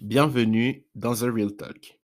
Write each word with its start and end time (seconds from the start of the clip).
Bienvenue 0.00 0.86
dans 0.94 1.14
The 1.14 1.24
Real 1.24 1.54
Talk. 1.54 2.00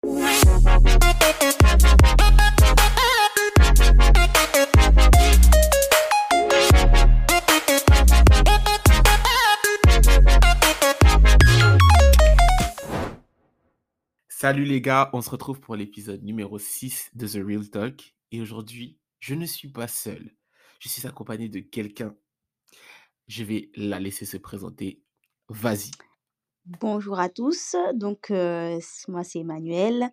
Salut 14.30 14.64
les 14.64 14.80
gars, 14.80 15.10
on 15.12 15.20
se 15.20 15.28
retrouve 15.28 15.60
pour 15.60 15.76
l'épisode 15.76 16.22
numéro 16.22 16.58
6 16.58 17.10
de 17.14 17.26
The 17.26 17.44
Real 17.46 17.68
Talk. 17.68 18.16
Et 18.30 18.40
aujourd'hui, 18.40 18.98
je 19.20 19.34
ne 19.34 19.44
suis 19.44 19.68
pas 19.68 19.86
seul. 19.86 20.34
Je 20.80 20.88
suis 20.88 21.06
accompagné 21.06 21.50
de 21.50 21.60
quelqu'un. 21.60 22.16
Je 23.28 23.44
vais 23.44 23.70
la 23.76 24.00
laisser 24.00 24.24
se 24.24 24.38
présenter. 24.38 25.02
Vas-y. 25.50 25.90
Bonjour 26.66 27.18
à 27.18 27.28
tous, 27.28 27.74
donc 27.92 28.30
euh, 28.30 28.78
moi 29.08 29.24
c'est 29.24 29.40
Emmanuel, 29.40 30.10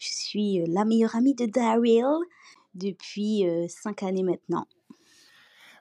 je 0.00 0.08
suis 0.08 0.60
euh, 0.60 0.64
la 0.68 0.84
meilleure 0.84 1.14
amie 1.14 1.36
de 1.36 1.46
Daryl 1.46 2.04
depuis 2.74 3.46
euh, 3.46 3.68
cinq 3.68 4.02
années 4.02 4.24
maintenant. 4.24 4.66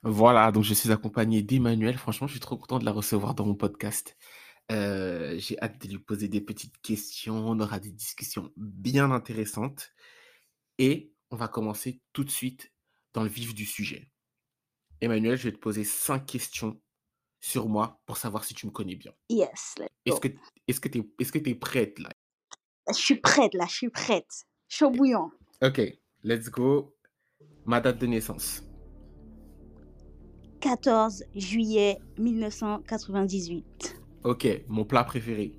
Voilà, 0.04 0.52
donc 0.52 0.64
je 0.64 0.76
suis 0.76 0.92
accompagné 0.92 1.42
d'Emmanuel. 1.42 1.98
Franchement, 1.98 2.28
je 2.28 2.34
suis 2.34 2.40
trop 2.40 2.56
content 2.56 2.78
de 2.78 2.86
la 2.86 2.92
recevoir 2.92 3.34
dans 3.34 3.48
mon 3.48 3.56
podcast. 3.56 4.16
J'ai 4.70 5.60
hâte 5.62 5.82
de 5.82 5.88
lui 5.90 6.00
poser 6.00 6.28
des 6.28 6.42
petites 6.42 6.80
questions. 6.82 7.36
On 7.36 7.60
aura 7.60 7.80
des 7.80 7.92
discussions 7.92 8.52
bien 8.58 9.12
intéressantes. 9.12 9.92
Et 10.80 11.14
on 11.30 11.36
va 11.36 11.48
commencer 11.48 12.02
tout 12.14 12.24
de 12.24 12.32
suite 12.32 12.72
dans 13.14 13.22
le 13.22 13.30
vif 13.30 13.54
du 13.54 13.66
sujet. 13.66 14.10
Emmanuel, 15.02 15.38
je 15.38 15.44
vais 15.44 15.52
te 15.52 15.60
poser 15.60 15.84
cinq 15.84 16.26
questions 16.26 16.82
sur 17.42 17.68
moi 17.68 18.00
pour 18.06 18.16
savoir 18.18 18.44
si 18.46 18.54
tu 18.54 18.66
me 18.68 18.72
connais 18.72 18.96
bien. 18.96 19.12
Yes, 19.30 19.76
let's 19.80 19.90
Est-ce 20.06 20.16
go. 20.16 20.20
que 20.22 20.28
est-ce 20.68 20.80
que 20.80 20.88
tu 20.88 21.12
est-ce 21.20 21.32
que 21.32 21.40
tu 21.40 21.50
es 21.50 21.56
prête 21.56 22.00
là? 22.00 22.10
Je 22.88 22.94
suis 22.94 23.16
prête 23.20 23.54
là, 23.54 23.66
je 23.68 23.74
suis 23.74 23.90
prête. 23.90 24.46
Chaud 24.70 24.92
bouillant. 24.92 25.32
Ok, 25.62 25.82
let's 26.24 26.50
go. 26.50 26.96
Ma 27.66 27.82
date 27.82 27.98
de 28.00 28.08
naissance. 28.08 28.64
14 30.62 31.24
juillet 31.36 31.98
1998. 32.18 34.00
Ok, 34.24 34.48
mon 34.68 34.86
plat 34.86 35.04
préféré. 35.04 35.54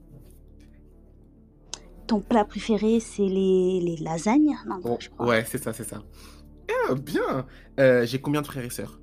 Ton 2.06 2.20
plat 2.20 2.44
préféré 2.44 3.00
c'est 3.00 3.22
les, 3.26 3.80
les 3.80 3.96
lasagnes 3.96 4.56
Non, 4.66 4.80
Oh, 4.84 4.96
je 5.00 5.08
crois. 5.08 5.26
ouais, 5.26 5.44
c'est 5.44 5.58
ça, 5.62 5.72
c'est 5.72 5.84
ça. 5.84 6.02
Ah, 6.88 6.94
bien. 6.94 7.46
Euh, 7.80 8.04
j'ai 8.06 8.20
combien 8.20 8.42
de 8.42 8.46
frères 8.46 8.64
et 8.64 8.70
sœurs? 8.70 9.00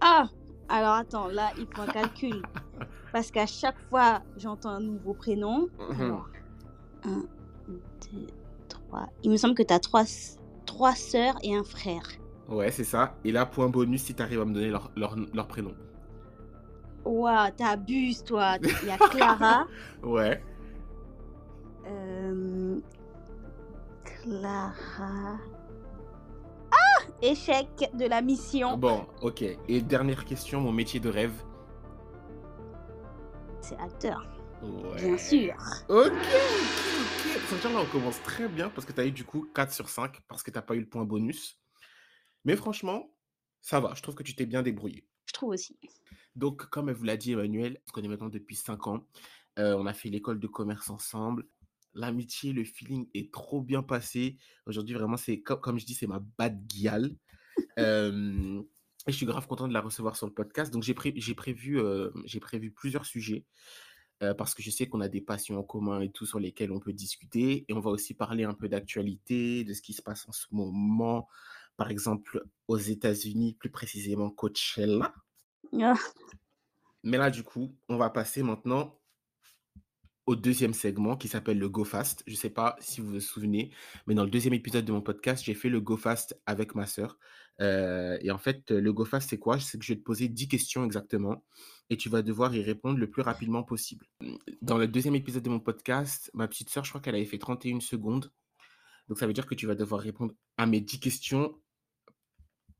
Ah, 0.00 0.28
alors 0.68 0.94
attends, 0.94 1.28
là 1.28 1.50
il 1.58 1.66
faut 1.66 1.82
un 1.82 1.86
calcul. 1.86 2.42
Parce 3.12 3.30
qu'à 3.30 3.46
chaque 3.46 3.78
fois 3.90 4.22
j'entends 4.36 4.70
un 4.70 4.80
nouveau 4.80 5.14
prénom. 5.14 5.68
Mhm. 5.78 6.00
Alors, 6.00 6.28
1, 7.04 7.22
2, 7.68 8.26
3. 8.68 9.06
Il 9.22 9.30
me 9.30 9.36
semble 9.36 9.54
que 9.54 9.62
tu 9.62 9.72
as 9.72 9.78
trois, 9.78 10.04
trois 10.66 10.94
sœurs 10.94 11.36
et 11.42 11.54
un 11.54 11.64
frère. 11.64 12.02
Ouais, 12.48 12.70
c'est 12.70 12.84
ça. 12.84 13.14
Et 13.24 13.32
là, 13.32 13.46
point 13.46 13.68
bonus 13.68 14.02
si 14.02 14.14
tu 14.14 14.22
arrives 14.22 14.40
à 14.40 14.44
me 14.44 14.52
donner 14.52 14.68
leur, 14.70 14.90
leur, 14.96 15.16
leur 15.32 15.46
prénom. 15.46 15.74
Waouh, 17.04 17.50
t'abuses, 17.56 18.24
toi. 18.24 18.56
Il 18.82 18.88
y 18.88 18.90
a 18.90 18.98
Clara. 18.98 19.66
Ouais. 20.02 20.42
euh, 21.86 22.80
Clara. 24.04 25.38
Échec 27.24 27.66
de 27.94 28.04
la 28.04 28.20
mission. 28.20 28.76
Bon, 28.76 29.06
ok. 29.22 29.40
Et 29.66 29.80
dernière 29.80 30.26
question, 30.26 30.60
mon 30.60 30.72
métier 30.72 31.00
de 31.00 31.08
rêve. 31.08 31.32
C'est 33.62 33.78
acteur, 33.78 34.28
Ouais. 34.62 34.96
bien 34.96 35.16
sûr. 35.16 35.54
Ok, 35.88 36.08
ok, 36.08 36.12
ok. 36.12 37.40
Ça 37.48 37.54
veut 37.54 37.60
dire 37.62 37.72
là, 37.72 37.80
on 37.80 37.86
commence 37.90 38.22
très 38.24 38.46
bien 38.46 38.68
parce 38.68 38.86
que 38.86 38.92
tu 38.92 39.00
as 39.00 39.06
eu 39.06 39.10
du 39.10 39.24
coup 39.24 39.46
4 39.54 39.72
sur 39.72 39.88
5 39.88 40.20
parce 40.28 40.42
que 40.42 40.50
tu 40.50 40.60
pas 40.60 40.74
eu 40.74 40.80
le 40.80 40.86
point 40.88 41.04
bonus. 41.06 41.58
Mais 42.44 42.56
franchement, 42.56 43.10
ça 43.62 43.80
va. 43.80 43.94
Je 43.94 44.02
trouve 44.02 44.14
que 44.16 44.22
tu 44.22 44.34
t'es 44.34 44.44
bien 44.44 44.62
débrouillé. 44.62 45.08
Je 45.24 45.32
trouve 45.32 45.48
aussi. 45.54 45.78
Donc, 46.36 46.66
comme 46.66 46.90
elle 46.90 46.94
vous 46.94 47.04
l'a 47.04 47.16
dit, 47.16 47.32
Emmanuel, 47.32 47.80
on 47.86 47.88
se 47.88 47.92
connaît 47.92 48.08
maintenant 48.08 48.28
depuis 48.28 48.54
5 48.54 48.86
ans. 48.86 49.00
Euh, 49.58 49.74
on 49.78 49.86
a 49.86 49.94
fait 49.94 50.10
l'école 50.10 50.40
de 50.40 50.46
commerce 50.46 50.90
ensemble. 50.90 51.46
L'amitié, 51.94 52.52
le 52.52 52.64
feeling 52.64 53.08
est 53.14 53.32
trop 53.32 53.62
bien 53.62 53.82
passé. 53.82 54.38
Aujourd'hui, 54.66 54.94
vraiment, 54.94 55.16
c'est 55.16 55.40
comme, 55.40 55.60
comme 55.60 55.78
je 55.78 55.86
dis, 55.86 55.94
c'est 55.94 56.06
ma 56.06 56.20
bad 56.38 56.66
guiale. 56.66 57.16
Euh, 57.78 58.62
et 59.06 59.12
je 59.12 59.16
suis 59.16 59.26
grave 59.26 59.46
content 59.46 59.68
de 59.68 59.72
la 59.72 59.80
recevoir 59.80 60.16
sur 60.16 60.26
le 60.26 60.32
podcast. 60.32 60.72
Donc, 60.72 60.82
j'ai 60.82 60.94
pré- 60.94 61.14
j'ai 61.16 61.34
prévu, 61.34 61.78
euh, 61.78 62.10
j'ai 62.24 62.40
prévu 62.40 62.70
plusieurs 62.70 63.04
sujets 63.06 63.44
euh, 64.22 64.34
parce 64.34 64.54
que 64.54 64.62
je 64.62 64.70
sais 64.70 64.86
qu'on 64.86 65.00
a 65.00 65.08
des 65.08 65.20
passions 65.20 65.58
en 65.58 65.62
commun 65.62 66.00
et 66.00 66.10
tout 66.10 66.26
sur 66.26 66.40
lesquels 66.40 66.72
on 66.72 66.80
peut 66.80 66.92
discuter. 66.92 67.64
Et 67.68 67.72
on 67.74 67.80
va 67.80 67.90
aussi 67.90 68.14
parler 68.14 68.44
un 68.44 68.54
peu 68.54 68.68
d'actualité, 68.68 69.64
de 69.64 69.72
ce 69.74 69.82
qui 69.82 69.92
se 69.92 70.02
passe 70.02 70.28
en 70.28 70.32
ce 70.32 70.46
moment. 70.52 71.28
Par 71.76 71.90
exemple, 71.90 72.44
aux 72.68 72.78
États-Unis, 72.78 73.54
plus 73.54 73.70
précisément 73.70 74.30
Coachella. 74.30 75.12
Ah, 75.80 75.94
Mais 77.02 77.18
là, 77.18 77.30
du 77.30 77.42
coup, 77.42 77.76
on 77.88 77.96
va 77.96 78.10
passer 78.10 78.42
maintenant 78.42 78.98
au 80.26 80.36
deuxième 80.36 80.74
segment 80.74 81.16
qui 81.16 81.28
s'appelle 81.28 81.58
le 81.58 81.68
Go 81.68 81.84
Fast. 81.84 82.22
Je 82.26 82.32
ne 82.32 82.36
sais 82.36 82.50
pas 82.50 82.76
si 82.80 83.00
vous 83.00 83.12
vous 83.12 83.20
souvenez, 83.20 83.70
mais 84.06 84.14
dans 84.14 84.24
le 84.24 84.30
deuxième 84.30 84.54
épisode 84.54 84.84
de 84.84 84.92
mon 84.92 85.02
podcast, 85.02 85.44
j'ai 85.44 85.54
fait 85.54 85.68
le 85.68 85.80
Go 85.80 85.96
Fast 85.96 86.40
avec 86.46 86.74
ma 86.74 86.86
sœur. 86.86 87.18
Euh, 87.60 88.18
et 88.20 88.30
en 88.30 88.38
fait, 88.38 88.70
le 88.70 88.92
Go 88.92 89.04
Fast, 89.04 89.30
c'est 89.30 89.38
quoi? 89.38 89.58
C'est 89.60 89.78
que 89.78 89.84
je 89.84 89.92
vais 89.92 89.98
te 89.98 90.04
poser 90.04 90.28
10 90.28 90.48
questions 90.48 90.84
exactement 90.84 91.44
et 91.90 91.96
tu 91.96 92.08
vas 92.08 92.22
devoir 92.22 92.54
y 92.54 92.62
répondre 92.62 92.98
le 92.98 93.08
plus 93.08 93.22
rapidement 93.22 93.62
possible. 93.62 94.06
Dans 94.62 94.78
le 94.78 94.88
deuxième 94.88 95.14
épisode 95.14 95.42
de 95.42 95.50
mon 95.50 95.60
podcast, 95.60 96.30
ma 96.34 96.48
petite 96.48 96.70
sœur, 96.70 96.84
je 96.84 96.90
crois 96.90 97.00
qu'elle 97.00 97.14
avait 97.14 97.24
fait 97.26 97.38
31 97.38 97.80
secondes. 97.80 98.32
Donc, 99.08 99.18
ça 99.18 99.26
veut 99.26 99.34
dire 99.34 99.46
que 99.46 99.54
tu 99.54 99.66
vas 99.66 99.74
devoir 99.74 100.00
répondre 100.00 100.32
à 100.56 100.66
mes 100.66 100.80
10 100.80 101.00
questions 101.00 101.54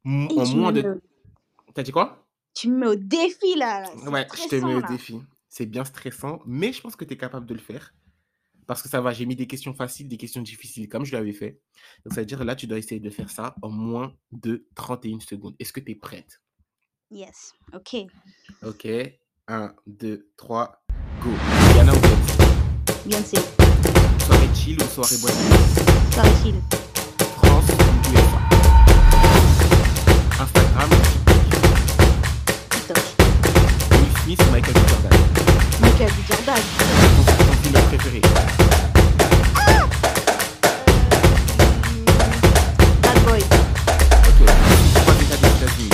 en 0.06 0.47
moins 0.55 0.72
de... 0.72 1.00
T'as 1.75 1.82
dit 1.82 1.93
quoi? 1.93 2.25
tu 2.55 2.71
me 2.71 2.78
mets 2.78 2.87
au 2.87 2.94
défi 2.94 3.56
là. 3.56 3.84
Ouais, 4.06 4.26
je 4.32 4.49
te 4.49 4.56
mets 4.56 4.75
au 4.75 4.81
là. 4.81 4.88
défi. 4.88 5.21
C'est 5.56 5.66
bien 5.66 5.84
stressant, 5.84 6.41
mais 6.47 6.72
je 6.72 6.81
pense 6.81 6.97
que 6.97 7.04
tu 7.04 7.15
es 7.15 7.16
capable 7.16 7.47
de 7.47 7.54
le 7.54 7.60
faire. 7.60 7.94
Parce 8.66 8.82
que 8.82 8.88
ça 8.88 9.00
va, 9.00 9.12
j'ai 9.12 9.25
mis 9.25 9.37
des 9.37 9.47
questions 9.47 9.72
faciles, 9.72 10.09
des 10.09 10.16
questions 10.16 10.42
difficiles, 10.42 10.88
comme 10.88 11.04
je 11.04 11.12
l'avais 11.12 11.32
fait. 11.32 11.60
Donc 12.04 12.12
ça 12.12 12.22
veut 12.22 12.26
dire 12.26 12.42
là, 12.42 12.56
tu 12.56 12.66
dois 12.66 12.76
essayer 12.76 12.98
de 12.98 13.09
faire 13.09 13.31
ça 13.31 13.54
en 13.62 13.70
moins 13.70 14.16
de 14.32 14.66
31 14.75 15.20
secondes. 15.20 15.54
Est-ce 15.60 15.72
que 15.72 15.78
tu 15.78 15.93
es 15.93 15.94
prête? 15.94 16.41
Yes, 17.12 17.53
ok. 17.72 17.94
Ok. 18.64 18.88
1, 19.47 19.76
2, 19.87 20.28
3, 20.37 20.84
go. 21.22 21.31
Rihanna 21.72 21.94
ou 21.94 22.00
Beyoncé? 22.00 23.37
Beyoncé, 23.37 23.37
Soirée 24.26 24.54
chill 24.56 24.76
ou 24.82 24.87
soirée 24.87 25.19
boîte? 25.19 25.34
Soirée 26.14 26.31
chill. 26.43 26.56
France 27.37 27.70
ou 27.70 27.75
USA? 28.10 28.41
Instagram 30.43 30.91
TikTok? 32.70 32.98
Will 33.93 34.16
Smith 34.25 34.43
ou 34.48 34.50
Michael. 34.50 34.75
Jordan? 34.75 35.33
Michael 35.94 36.10
B. 36.10 36.27
Jordan. 36.27 36.55
Ton 36.56 37.44
ton 37.44 37.53
film 37.62 37.75
préféré? 37.87 38.21
Bad 43.00 43.19
Boy. 43.25 43.41
Ok. 43.41 44.41
Trois 44.94 45.15
états 45.22 45.37
des 45.37 45.53
États-Unis. 45.55 45.91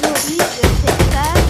Floride, 0.00 0.50
Texas. 0.84 1.42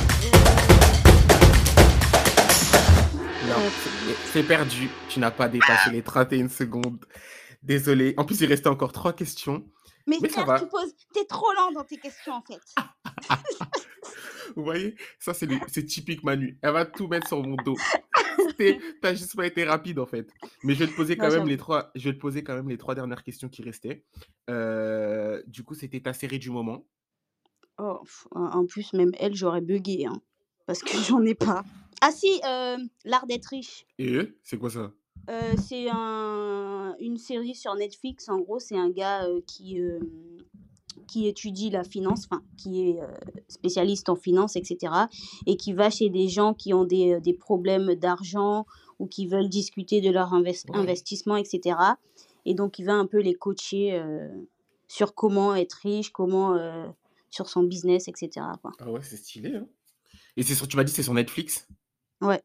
Non, 3.49 3.57
euh, 3.57 4.13
c'est 4.33 4.43
perdu. 4.43 4.91
Tu 5.09 5.21
n'as 5.21 5.31
pas 5.31 5.49
dépassé 5.49 5.91
les 5.91 6.03
31 6.03 6.49
secondes. 6.51 7.03
Désolé. 7.63 8.13
En 8.19 8.27
plus, 8.27 8.39
il 8.43 8.47
restait 8.47 8.69
encore 8.69 8.93
trois 8.93 9.15
questions. 9.15 9.65
Mais 10.07 10.17
Mais 10.21 10.29
ça 10.29 10.45
va. 10.45 10.59
tu 10.61 10.67
poses. 10.67 10.93
T'es 11.15 11.25
trop 11.25 11.51
lent 11.55 11.73
dans 11.73 11.85
tes 11.85 11.97
questions 11.97 12.35
en 12.35 12.43
fait. 12.43 12.61
Vous 14.57 14.65
voyez, 14.65 14.95
ça, 15.19 15.35
c'est 15.35 15.47
le- 15.47 15.57
c'est 15.69 15.85
typique 15.85 16.23
Manu. 16.25 16.59
Elle 16.63 16.73
va 16.73 16.85
tout 16.87 17.09
mettre 17.09 17.29
sur 17.29 17.43
mon 17.43 17.57
dos. 17.57 17.77
T'as 19.03 19.15
juste 19.15 19.35
pas 19.37 19.47
été 19.47 19.65
rapide, 19.65 19.99
en 19.99 20.07
fait. 20.07 20.29
Mais 20.63 20.75
je 20.75 20.81
vais 20.85 20.87
te 20.91 20.95
poser 20.97 21.17
Non, 21.17 21.25
quand 21.29 21.33
même 21.35 21.49
les 21.49 21.57
trois, 21.57 21.91
je 21.95 22.09
vais 22.09 22.15
te 22.15 22.21
poser 22.21 22.45
quand 22.45 22.55
même 22.55 22.69
les 22.69 22.79
trois 22.79 22.95
dernières 22.95 23.23
questions 23.23 23.49
qui 23.49 23.63
restaient. 23.63 24.05
Euh, 24.51 25.43
du 25.47 25.65
coup, 25.65 25.75
c'était 25.75 26.01
ta 26.01 26.13
série 26.13 26.39
du 26.39 26.51
moment. 26.51 26.85
Oh, 27.79 28.01
en 28.33 28.67
plus, 28.67 28.93
même 28.93 29.11
elle, 29.19 29.35
j'aurais 29.35 29.61
bugué. 29.63 30.07
Hein, 30.07 30.21
parce 30.67 30.83
que 30.83 30.91
j'en 31.09 31.23
ai 31.25 31.35
pas. 31.35 31.65
Ah 32.01 32.11
si, 32.13 32.41
euh, 32.47 32.77
L'art 33.05 33.27
d'être 33.27 33.47
riche. 33.47 33.87
Et 33.99 34.19
c'est 34.43 34.59
quoi 34.59 34.71
ça? 34.71 34.93
Euh, 35.31 35.53
c'est 35.57 35.87
un, 35.91 36.95
une 37.01 37.17
série 37.17 37.55
sur 37.55 37.75
Netflix. 37.75 38.29
En 38.29 38.41
gros, 38.41 38.59
c'est 38.59 38.77
un 38.79 38.91
gars 38.91 39.27
qui, 39.47 39.81
qui 41.07 41.27
étudie 41.27 41.71
la 41.71 41.85
finance, 41.85 42.27
enfin, 42.31 42.43
qui 42.57 42.89
est 42.91 43.01
euh, 43.01 43.07
spécialiste 43.49 44.09
en 44.09 44.17
finance, 44.17 44.57
etc. 44.57 44.93
Et 45.47 45.57
qui 45.57 45.73
va 45.73 45.91
chez 45.91 46.09
des 46.11 46.29
gens 46.29 46.55
qui 46.55 46.73
ont 46.75 46.85
des, 46.85 47.15
euh, 47.15 47.21
des 47.21 47.35
problèmes 47.35 47.95
d'argent 47.95 48.67
ou 48.99 49.07
qui 49.07 49.27
veulent 49.27 49.49
discuter 49.49 50.01
de 50.01 50.11
leur 50.11 50.33
invest- 50.33 50.71
Ouais. 50.71 50.79
investissement, 50.79 51.37
etc. 51.37 51.77
Et 52.45 52.55
donc, 52.55 52.79
il 52.79 52.85
va 52.87 52.95
un 52.95 53.07
peu 53.07 53.19
les 53.21 53.35
coacher 53.35 53.95
euh, 53.95 54.29
sur 54.89 55.15
comment 55.15 55.55
être 55.55 55.75
riche, 55.83 56.11
comment 56.11 56.55
euh, 56.57 56.87
sur 57.31 57.49
son 57.49 57.63
business, 57.63 58.09
etc. 58.09 58.47
Quoi. 58.61 58.73
Ah 58.79 58.91
ouais, 58.91 59.01
c'est 59.03 59.17
stylé. 59.17 59.55
Hein? 59.57 59.67
Et 60.37 60.43
c'est 60.43 60.55
sur, 60.55 60.67
tu 60.69 60.77
m'as 60.77 60.85
dit 60.85 60.93
c'est 60.93 61.03
sur 61.03 61.15
Netflix? 61.15 61.67
Ouais. 62.21 62.43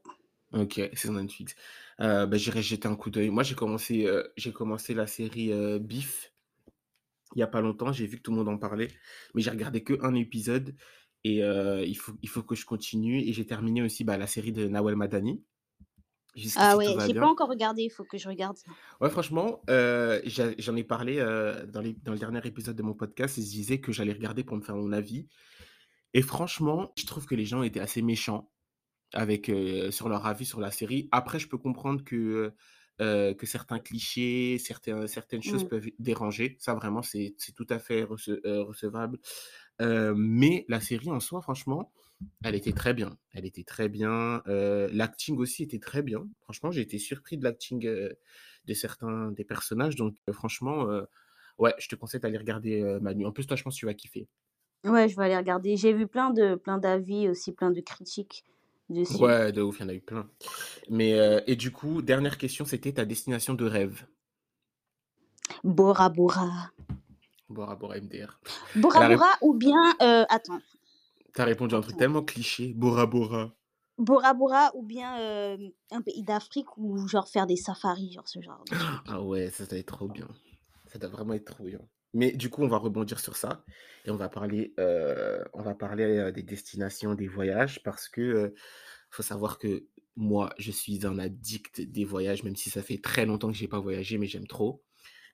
OK, 0.53 0.74
c'est 0.75 0.95
sur 0.98 1.12
Netflix. 1.13 1.56
Heu, 2.00 2.25
bah, 2.25 2.38
j'irai 2.38 2.62
jeter 2.62 2.88
un 2.88 2.95
coup 2.95 3.10
d'œil. 3.10 3.30
Moi, 3.30 3.44
j'ai 3.44 3.56
commencé, 3.56 4.07
j'ai 4.38 4.53
commencé 4.53 4.94
la 4.94 5.06
série, 5.07 5.51
Beef 5.80 6.31
il 7.35 7.39
y 7.39 7.44
a 7.44 7.47
pas 7.47 7.62
longtemps. 7.62 7.91
J'ai 7.94 8.07
vu 8.07 8.18
que 8.18 8.21
tout 8.24 8.31
le 8.31 8.38
monde 8.38 8.50
en 8.50 8.57
parlait, 8.57 8.89
mais 9.35 9.41
j'ai 9.41 9.50
regardé 9.51 9.83
qu'1 9.83 10.15
épisode 10.15 10.75
et 11.24 11.44
heu, 11.44 11.83
il 11.85 11.95
faut 11.97 12.13
il 12.21 12.29
faut 12.29 12.44
que 12.44 12.56
je 12.56 12.65
continue 12.65 13.19
et 13.21 13.33
j'ai 13.33 13.45
terminé 13.45 13.81
aussi, 13.81 14.03
bah, 14.03 14.18
la 14.18 14.27
série 14.27 14.51
de 14.53 14.68
Nawel 14.68 14.95
Madani. 14.95 15.44
Ah 16.56 16.77
ouais, 16.77 16.85
j'ai 17.00 17.13
pas 17.15 17.27
encore 17.27 17.50
regardé, 17.50 17.83
il 17.83 17.89
faut 17.89 18.06
que 18.06 18.18
je 18.18 18.27
regarde. 18.27 18.57
Ouais, 19.01 19.09
franchement, 19.09 19.63
j'a 19.68 20.51
j'en 20.57 20.75
ai 20.75 20.83
parlé, 20.83 21.19
heu, 21.19 21.65
dans 21.68 21.81
les 21.81 21.94
dans 21.94 22.13
le 22.13 22.19
dernier 22.19 22.41
épisode 22.45 22.75
de 22.75 22.83
mon 22.83 22.94
podcast 22.94 23.38
et 23.38 23.41
je 23.41 23.47
disais 23.47 23.79
que 23.79 23.91
j'allais 23.91 24.13
regarder 24.13 24.44
pour 24.44 24.57
me 24.57 24.62
faire 24.62 24.75
mon 24.75 24.91
avis 24.91 25.27
et 26.13 26.21
franchement, 26.21 26.94
je 26.97 27.06
trouve 27.06 27.25
que 27.27 27.35
les 27.35 27.45
gens 27.45 27.63
étaient 27.63 27.79
assez 27.81 28.01
méchants 28.01 28.51
avec, 29.13 29.51
sur 29.91 30.09
leur 30.09 30.25
avis 30.27 30.45
sur 30.45 30.59
la 30.62 30.71
série. 30.71 31.09
Après, 31.12 31.39
je 31.39 31.47
peux 31.50 31.57
comprendre 31.59 32.03
que, 32.03 32.53
heu 33.01 33.33
que 33.35 33.45
certains 33.45 33.79
clichés, 33.79 34.57
certains 34.59 35.07
certaines 35.07 35.41
choses 35.44 35.63
Mmh. 35.63 35.67
peuvent 35.67 35.88
déranger. 35.99 36.57
Ça, 36.59 36.73
vraiment, 36.75 37.01
c'est 37.03 37.35
tout 37.55 37.67
à 37.69 37.79
fait 37.79 38.03
rece 38.03 38.29
heu, 38.29 38.61
recevable. 38.61 39.19
Heu, 39.81 40.13
mais 40.15 40.65
la 40.69 40.79
série 40.81 41.11
en 41.11 41.19
soi, 41.19 41.41
franchement, 41.41 41.91
elle 42.44 42.55
était 42.55 42.73
très 42.73 42.94
bien. 42.94 43.17
Elle 43.33 43.45
était 43.45 43.63
très 43.63 43.89
bien, 43.89 44.41
l'acting 44.47 45.38
aussi 45.38 45.63
était 45.63 45.79
très 45.79 46.01
bien. 46.03 46.27
Franchement, 46.41 46.71
j'ai 46.71 46.81
été 46.81 46.99
surpris 46.99 47.38
de 47.38 47.44
l'acting, 47.44 47.79
de 47.81 48.73
certains 48.73 49.31
des 49.31 49.45
personnages 49.45 49.95
donc 49.95 50.17
franchement, 50.31 50.88
ouais, 51.59 51.73
je 51.79 51.88
te 51.89 51.95
conseille 51.95 52.21
d'aller 52.21 52.38
regarder, 52.38 52.81
Manu. 53.01 53.25
En 53.25 53.31
plus, 53.31 53.47
toi, 53.47 53.57
je 53.57 53.63
pense 53.63 53.75
que 53.75 53.79
tu 53.79 53.85
vas 53.85 53.93
kiffer. 53.93 54.27
Ouais, 54.85 55.07
je 55.09 55.15
vais 55.15 55.25
aller 55.25 55.38
regarder. 55.38 55.75
J'ai 55.75 55.93
vu 55.93 56.07
plein 56.07 56.29
de 56.31 56.55
plein 56.55 56.77
d'avis 56.77 57.27
aussi, 57.29 57.51
plein 57.51 57.71
de 57.71 57.81
critiques 57.81 58.43
Ouais, 58.89 59.51
de 59.51 59.62
ouf, 59.62 59.80
il 59.80 59.84
y 59.84 59.86
en 59.86 59.89
a 59.89 59.94
eu 59.94 60.01
plein. 60.01 60.30
Mais 60.89 61.13
heu 61.13 61.42
et 61.48 61.56
du 61.56 61.72
coup, 61.72 62.01
dernière 62.01 62.38
question, 62.38 62.66
c'était 62.66 62.94
ta 62.94 63.06
destination 63.06 63.54
de 63.54 63.66
rêve? 63.66 64.06
Bora 65.63 66.10
Bora. 66.10 66.72
Bora 67.50 67.75
Bora 67.75 67.98
MDR. 67.98 68.39
Bora 68.75 69.07
rép 69.07 69.18
Bora 69.18 69.31
ou 69.42 69.54
bien, 69.54 69.95
heu, 70.01 70.25
attends. 70.30 70.60
tu 71.34 71.42
as 71.42 71.45
répondu 71.45 71.75
un 71.75 71.81
truc 71.81 71.98
tellement 71.98 72.24
cliché, 72.24 72.74
Bora 72.74 73.06
Bora. 73.06 73.54
Bora 73.98 74.34
Bora 74.34 74.72
ou 74.75 74.84
bien, 74.84 75.18
hem, 75.18 75.72
un 75.92 76.01
pays 76.01 76.24
d'Afrique 76.24 76.78
ou 76.78 77.07
genre 77.07 77.28
faire 77.28 77.48
des 77.48 77.56
safaris, 77.56 78.13
genre 78.13 78.28
ce 78.28 78.42
genre 78.42 78.63
de. 78.69 78.78
Ah 79.07 79.22
ouais, 79.22 79.50
ça, 79.50 79.63
ça 79.63 79.72
doit 79.72 79.80
être 79.80 79.88
trop 79.88 80.07
bien. 80.07 80.28
Ça 80.88 81.00
doit 81.00 81.10
vraiment 81.10 81.34
être 81.34 81.45
trop 81.45 81.63
bien. 81.63 81.80
Mais 82.17 82.31
du 82.33 82.49
coup, 82.49 82.63
on 82.63 82.67
va 82.67 82.77
rebondir 82.77 83.19
sur 83.19 83.37
ça 83.37 83.65
et 84.05 84.11
on 84.11 84.17
va 84.17 84.29
parler, 84.29 84.73
heu, 84.79 85.43
on 85.53 85.61
va 85.63 85.75
parler, 85.75 86.05
heu, 86.05 86.31
des 86.31 86.43
destinations, 86.43 87.15
des 87.15 87.27
voyages 87.27 87.83
parce 87.83 88.09
que, 88.09 88.21
heu, 88.21 88.55
faut 89.11 89.23
savoir 89.23 89.59
que 89.59 89.87
moi, 90.15 90.53
je 90.59 90.71
suis 90.71 91.05
un 91.05 91.19
addict 91.19 91.81
des 91.81 92.05
voyages, 92.05 92.43
même 92.43 92.55
si 92.57 92.69
ça 92.71 92.83
fait 92.83 92.99
très 92.99 93.25
longtemps 93.27 93.51
que 93.51 93.57
j'ai 93.57 93.67
pas 93.69 93.79
voyagé, 93.79 94.17
mais 94.19 94.27
j'aime 94.27 94.47
trop 94.47 94.83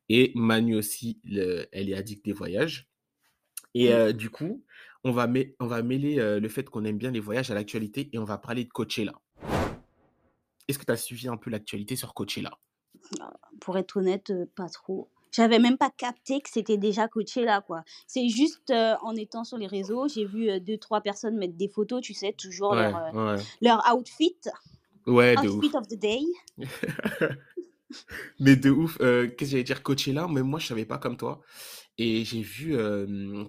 et 0.10 0.32
Manu 0.36 0.76
aussi, 0.76 1.22
le 1.26 1.68
elle 1.74 1.90
est 1.90 1.96
addict 1.96 2.26
des 2.26 2.34
voyages 2.34 2.90
et 3.76 3.92
Mmh. 3.92 4.14
du 4.14 4.30
coup, 4.32 4.66
on 5.04 5.12
va 5.12 5.28
mê 5.28 5.56
on 5.60 5.68
va 5.68 5.84
mêler, 5.84 6.16
le 6.40 6.50
fait 6.50 6.70
qu'on 6.70 6.86
aime 6.86 6.98
bien 7.00 7.12
les 7.12 7.20
voyages 7.22 7.52
à 7.52 7.56
l'actualité 7.56 8.10
et 8.14 8.20
on 8.20 8.26
va 8.26 8.38
parler 8.40 8.66
de 8.66 8.70
Coachella. 8.72 9.14
Est-ce 10.68 10.78
que 10.78 10.84
tu 10.84 10.92
as 10.92 10.98
suivi 10.98 11.30
un 11.30 11.38
peu 11.38 11.50
l'actualité 11.50 11.96
sur 11.96 12.14
Coachella? 12.14 12.60
Ah, 13.20 13.34
pour 13.60 13.78
être 13.80 13.98
honnête, 13.98 14.32
pas 14.56 14.70
trop. 14.70 15.10
J'avais 15.34 15.60
même 15.60 15.78
pas 15.78 15.90
capté 15.90 16.42
que 16.42 16.50
c'était 16.52 16.78
déjà 16.78 17.08
Coachella, 17.08 17.62
quoi. 17.62 17.84
C'est 18.08 18.30
juste, 18.30 18.70
heu, 18.72 18.94
en 19.02 19.16
étant 19.16 19.44
sur 19.44 19.58
les 19.58 19.68
réseaux, 19.68 20.08
j'ai 20.08 20.26
vu, 20.26 20.50
heu, 20.50 20.60
2-3 20.60 21.02
personnes 21.02 21.38
mettre 21.38 21.56
des 21.58 21.68
photos, 21.70 22.02
tu 22.02 22.14
sais, 22.14 22.34
toujours 22.34 22.76
leur, 22.76 22.92
Ouais, 22.92 23.02
ouais. 23.12 23.46
leur 23.62 23.84
outfit, 23.98 24.38
Ouais, 25.08 25.38
de 25.38 25.48
outfit 25.48 25.50
ouf. 25.50 25.76
of 25.76 25.88
the 25.90 25.98
day. 26.00 26.22
Mais 28.40 28.56
de 28.56 28.70
ouf, 28.70 28.98
qu'est-ce 28.98 29.36
que 29.38 29.46
j'allais 29.46 29.64
dire? 29.64 29.84
Coachella, 29.84 30.28
même 30.28 30.48
moi 30.48 30.60
je 30.60 30.68
savais 30.68 30.86
pas 30.86 30.98
comme 30.98 31.18
toi 31.18 31.42
et 31.98 32.26
j'ai 32.26 32.42
vu, 32.42 32.76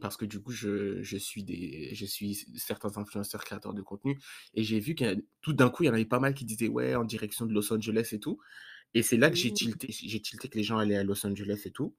parce 0.00 0.16
que 0.16 0.25
du 0.26 0.40
coup 0.42 0.52
je 0.52 1.02
je 1.02 1.16
suis 1.19 1.44
des 1.44 1.90
je 1.94 2.06
suis 2.06 2.34
certains 2.56 2.96
influenceurs 2.98 3.44
créateurs 3.44 3.75
de 3.75 3.82
contenu 3.82 4.19
et 4.54 4.64
j'ai 4.64 4.81
vu 4.81 4.96
a 5.02 5.14
tout 5.42 5.52
d'un 5.54 5.70
coup, 5.70 5.84
il 5.84 5.86
y 5.86 5.90
en 5.90 5.94
avait 5.94 6.04
pas 6.06 6.20
mal 6.20 6.34
qui 6.34 6.44
disaient: 6.46 6.69
«Ouais, 6.69 6.94
en 6.96 7.04
direction 7.04 7.46
de 7.46 7.52
Los 7.54 7.72
Angeles 7.72 8.10
et 8.12 8.20
tout» 8.20 8.38
et 8.94 9.02
c'est 9.02 9.17
là 9.17 9.31
que 9.31 9.37
j'ai 9.37 9.52
Mmh. 9.52 9.55
tilté 9.55 9.88
j'ai 9.91 10.20
tilté 10.23 10.49
que 10.49 10.56
les 10.58 10.64
gens 10.64 10.79
allaient 10.79 10.96
à 10.96 11.05
Los 11.05 11.26
Angeles 11.26 11.62
et 11.67 11.73
tout. 11.73 11.96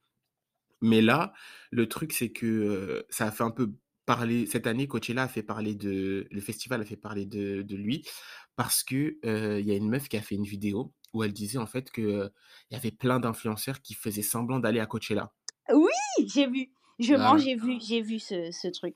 Mais 0.82 1.02
là, 1.02 1.34
le 1.72 1.88
truc 1.90 2.14
c'est 2.14 2.32
que, 2.32 3.06
ça 3.10 3.28
a 3.28 3.32
fait 3.32 3.44
un 3.44 3.52
peu 3.52 3.74
parler 4.06 4.46
cette 4.48 4.68
année, 4.68 4.88
Coachella 4.88 5.24
a 5.24 5.28
fait 5.28 5.44
parler 5.44 5.76
de 5.76 6.28
le 6.32 6.42
festival 6.42 6.82
a 6.82 6.86
fait 6.86 6.98
parler 6.98 7.26
de 7.26 7.62
de 7.64 7.76
lui 7.76 8.06
parce 8.56 8.84
que, 8.84 9.18
heu, 9.26 9.60
il 9.62 9.68
y 9.68 9.72
a 9.72 9.76
une 9.76 9.90
meuf 9.90 10.10
qui 10.10 10.18
a 10.18 10.22
fait 10.22 10.36
une 10.36 10.44
vidéo 10.46 10.94
où 11.14 11.24
elle 11.24 11.34
disait 11.34 11.58
en 11.60 11.68
fait 11.68 11.92
que, 11.92 12.02
heu, 12.02 12.32
il 12.72 12.76
y 12.76 12.78
avait 12.78 12.92
plein 12.92 13.20
d'influenceurs 13.20 13.82
qui 13.82 13.94
faisaient 13.96 14.22
semblant 14.24 14.60
d'aller 14.60 14.80
à 14.82 14.86
Coachella. 14.88 15.34
Oui, 15.72 15.92
j'ai 16.28 16.48
vu. 16.48 16.72
Je 17.00 17.14
mens, 17.14 17.38
Voilà 17.38 17.38
j'ai 17.38 17.56
vu 17.56 17.80
j'ai 17.80 18.02
vu 18.02 18.20
ce 18.20 18.52
ce 18.52 18.68
truc. 18.68 18.96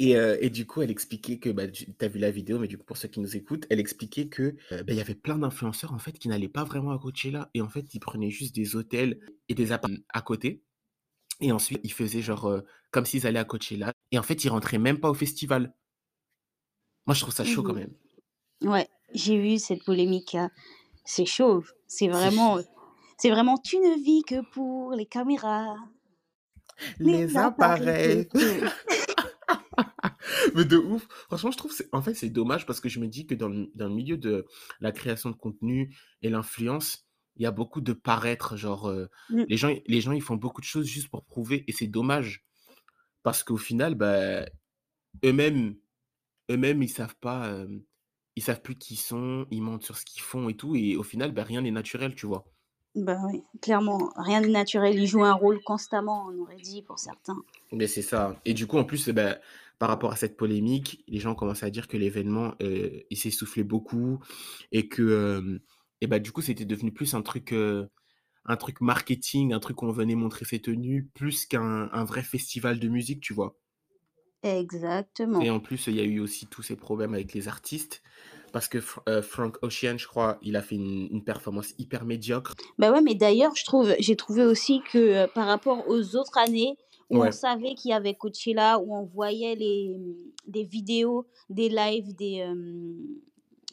Et 0.00 0.16
heu 0.16 0.38
et 0.44 0.50
du 0.50 0.66
coup, 0.66 0.82
elle 0.82 0.90
expliquait 0.92 1.38
que, 1.40 1.50
bah, 1.50 1.68
tu 1.68 1.86
as 2.00 2.08
vu 2.08 2.18
la 2.20 2.32
vidéo, 2.32 2.58
mais 2.60 2.68
du 2.68 2.78
coup, 2.78 2.84
pour 2.86 2.98
ceux 2.98 3.08
qui 3.08 3.20
nous 3.20 3.36
écoutent, 3.36 3.66
elle 3.70 3.80
expliquait 3.80 4.28
que, 4.28 4.56
heu, 4.72 4.84
bah, 4.84 4.94
y 4.94 5.00
avait 5.00 5.14
plein 5.16 5.38
d'influenceurs, 5.38 5.94
en 5.94 6.00
fait, 6.00 6.12
qui 6.18 6.28
n'allaient 6.28 6.48
pas 6.50 6.64
vraiment 6.64 6.92
à 6.92 6.98
Coachella 7.00 7.50
et 7.54 7.62
en 7.62 7.68
fait, 7.70 7.94
ils 7.94 8.00
prenaient 8.00 8.30
juste 8.30 8.54
des 8.56 8.76
hôtels 8.76 9.20
et 9.50 9.54
des 9.56 9.72
appart 9.72 9.92
à 10.10 10.22
côté 10.22 10.64
et 11.40 11.52
ensuite, 11.52 11.80
ils 11.84 11.92
faisaient 11.92 12.22
genre, 12.22 12.48
heu, 12.50 12.64
comme 12.92 13.06
s'ils 13.06 13.26
allaient 13.26 13.38
à 13.40 13.44
Coachella 13.46 13.94
et 14.12 14.18
en 14.18 14.24
fait, 14.24 14.44
ils 14.44 14.50
rentraient 14.50 14.78
même 14.78 15.00
pas 15.00 15.10
au 15.10 15.14
festival. 15.14 15.74
Moi, 17.06 17.14
je 17.14 17.20
trouve 17.20 17.34
ça 17.34 17.44
chaud 17.44 17.62
quand 17.62 17.74
Mmh 17.74 17.74
même. 17.74 17.94
Ouais, 18.64 18.88
j'ai 19.14 19.38
vu 19.40 19.58
cette 19.58 19.84
polémique-là. 19.84 20.50
C'est 21.04 21.26
chaud. 21.26 21.64
C'est 21.88 22.08
vraiment, 22.08 22.58
c'est 23.18 23.30
vraiment: 23.30 23.58
«Tu 23.58 23.78
ne 23.78 23.96
vis 24.04 24.22
que 24.24 24.42
pour 24.52 24.92
les 24.92 25.06
caméras, 25.06 25.76
les 27.00 27.22
les 27.28 27.36
appareils 27.36 27.96
appareils. 28.00 28.28
photo». 30.30 30.52
Mais 30.56 30.64
de 30.64 30.76
ouf. 30.76 31.06
Franchement, 31.28 31.50
je 31.50 31.56
trouve 31.58 31.72
en 31.92 32.02
fait, 32.02 32.14
c'est 32.14 32.30
dommage 32.30 32.66
parce 32.66 32.80
que 32.80 32.88
je 32.88 33.00
me 33.00 33.08
dis 33.08 33.26
que 33.26 33.34
dans 33.34 33.48
le 33.48 33.70
dans 33.74 33.88
le 33.88 33.94
milieu 33.94 34.16
de 34.16 34.46
la 34.80 34.92
création 34.92 35.30
de 35.30 35.36
contenu 35.36 35.94
et 36.22 36.30
l'influence, 36.30 37.06
il 37.36 37.42
y 37.42 37.46
a 37.46 37.50
beaucoup 37.50 37.80
de 37.80 37.92
paraître, 37.92 38.56
genre, 38.56 38.88
heu, 38.90 39.08
Mmh. 39.30 39.44
les 39.48 39.56
gens 39.56 39.74
les 39.86 40.00
gens, 40.00 40.12
ils 40.12 40.22
font 40.22 40.36
beaucoup 40.36 40.60
de 40.60 40.66
choses 40.66 40.86
juste 40.86 41.08
pour 41.10 41.24
prouver 41.24 41.64
et 41.68 41.72
c'est 41.72 41.86
dommage 41.86 42.44
parce 43.22 43.42
qu'au 43.44 43.56
final, 43.58 43.94
bah, 43.94 44.46
eux-mêmes 45.24 45.76
eux-mêmes, 46.50 46.82
ils 46.82 46.88
savent 46.90 47.16
pas, 47.20 47.48
hem, 47.50 47.82
ils 48.36 48.42
savent 48.42 48.62
plus 48.62 48.76
qui 48.78 48.94
ils 48.94 48.98
sont, 48.98 49.46
ils 49.50 49.62
mentent 49.62 49.84
sur 49.84 49.96
ce 49.98 50.04
qu'ils 50.04 50.22
font 50.22 50.48
et 50.50 50.56
tout 50.56 50.76
et 50.76 50.96
au 50.96 51.02
final, 51.04 51.32
bah, 51.32 51.44
rien 51.44 51.62
n'est 51.62 51.70
naturel, 51.72 52.14
tu 52.14 52.26
vois? 52.26 52.44
Bah, 52.94 53.18
oui, 53.26 53.42
clairement, 53.62 54.10
rien 54.16 54.40
n'est 54.40 54.48
naturel. 54.48 54.98
Ils 54.98 55.06
jouent 55.06 55.24
un 55.24 55.32
rôle 55.32 55.60
constamment, 55.62 56.26
on 56.28 56.38
aurait 56.42 56.56
dit 56.56 56.82
pour 56.82 56.98
certains. 56.98 57.38
Mais 57.72 57.86
c'est 57.86 58.02
ça 58.02 58.40
et 58.44 58.54
du 58.54 58.66
coup, 58.66 58.78
en 58.78 58.84
plus, 58.84 59.08
bah, 59.10 59.38
par 59.80 59.90
rapport 59.90 60.12
à 60.12 60.16
cette 60.16 60.38
polémique, 60.38 61.04
les 61.08 61.20
gens 61.20 61.34
commencent 61.36 61.64
à 61.64 61.70
dire 61.70 61.88
que 61.88 61.98
l'événement, 61.98 62.54
heu, 62.62 63.04
il 63.10 63.18
s'essoufflait 63.18 63.64
beaucoup 63.64 64.20
et 64.72 64.88
que, 64.88 65.60
et 66.02 66.08
bah, 66.08 66.20
du 66.20 66.32
coup, 66.32 66.42
c'était 66.42 66.66
devenu 66.66 66.92
plus 66.94 67.14
un 67.14 67.22
truc, 67.22 67.54
un 68.44 68.56
truc 68.58 68.82
marketing, 68.82 69.54
un 69.54 69.60
truc 69.60 69.82
où 69.82 69.86
on 69.86 69.92
venait 69.92 70.14
montrer 70.14 70.44
ses 70.44 70.60
tenues, 70.60 71.06
plus 71.14 71.46
qu'un 71.46 71.88
un 71.92 72.04
vrai 72.04 72.22
festival 72.22 72.78
de 72.80 72.88
musique, 72.88 73.22
tu 73.22 73.32
vois? 73.34 73.58
Et 75.40 75.50
Exactement. 75.50 75.50
en 75.50 75.58
plus, 75.58 75.86
il 75.88 75.96
y 75.96 76.00
a 76.00 76.04
eu 76.04 76.20
aussi 76.20 76.48
tous 76.48 76.62
ces 76.62 76.76
problèmes 76.76 77.14
avec 77.14 77.32
les 77.34 77.48
artistes 77.48 78.02
parce 78.52 78.68
que 78.68 78.80
Fr 78.80 79.00
heu, 79.08 79.22
Frank 79.22 79.58
Ocean, 79.62 79.96
je 79.98 80.06
crois, 80.06 80.38
il 80.42 80.54
a 80.56 80.62
fait 80.62 80.76
une 80.76 81.08
une 81.10 81.24
performance 81.24 81.74
hyper 81.78 82.04
médiocre. 82.04 82.54
Bah, 82.78 82.90
ouais, 82.92 83.00
mais 83.02 83.14
d'ailleurs, 83.14 83.54
je 83.56 83.64
trouve 83.64 83.94
j'ai 83.98 84.16
trouvé 84.16 84.44
aussi 84.44 84.82
que, 84.82 85.26
par 85.26 85.46
rapport 85.46 85.86
aux 85.88 86.16
autres 86.16 86.36
années 86.38 86.76
où 87.10 87.22
on 87.24 87.32
savait 87.32 87.74
qu'il 87.74 87.90
y 87.90 87.94
avait 87.94 88.14
Coachella, 88.14 88.78
où 88.78 88.94
on 88.94 89.04
voyait 89.04 89.54
les, 89.56 89.96
mmh, 89.98 90.14
des 90.46 90.64
vidéos, 90.64 91.26
des 91.48 91.68
lives 91.68 92.14
des, 92.14 92.46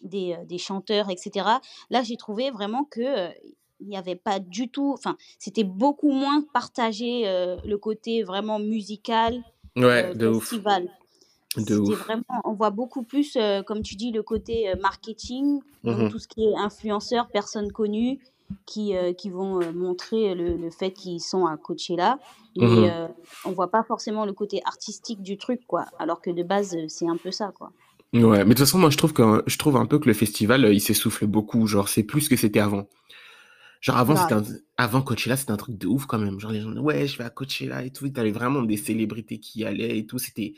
des, 0.04 0.38
des 0.46 0.58
chanteurs 0.58 1.10
et 1.10 1.18
cetera. 1.18 1.62
Là, 1.90 2.04
j'ai 2.04 2.18
trouvé 2.18 2.52
vraiment 2.52 2.84
que, 2.84 3.30
il 3.80 3.90
y 3.90 3.96
avait 3.96 4.16
pas 4.16 4.40
du 4.40 4.70
tout 4.70 4.92
enfin, 4.94 5.16
c'était 5.38 5.64
beaucoup 5.64 6.12
moins 6.12 6.42
partagé, 6.52 7.24
le 7.64 7.76
côté 7.78 8.24
vraiment 8.24 8.60
musical, 8.60 9.44
Ouais, 9.76 10.10
heu, 10.12 10.16
de 10.16 10.28
ouf, 10.28 10.50
festival. 10.50 10.90
de 11.58 11.62
C'était 11.62 11.78
ouf. 11.80 12.04
vraiment 12.06 12.42
on 12.44 12.54
voit 12.54 12.72
beaucoup 12.72 13.04
plus, 13.04 13.38
comme 13.68 13.84
tu 13.84 13.96
dis, 13.96 14.12
le 14.12 14.24
côté, 14.24 14.74
marketing, 14.82 15.60
Mmh 15.84 15.96
donc 15.96 16.12
tout 16.12 16.20
ce 16.20 16.28
qui 16.28 16.44
est 16.44 16.56
influenceurs, 16.56 17.28
personnes 17.28 17.72
connues 17.72 18.20
qui, 18.66 18.96
heu, 18.96 19.14
qui 19.14 19.30
vont, 19.30 19.62
heu, 19.62 19.72
montrer 19.74 20.36
le 20.36 20.58
le 20.58 20.70
fait 20.72 20.92
qu'ils 20.94 21.22
sont 21.22 21.46
à 21.46 21.58
Coachella, 21.58 22.20
Mmh 22.60 22.68
mais 22.68 22.88
mh. 22.88 22.98
heu, 23.08 23.08
on 23.44 23.52
voit 23.54 23.72
pas 23.72 23.84
forcément 23.84 24.26
le 24.26 24.34
côté 24.34 24.62
artistique 24.66 25.22
du 25.24 25.38
truc, 25.38 25.62
quoi, 25.68 25.86
alors 26.00 26.22
que 26.22 26.30
de 26.32 26.44
base, 26.44 26.76
heu, 26.76 26.88
c'est 26.90 27.08
un 27.08 27.18
peu 27.18 27.32
ça, 27.32 27.52
quoi. 27.54 27.74
Ouais, 28.14 28.40
mais 28.46 28.46
de 28.46 28.50
toute 28.52 28.60
façon, 28.60 28.80
moi, 28.80 28.90
je 28.90 28.98
trouve 28.98 29.14
que 29.14 29.44
je 29.48 29.58
trouve 29.58 29.76
un 29.76 29.86
peu 29.86 30.00
que 30.00 30.08
le 30.08 30.14
festival, 30.14 30.74
il 30.74 30.80
s'essouffle 30.80 31.28
beaucoup, 31.28 31.68
genre, 31.68 31.90
c'est 31.90 32.04
plus 32.04 32.30
que 32.30 32.36
c'était 32.38 32.60
avant. 32.60 32.90
Genre 33.82 33.98
avant, 33.98 34.16
un 34.16 34.44
avant 34.78 35.02
Coachella, 35.04 35.38
c'était 35.38 35.52
un 35.52 35.58
truc 35.58 35.78
de 35.78 35.88
ouf 35.88 36.06
quand 36.08 36.20
même. 36.20 36.40
Genre 36.40 36.52
les 36.52 36.62
gens: 36.62 36.74
«Ouais, 36.78 37.08
je 37.08 37.18
vais 37.18 37.26
à 37.26 37.30
Coachella 37.32 37.86
et 37.86 37.92
tout». 37.92 38.10
Tu 38.10 38.20
avais 38.20 38.32
vraiment 38.32 38.64
des 38.64 38.78
célébrités 38.78 39.40
qui 39.40 39.62
y 39.62 39.66
allaient 39.66 39.98
et 40.00 40.06
tout, 40.08 40.20
c'était 40.20 40.56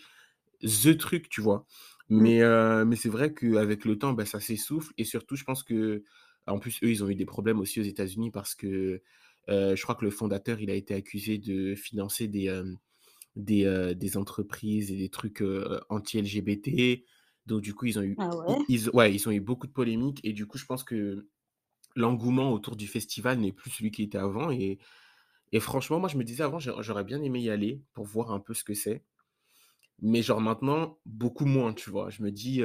the 0.63 0.97
truc, 0.97 1.29
tu 1.29 1.41
vois? 1.41 1.65
Mmh. 2.09 2.33
Mais 2.33 2.41
mais 2.85 2.95
c'est 2.97 3.09
vrai 3.09 3.33
qu'avec 3.33 3.85
le 3.85 3.97
temps, 3.99 4.13
bah, 4.13 4.25
ça 4.25 4.39
s'essouffle 4.41 4.93
et 4.97 5.05
surtout 5.05 5.35
je 5.37 5.43
pense 5.45 5.63
que 5.63 6.03
en 6.51 6.59
plus, 6.59 6.79
eux, 6.83 6.89
ils 6.91 7.03
ont 7.03 7.09
eu 7.09 7.15
des 7.15 7.25
problèmes 7.25 7.59
aussi 7.59 7.79
aux 7.79 7.83
États-Unis 7.83 8.31
parce 8.31 8.55
que, 8.55 9.01
heu, 9.49 9.75
je 9.75 9.81
crois 9.83 9.95
que 9.95 10.05
le 10.05 10.11
fondateur, 10.11 10.59
il 10.61 10.69
a 10.69 10.75
été 10.75 10.93
accusé 10.95 11.37
de 11.37 11.75
financer 11.75 12.27
des, 12.27 12.49
des, 13.35 13.65
heu, 13.65 13.95
des 13.95 14.17
entreprises 14.17 14.91
et 14.91 14.97
des 14.97 15.09
trucs, 15.09 15.43
anti-LGBT. 15.89 17.05
Donc 17.47 17.61
du 17.61 17.73
coup, 17.73 17.85
ils 17.87 17.99
ont 17.99 18.03
eu 18.03 18.17
Ah 18.17 18.35
ouais? 18.35 18.59
ils 18.67 18.89
ouais, 18.91 19.13
ils 19.13 19.27
ont 19.27 19.31
eu 19.31 19.41
beaucoup 19.41 19.67
de 19.67 19.71
polémiques 19.73 20.21
et 20.23 20.33
du 20.33 20.47
coup, 20.47 20.57
je 20.57 20.65
pense 20.65 20.83
que 20.83 21.27
l'engouement 21.95 22.53
autour 22.53 22.75
du 22.77 22.87
festival 22.87 23.39
n'est 23.39 23.53
plus 23.53 23.71
celui 23.71 23.91
qui 23.91 24.03
était 24.03 24.17
avant 24.19 24.51
et 24.51 24.79
et 25.53 25.59
franchement, 25.61 25.99
moi, 25.99 26.09
je 26.09 26.17
me 26.17 26.23
disais 26.25 26.43
avant, 26.43 26.59
j'a 26.59 26.75
j'aurais 26.81 27.03
bien 27.05 27.21
aimé 27.23 27.41
y 27.41 27.49
aller 27.51 27.83
pour 27.93 28.05
voir 28.05 28.31
un 28.33 28.39
peu 28.41 28.53
ce 28.55 28.63
que 28.65 28.73
c'est. 28.75 29.05
Mais 30.01 30.21
genre 30.21 30.41
maintenant, 30.41 30.99
beaucoup 31.05 31.45
moins, 31.45 31.73
tu 31.73 31.89
vois? 31.89 32.09
Je 32.09 32.23
me 32.23 32.31
dis, 32.31 32.63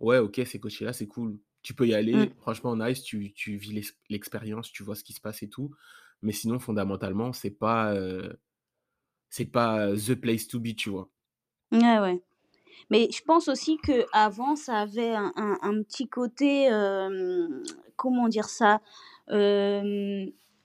«Ouais, 0.00 0.18
OK, 0.18 0.40
c'est 0.46 0.60
Coachella, 0.60 0.92
c'est 0.92 1.06
cool. 1.06 1.40
Tu 1.66 1.74
peux 1.74 1.88
y 1.88 1.94
Mmh. 2.12 2.26
aller, 2.26 2.36
franchement 2.38 2.76
nice, 2.76 3.02
tu 3.02 3.32
tu 3.34 3.56
vis 3.56 3.72
l'ex 3.72 3.92
l'expérience, 4.08 4.70
tu 4.70 4.84
vois 4.84 4.94
ce 4.94 5.02
qui 5.02 5.12
se 5.14 5.20
passe 5.20 5.42
et 5.42 5.48
tout». 5.48 5.72
Mais 6.22 6.30
sinon, 6.32 6.60
fondamentalement, 6.60 7.32
c'est 7.32 7.50
pas, 7.50 7.92
heu, 7.96 8.38
c'est 9.30 9.46
pas, 9.46 9.88
heu, 9.90 9.96
the 9.96 10.14
place 10.16 10.48
to 10.48 10.60
be, 10.60 10.74
tu 10.76 10.90
vois? 10.90 11.10
Ouais, 11.72 11.98
ouais. 11.98 12.22
Mais 12.90 13.08
je 13.12 13.22
pense 13.22 13.48
aussi 13.48 13.78
qu'avant, 13.78 14.56
ça 14.56 14.78
avait 14.80 15.14
un 15.14 15.32
un 15.36 15.58
un 15.62 15.82
petit 15.82 16.08
côté, 16.08 16.68
comment 17.96 18.28
dire 18.28 18.48
ça? 18.48 18.80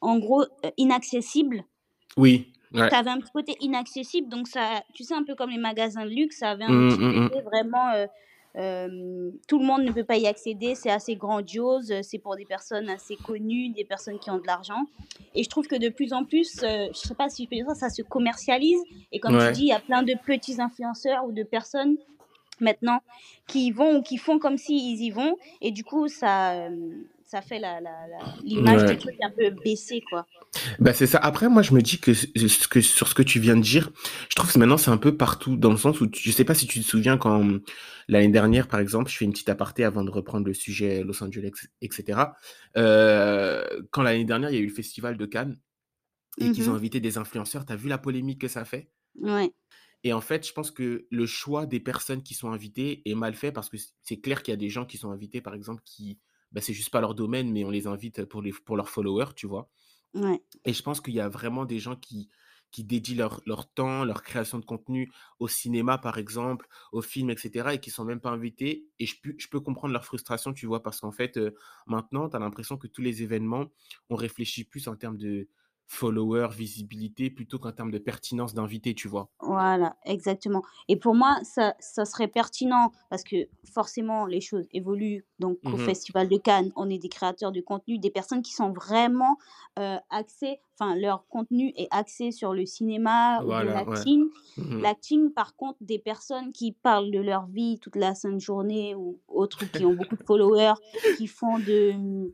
En 0.01 0.20
gros, 0.20 0.43
heu, 0.43 0.72
inaccessible. 0.77 1.63
Oui, 2.17 2.53
ouais. 2.74 2.91
Ça 2.91 2.98
avait 3.00 3.10
un 3.12 3.20
petit 3.20 3.31
côté 3.31 3.55
inaccessible, 3.62 4.27
donc 4.29 4.48
ça 4.48 4.84
tu 4.93 5.03
sais, 5.03 5.13
un 5.13 5.24
peu 5.24 5.36
comme 5.36 5.50
les 5.51 5.58
magasins 5.58 6.05
de 6.05 6.10
luxe, 6.12 6.38
ça 6.39 6.51
avait 6.51 6.63
un 6.65 6.77
Mmh, 6.77 6.84
petit 6.84 7.01
mmh 7.01 7.13
côté 7.13 7.29
mh. 7.29 7.41
vraiment, 7.51 7.93
heu, 8.55 8.60
hem, 8.62 9.31
tout 9.48 9.60
le 9.60 9.65
monde 9.65 9.84
ne 9.84 9.91
peut 9.91 10.03
pas 10.03 10.17
y 10.17 10.27
accéder, 10.27 10.75
c'est 10.75 10.89
assez 10.91 11.15
grandiose, 11.15 11.93
c'est 12.03 12.20
pour 12.20 12.36
des 12.36 12.46
personnes 12.46 12.89
assez 12.89 13.17
connues, 13.17 13.70
des 13.70 13.86
personnes 13.86 14.20
qui 14.20 14.29
ont 14.31 14.38
de 14.39 14.48
l'argent. 14.48 14.84
Et 15.34 15.43
je 15.43 15.50
trouve 15.50 15.67
que 15.67 15.75
de 15.75 15.89
plus 15.89 16.13
en 16.13 16.25
plus, 16.25 16.62
heu, 16.63 16.88
je 16.93 17.00
sais 17.00 17.15
pas 17.15 17.29
si 17.29 17.43
je 17.46 17.50
peux 17.50 17.55
dire 17.55 17.65
ça, 17.70 17.75
ça 17.75 17.89
se 17.89 18.01
commercialise. 18.01 18.79
Et 19.12 19.20
comme 19.20 19.38
tu 19.38 19.51
dis, 19.51 19.62
Ouais. 19.62 19.63
il 19.63 19.67
y 19.67 19.74
a 19.74 19.79
plein 19.79 20.03
de 20.03 20.13
petits 20.25 20.62
influenceurs 20.62 21.25
ou 21.25 21.31
de 21.31 21.43
personnes 21.43 21.98
maintenant 22.60 23.00
qui 23.48 23.67
y 23.67 23.72
vont 23.72 23.98
ou 23.98 24.01
qui 24.03 24.17
font 24.17 24.39
comme 24.39 24.58
s'ils 24.58 25.01
y 25.01 25.10
vont. 25.12 25.38
Et 25.62 25.72
du 25.72 25.84
coup 25.84 26.08
ça, 26.08 26.53
hem, 26.55 27.05
ça 27.31 27.41
fait 27.41 27.59
la 27.59 27.79
la 27.79 28.07
la 28.07 28.35
l'image 28.43 28.83
du 28.91 28.97
truc 28.97 29.15
un 29.21 29.31
peu 29.31 29.50
baissée, 29.63 30.01
quoi. 30.01 30.27
Bah, 30.79 30.93
c'est 30.93 31.07
ça. 31.07 31.17
Après, 31.19 31.47
moi, 31.47 31.61
je 31.61 31.73
me 31.73 31.81
dis 31.81 31.97
que 31.97 32.11
que 32.67 32.81
sur 32.81 33.07
ce 33.07 33.15
que 33.15 33.23
tu 33.23 33.39
viens 33.39 33.55
de 33.55 33.61
dire, 33.61 33.89
je 34.27 34.35
trouve 34.35 34.51
que 34.51 34.59
maintenant, 34.59 34.77
c'est 34.77 34.91
un 34.91 34.97
peu 34.97 35.15
partout 35.15 35.55
dans 35.55 35.71
le 35.71 35.77
sens 35.77 36.01
où 36.01 36.07
tu 36.07 36.21
je 36.21 36.31
sais 36.35 36.43
pas 36.43 36.53
si 36.55 36.67
tu 36.67 36.81
te 36.81 36.85
souviens 36.85 37.17
quand, 37.17 37.47
l'année 38.09 38.27
dernière, 38.27 38.67
par 38.67 38.81
exemple, 38.81 39.09
je 39.09 39.15
fais 39.15 39.23
une 39.23 39.31
petite 39.31 39.47
aparté 39.47 39.85
avant 39.85 40.03
de 40.03 40.09
reprendre 40.11 40.45
le 40.45 40.53
sujet 40.53 41.03
Los 41.05 41.23
Angeles 41.23 41.51
et 41.81 41.89
cetera. 41.91 42.35
Heu, 42.75 43.88
quand 43.91 44.01
l'année 44.01 44.25
dernière, 44.25 44.50
il 44.50 44.55
y 44.55 44.59
a 44.59 44.61
eu 44.61 44.67
le 44.67 44.73
festival 44.73 45.15
de 45.15 45.25
Cannes 45.25 45.57
et 46.38 46.51
qu'ils 46.51 46.69
ont 46.69 46.73
mh. 46.73 46.75
invité 46.75 47.00
des 47.00 47.17
influenceurs, 47.17 47.65
tu 47.65 47.71
as 47.71 47.77
vu 47.77 47.88
la 47.88 47.97
polémique 47.97 48.41
que 48.41 48.50
ça 48.50 48.65
fait? 48.65 48.91
Ouais. 49.15 49.53
Et 50.03 50.11
en 50.11 50.21
fait, 50.21 50.45
je 50.45 50.51
pense 50.51 50.71
que 50.71 51.07
le 51.09 51.25
choix 51.25 51.65
des 51.65 51.79
personnes 51.79 52.23
qui 52.23 52.33
sont 52.33 52.51
invitées 52.51 53.01
est 53.05 53.15
mal 53.15 53.35
fait 53.35 53.53
parce 53.53 53.69
que 53.69 53.77
c'est 54.01 54.19
clair 54.19 54.43
qu'il 54.43 54.51
y 54.51 54.55
a 54.55 54.57
des 54.57 54.69
gens 54.69 54.85
qui 54.85 54.97
sont 54.97 55.11
invités, 55.11 55.39
par 55.41 55.53
exemple, 55.53 55.81
qui, 55.85 56.19
bah, 56.51 56.62
c'est 56.62 56.74
juste 56.74 56.89
pas 56.91 57.01
leur 57.01 57.15
domaine, 57.15 57.51
mais 57.51 57.63
on 57.65 57.70
les 57.70 57.88
invite 57.88 58.25
pour 58.25 58.41
les 58.41 58.51
pour 58.51 58.77
leurs 58.77 58.89
followers, 58.89 59.34
tu 59.36 59.48
vois? 59.48 59.70
Ouais. 60.13 60.41
Et 60.65 60.74
je 60.74 60.84
pense 60.84 61.01
qu'il 61.01 61.13
y 61.13 61.20
a 61.20 61.29
vraiment 61.29 61.65
des 61.65 61.79
gens 61.79 61.96
qui 61.96 62.29
qui 62.72 62.84
dédient 62.86 63.17
leur 63.17 63.41
leur 63.46 63.70
temps, 63.74 64.05
leur 64.05 64.24
création 64.24 64.60
de 64.60 64.65
contenu 64.65 65.12
au 65.39 65.48
cinéma, 65.50 65.98
par 65.98 66.17
exemple, 66.17 66.67
aux 66.93 67.01
films 67.01 67.29
et 67.31 67.38
cetera 67.38 67.74
et 67.74 67.79
qui 67.79 67.89
sont 67.91 68.05
même 68.05 68.22
pas 68.22 68.29
invités 68.31 68.88
et 69.00 69.05
je 69.05 69.20
pu 69.20 69.36
je 69.39 69.48
peux 69.50 69.60
comprendre 69.60 69.93
leur 69.93 70.05
frustration, 70.05 70.53
tu 70.53 70.65
vois? 70.67 70.81
Parce 70.84 71.00
qu'en 71.01 71.12
fait, 71.12 71.38
heu, 71.38 71.55
maintenant, 71.88 72.29
tu 72.29 72.36
as 72.38 72.39
l'impression 72.39 72.77
que 72.77 72.88
tous 72.88 73.01
les 73.01 73.24
événements, 73.24 73.67
on 74.10 74.15
réfléchit 74.15 74.63
plus 74.65 74.88
en 74.88 74.96
termes 74.96 75.17
de 75.17 75.50
followers, 75.91 76.50
visibilité, 76.55 77.29
plutôt 77.29 77.60
qu'en 77.60 77.71
termes 77.74 77.91
de 77.91 78.00
pertinence 78.00 78.53
d'invités, 78.53 78.95
tu 78.95 79.07
vois? 79.10 79.29
Voilà, 79.43 79.95
exactement 80.05 80.62
et 80.88 80.98
pour 80.98 81.15
moi, 81.15 81.39
ça 81.41 81.74
ça 81.79 82.05
serait 82.05 82.27
pertinent 82.27 82.91
parce 83.10 83.24
que 83.24 83.48
forcément 83.74 84.27
les 84.27 84.39
choses 84.39 84.67
évoluent 84.71 85.25
donc 85.39 85.57
au 85.71 85.77
Mmh 85.77 85.81
mh. 85.88 85.91
Festival 85.91 86.29
de 86.29 86.38
Cannes, 86.38 86.71
on 86.75 86.88
est 86.91 87.00
des 87.00 87.10
créateurs 87.10 87.51
de 87.51 87.60
contenu, 87.60 87.98
des 87.98 88.12
personnes 88.12 88.43
qui 88.43 88.53
sont 88.53 88.71
vraiment, 88.71 89.38
heu, 89.79 89.98
axées 90.12 90.60
enfin 90.79 90.95
leur 90.95 91.25
contenu 91.27 91.74
est 91.75 91.88
axé 91.89 92.29
sur 92.31 92.53
le 92.53 92.67
cinéma 92.67 93.43
ou 93.48 93.50
Voilà, 93.50 93.83
ouais. 93.88 94.05
l'acting. 94.05 94.25
Mmh 94.57 94.75
mh. 94.83 94.83
L'acting 94.83 95.31
par 95.33 95.55
contre, 95.55 95.79
des 95.81 95.98
personnes 95.98 96.51
qui 96.51 96.71
parlent 96.74 97.10
de 97.10 97.19
leur 97.19 97.48
vie 97.48 97.79
toute 97.79 97.95
la 97.95 98.13
sainte 98.13 98.39
journée 98.39 98.93
ou 98.93 99.19
autres 99.27 99.65
qui 99.65 99.86
ont 99.86 99.93
beaucoup 99.93 100.17
de 100.17 100.24
followers, 100.24 100.74
qui 101.13 101.25
font 101.25 101.57
de, 101.57 102.31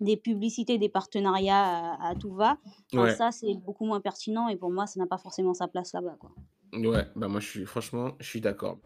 des 0.00 0.16
publicités, 0.16 0.78
des 0.78 0.88
partenariats 0.88 1.62
à 1.96 2.10
à 2.10 2.14
tout 2.16 2.32
va, 2.34 2.58
enfin 2.94 3.06
Ouais. 3.06 3.18
ça, 3.18 3.30
c'est 3.32 3.54
beaucoup 3.54 3.84
moins 3.86 4.00
pertinent 4.00 4.48
et 4.48 4.56
pour 4.56 4.70
moi, 4.72 4.86
ça 4.86 4.98
n'a 5.00 5.06
pas 5.06 5.18
forcément 5.18 5.54
sa 5.54 5.68
place 5.68 5.92
là-bas, 5.94 6.16
quoi. 6.18 6.32
Ouais, 6.72 7.06
bah, 7.16 7.28
moi, 7.28 7.40
je 7.40 7.46
suis 7.46 7.66
franchement, 7.66 8.16
je 8.20 8.26
suis 8.26 8.40
d'accord. 8.40 8.80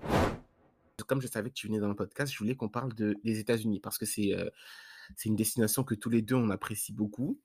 Comme 1.08 1.20
je 1.20 1.26
savais 1.26 1.48
que 1.50 1.54
tu 1.54 1.66
venais 1.66 1.80
dans 1.80 1.88
le 1.88 1.96
podcast, 1.96 2.32
je 2.32 2.38
voulais 2.38 2.54
qu'on 2.54 2.68
parle 2.68 2.94
de 2.94 3.16
des 3.24 3.40
États-Unis 3.40 3.80
parce 3.80 3.98
que 3.98 4.06
c'est, 4.06 4.32
heu, 4.32 4.50
c'est 5.16 5.28
une 5.28 5.36
destination 5.36 5.84
que 5.84 5.94
tous 5.94 6.10
les 6.10 6.22
2 6.22 6.36
on 6.36 6.50
apprécie 6.50 6.92
beaucoup 6.92 7.40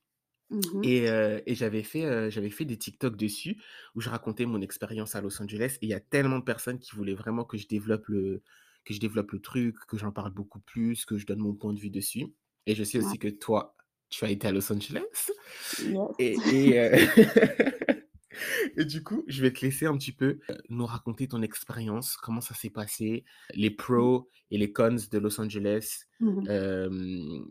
Mmh 0.50 0.74
mh. 0.74 0.86
et 0.86 1.10
heu 1.10 1.42
et 1.48 1.56
j'avais 1.56 1.84
fait, 1.84 2.06
heu, 2.06 2.30
j'avais 2.32 2.50
fait 2.52 2.66
des 2.66 2.78
TikTok 2.78 3.18
dessus 3.18 3.62
où 3.96 4.02
je 4.02 4.10
racontais 4.10 4.46
mon 4.48 4.62
expérience 4.62 5.16
à 5.16 5.22
Los 5.22 5.42
Angeles 5.42 5.78
et 5.82 5.88
il 5.88 5.90
y 5.90 5.94
a 5.96 6.00
tellement 6.02 6.40
de 6.40 6.46
personnes 6.46 6.80
qui 6.80 6.96
voulaient 6.96 7.16
vraiment 7.16 7.46
que 7.46 7.58
je 7.58 7.68
développe 7.68 8.08
le 8.10 8.44
que 8.86 8.94
je 8.96 9.00
développe 9.02 9.32
le 9.34 9.42
truc, 9.42 9.78
que 9.88 9.98
j'en 9.98 10.12
parle 10.14 10.34
beaucoup 10.34 10.62
plus, 10.62 11.06
que 11.06 11.18
je 11.18 11.26
donne 11.28 11.40
mon 11.40 11.56
point 11.56 11.74
de 11.74 11.80
vue 11.80 11.92
dessus 11.92 12.28
et 12.70 12.76
je 12.76 12.84
sais 12.84 13.00
Ouais. 13.00 13.06
aussi 13.06 13.18
que 13.18 13.28
toi, 13.28 13.76
tu 14.10 14.24
as 14.26 14.30
été 14.30 14.48
à 14.48 14.52
Los 14.52 14.72
Angeles 14.72 15.32
Yes. 15.80 16.16
et 16.20 16.36
et 18.78 18.86
du 18.86 19.04
coup, 19.04 19.24
je 19.28 19.42
vais 19.42 19.52
te 19.52 19.66
laisser 19.66 19.88
un 19.88 19.98
petit 19.98 20.12
peu, 20.12 20.40
heu, 20.50 20.58
nous 20.70 20.86
raconter 20.86 21.28
ton 21.28 21.42
expérience, 21.42 22.16
comment 22.16 22.42
ça 22.42 22.54
s'est 22.54 22.70
passé, 22.70 23.26
les 23.56 23.72
Mmh. 23.72 23.76
pros 23.76 24.30
et 24.52 24.58
les 24.60 24.72
cons 24.72 24.98
de 25.12 25.18
Los 25.18 25.42
Angeles. 25.42 26.06
Mmh 26.20 26.48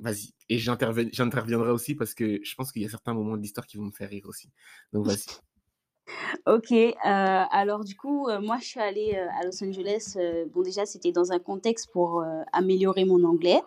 vas-y 0.01 0.35
et 0.51 0.59
j'interviendrai 0.59 1.71
aussi 1.71 1.95
parce 1.95 2.15
que 2.15 2.39
je 2.43 2.55
pense 2.55 2.73
qu'il 2.73 2.83
y 2.83 2.87
a 2.87 2.89
certains 2.89 3.13
moments 3.15 3.37
de 3.37 3.43
l'histoire 3.43 3.67
qui 3.67 3.77
vont 3.77 3.85
me 3.87 3.93
faire 3.93 4.09
rire 4.09 4.27
aussi. 4.27 4.51
Donc 4.93 5.07
vas-y. 5.07 5.27
OK, 6.47 6.71
heu, 6.73 6.95
alors 7.05 7.85
du 7.85 7.97
coup, 7.97 8.29
moi 8.41 8.59
je 8.61 8.67
suis 8.67 8.81
allée, 8.81 9.15
à 9.17 9.45
Los 9.45 9.63
Angeles, 9.63 10.17
bon 10.55 10.63
déjà 10.63 10.87
c'était 10.87 11.13
dans 11.13 11.33
un 11.33 11.39
contexte 11.39 11.91
pour, 11.93 12.25
améliorer 12.53 13.05
mon 13.05 13.25
anglais, 13.25 13.61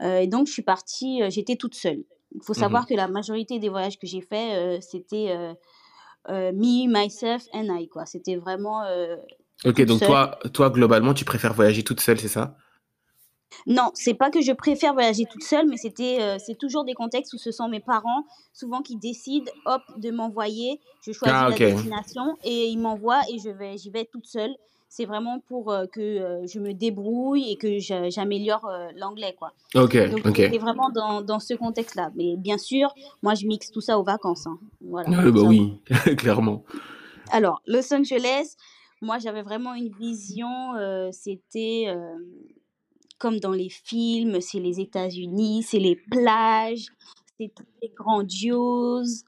et 0.00 0.26
donc 0.26 0.46
je 0.46 0.52
suis 0.52 0.62
partie, 0.62 1.22
heu, 1.22 1.30
j'étais 1.30 1.56
toute 1.56 1.74
seule. 1.74 2.04
Il 2.34 2.42
faut 2.42 2.54
Mmh 2.54 2.60
savoir 2.60 2.86
que 2.86 2.94
la 2.94 3.08
majorité 3.08 3.58
des 3.58 3.68
voyages 3.68 3.98
que 3.98 4.06
j'ai 4.06 4.20
faits, 4.20 4.56
heu, 4.56 4.80
c'était, 4.80 5.34
me, 6.28 6.86
myself 6.88 7.44
and 7.52 7.68
I. 7.70 7.88
C'était 8.06 8.36
vraiment, 8.36 8.82
OK, 9.64 9.80
donc 9.82 9.98
seule. 9.98 10.06
toi 10.06 10.38
toi, 10.52 10.70
globalement, 10.70 11.14
tu 11.14 11.24
préfères 11.24 11.54
voyager 11.54 11.82
toute 11.82 12.00
seule, 12.00 12.18
c'est 12.20 12.28
ça? 12.28 12.56
Non, 13.66 13.90
c'est 13.94 14.14
pas 14.14 14.30
que 14.30 14.40
je 14.42 14.52
préfère 14.52 14.92
voyager 14.92 15.24
toute 15.26 15.42
seule, 15.44 15.66
mais 15.68 15.76
c'était, 15.76 16.38
c'est 16.38 16.56
toujours 16.56 16.84
des 16.84 16.94
contextes 16.94 17.32
où 17.32 17.38
ce 17.38 17.50
sont 17.52 17.68
mes 17.68 17.80
parents, 17.80 18.24
souvent 18.52 18.82
qui 18.82 18.96
décident, 18.96 19.50
hop, 19.64 19.82
de 19.96 20.10
m'envoyer. 20.10 20.80
Je 21.00 21.12
choisis 21.12 21.46
Ah 21.46 21.48
la 21.48 21.58
destination 21.58 22.36
et 22.44 22.66
ils 22.66 22.78
m'envoient 22.78 23.22
et 23.30 23.38
je 23.38 23.50
vais 23.50 23.78
j'y 23.78 23.90
vais 23.90 24.04
toute 24.04 24.26
seule. 24.26 24.54
C'est 24.88 25.04
vraiment 25.04 25.40
pour, 25.40 25.72
heu, 25.72 25.86
que, 25.88 26.00
heu, 26.00 26.46
je 26.46 26.58
me 26.60 26.72
débrouille 26.72 27.50
et 27.50 27.56
que 27.56 27.78
j'améliore, 27.78 28.66
heu, 28.68 28.88
l'anglais, 28.96 29.34
quoi. 29.38 29.52
OK, 29.74 29.96
Donc 30.10 30.20
c'était 30.24 30.58
vraiment 30.58 30.90
dans 30.90 31.20
dans 31.22 31.40
ce 31.40 31.54
contexte-là. 31.54 32.10
Mais 32.14 32.36
bien 32.36 32.56
sûr, 32.56 32.94
moi 33.22 33.34
je 33.34 33.46
mixe 33.46 33.70
tout 33.70 33.80
ça 33.80 33.98
aux 33.98 34.04
vacances, 34.04 34.46
hein. 34.46 34.58
Voilà, 34.80 35.10
bah, 35.10 35.40
oui, 35.44 35.82
clairement. 36.16 36.64
Alors, 37.30 37.60
Los 37.66 37.92
Angeles, 37.92 38.54
moi 39.02 39.18
j'avais 39.18 39.42
vraiment 39.42 39.74
une 39.74 39.90
vision, 39.90 40.48
c'était, 41.10 41.86
comme 43.18 43.40
dans 43.40 43.52
les 43.52 43.68
films, 43.68 44.40
c'est 44.40 44.60
les 44.60 44.78
États-Unis, 44.80 45.64
c'est 45.64 45.80
les 45.80 45.96
plages, 45.96 46.86
c'est 47.38 47.52
est 47.82 47.94
grandiose. 47.94 49.24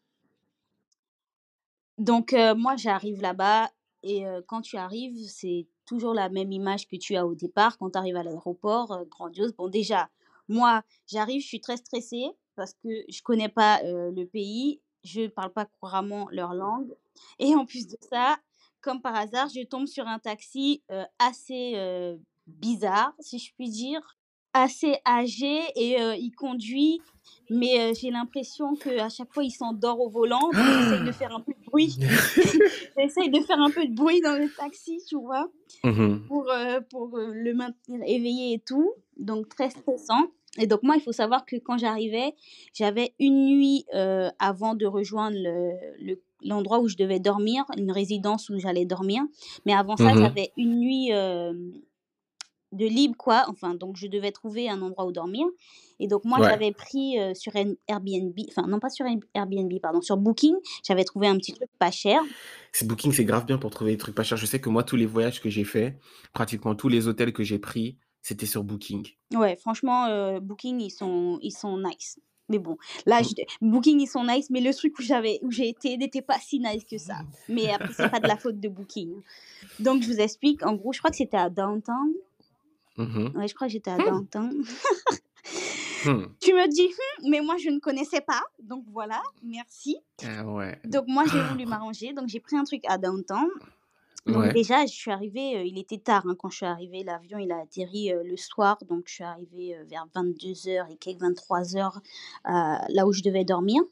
Donc 1.98 2.34
moi 2.56 2.76
j'arrive 2.76 3.20
là-bas 3.20 3.68
et 4.02 4.24
quand 4.46 4.60
tu 4.60 4.76
arrives, 4.76 5.16
c'est 5.28 5.66
toujours 5.86 6.14
la 6.14 6.28
même 6.28 6.52
image 6.52 6.86
que 6.86 6.96
tu 6.96 7.16
as 7.16 7.26
au 7.26 7.34
départ 7.34 7.78
quand 7.78 7.90
tu 7.90 7.98
arrives 7.98 8.16
à 8.16 8.22
l'aéroport, 8.22 9.04
grandiose. 9.10 9.54
Bon 9.56 9.68
déjà, 9.68 10.08
moi 10.48 10.82
j'arrive, 11.06 11.42
je 11.42 11.46
suis 11.46 11.60
très 11.60 11.76
stressée 11.76 12.26
parce 12.56 12.74
que 12.74 12.88
je 13.08 13.22
connais 13.22 13.48
pas, 13.48 13.80
le 13.82 14.24
pays, 14.24 14.80
je 15.04 15.26
parle 15.26 15.52
pas 15.52 15.66
couramment 15.80 16.28
leur 16.30 16.54
langue 16.54 16.94
et 17.38 17.54
en 17.54 17.64
plus 17.64 17.86
de 17.86 17.96
ça, 18.10 18.36
comme 18.80 19.02
par 19.02 19.14
hasard, 19.14 19.48
je 19.48 19.64
tombe 19.64 19.86
sur 19.86 20.06
un 20.06 20.18
taxi, 20.18 20.82
assez, 21.18 22.18
bizarre, 22.48 23.12
si 23.20 23.38
je 23.38 23.52
puis 23.54 23.68
dire. 23.68 24.00
assez 24.54 24.96
âgé 25.06 25.60
et 25.76 26.00
euh, 26.00 26.16
il 26.16 26.32
conduit, 26.32 27.00
mais 27.50 27.78
euh, 27.78 27.92
j'ai 27.94 28.10
l'impression 28.10 28.74
qu'à 28.74 29.08
chaque 29.08 29.32
fois 29.32 29.44
il 29.44 29.50
s'endort 29.50 30.00
au 30.00 30.08
volant. 30.08 30.50
Donc 30.50 30.54
j'essaye 30.54 31.04
de 31.04 31.12
faire 31.20 31.34
un 31.34 31.40
peu 31.40 31.52
de 31.52 31.64
bruit. 31.66 31.96
j'essaye 32.98 33.30
de 33.30 33.40
faire 33.40 33.58
un 33.60 33.70
peu 33.70 33.86
de 33.86 33.94
bruit 33.94 34.20
dans 34.20 34.36
le 34.38 34.48
taxi, 34.56 34.98
tu 35.08 35.16
vois, 35.16 35.48
Mhm. 35.84 36.24
pour, 36.28 36.50
euh, 36.50 36.80
pour 36.90 37.16
euh, 37.18 37.30
le 37.32 37.54
maintenir 37.54 38.00
éveillé 38.06 38.54
et 38.54 38.58
tout. 38.58 38.92
Donc 39.16 39.48
très 39.48 39.70
stressant. 39.70 40.22
Et 40.58 40.66
donc 40.66 40.82
moi, 40.82 40.96
il 40.96 41.02
faut 41.02 41.12
savoir 41.12 41.44
que 41.44 41.56
quand 41.56 41.78
j'arrivais, 41.78 42.34
j'avais 42.74 43.14
une 43.20 43.46
nuit 43.46 43.84
euh, 43.94 44.30
avant 44.38 44.74
de 44.74 44.86
rejoindre 44.86 45.36
le, 45.38 45.72
le- 46.00 46.20
l'endroit 46.42 46.78
où 46.80 46.88
je 46.88 46.96
devais 46.96 47.18
dormir, 47.20 47.64
une 47.76 47.90
résidence 47.92 48.48
où 48.48 48.58
j'allais 48.58 48.84
dormir. 48.84 49.22
Mais 49.66 49.72
avant 49.74 49.96
ça, 49.96 50.12
Mhm. 50.14 50.18
j'avais 50.22 50.52
une 50.56 50.78
nuit 50.78 51.12
de 52.72 52.86
libre, 52.86 53.16
quoi. 53.16 53.44
Enfin, 53.48 53.74
donc 53.74 53.96
je 53.96 54.06
devais 54.06 54.30
trouver 54.32 54.68
un 54.68 54.82
endroit 54.82 55.06
où 55.06 55.12
dormir. 55.12 55.46
Et 56.00 56.06
donc 56.06 56.24
moi, 56.24 56.38
Ouais. 56.38 56.48
j'avais 56.48 56.72
pris 56.72 57.18
euh, 57.18 57.34
sur 57.34 57.54
Air- 57.56 57.74
Airbnb, 57.88 58.38
enfin 58.48 58.66
non 58.68 58.78
pas 58.78 58.90
sur 58.90 59.06
Air- 59.06 59.18
Airbnb, 59.34 59.72
pardon, 59.82 60.00
sur 60.00 60.16
Booking, 60.16 60.54
j'avais 60.86 61.04
trouvé 61.04 61.26
un 61.28 61.36
petit 61.38 61.52
truc 61.54 61.68
pas 61.78 61.90
cher. 61.90 62.20
C'est 62.72 62.86
Booking, 62.86 63.12
c'est 63.12 63.24
grave 63.24 63.46
bien 63.46 63.58
pour 63.58 63.70
trouver 63.70 63.92
des 63.92 63.96
trucs 63.98 64.14
pas 64.14 64.22
chers. 64.22 64.38
Je 64.38 64.46
sais 64.46 64.60
que 64.60 64.68
moi, 64.68 64.82
tous 64.84 64.96
les 64.96 65.06
voyages 65.06 65.40
que 65.40 65.48
j'ai 65.50 65.64
faits, 65.64 65.96
pratiquement 66.32 66.74
tous 66.74 66.88
les 66.88 67.08
hôtels 67.08 67.32
que 67.32 67.42
j'ai 67.42 67.58
pris, 67.58 67.96
c'était 68.22 68.46
sur 68.46 68.62
Booking. 68.64 69.06
Ouais, 69.34 69.56
franchement, 69.56 70.04
euh, 70.06 70.38
Booking, 70.40 70.80
ils 70.80 70.90
sont, 70.90 71.38
ils 71.42 71.52
sont 71.52 71.78
nice. 71.78 72.20
Mais 72.50 72.58
bon, 72.58 72.76
là, 73.04 73.20
Mm. 73.20 73.24
je- 73.24 73.66
Booking, 73.66 74.00
ils 74.00 74.06
sont 74.06 74.24
nice, 74.24 74.48
mais 74.50 74.60
le 74.60 74.72
truc 74.72 74.98
où 74.98 75.02
j'avais, 75.02 75.38
où 75.42 75.50
j'ai 75.50 75.68
été 75.68 75.96
n'était 75.96 76.22
pas 76.22 76.38
si 76.38 76.60
nice 76.60 76.84
que 76.84 76.96
ça. 76.96 77.16
Mais 77.48 77.70
après, 77.70 77.92
c'est 77.94 78.08
pas 78.10 78.20
de 78.20 78.26
la 78.28 78.36
faute 78.36 78.58
de 78.60 78.68
Booking. 78.68 79.12
Donc, 79.80 80.02
je 80.02 80.08
vous 80.08 80.20
explique. 80.20 80.64
En 80.64 80.74
gros, 80.74 80.92
je 80.92 80.98
crois 80.98 81.10
que 81.10 81.16
c'était 81.16 81.36
à 81.36 81.50
Downtown. 81.50 82.12
Mhm. 82.98 83.32
Ouais, 83.36 83.48
je 83.48 83.54
crois 83.54 83.66
que 83.68 83.72
j'étais 83.72 83.90
à 83.90 83.96
Downtown. 83.96 84.52
Hmm. 86.04 86.26
Tu 86.40 86.52
me 86.52 86.68
dis, 86.68 86.86
Hum, 86.86 87.30
mais 87.30 87.40
moi, 87.40 87.56
je 87.56 87.70
ne 87.70 87.78
connaissais 87.80 88.20
pas. 88.20 88.42
Donc, 88.62 88.84
voilà, 88.92 89.20
merci. 89.42 89.96
Ah 90.24 90.44
ouais. 90.44 90.78
Donc, 90.84 91.06
moi, 91.08 91.24
j'ai 91.32 91.40
voulu 91.42 91.64
m'arranger. 91.66 92.12
Donc, 92.12 92.28
j'ai 92.28 92.38
pris 92.40 92.56
un 92.56 92.64
truc 92.64 92.82
à 92.86 92.98
Downtown. 92.98 93.48
Donc, 94.26 94.36
Ouais. 94.42 94.52
déjà, 94.52 94.84
je 94.84 94.92
suis 94.92 95.10
arrivée, 95.10 95.56
euh, 95.56 95.64
il 95.64 95.78
était 95.78 95.98
tard 95.98 96.24
hein, 96.26 96.36
quand 96.38 96.50
je 96.50 96.56
suis 96.58 96.66
arrivée. 96.66 97.02
L'avion, 97.02 97.38
il 97.38 97.50
a 97.50 97.60
atterri 97.62 98.12
euh, 98.12 98.22
le 98.24 98.36
soir. 98.36 98.76
Donc, 98.88 99.04
je 99.06 99.14
suis 99.14 99.24
arrivée 99.24 99.74
euh, 99.76 99.84
vers 99.90 100.06
22h 100.14 100.92
et 100.92 100.96
quelques 100.96 101.22
23h 101.22 101.98
là 102.44 103.06
où 103.06 103.12
je 103.12 103.22
devais 103.22 103.44
dormir. 103.44 103.82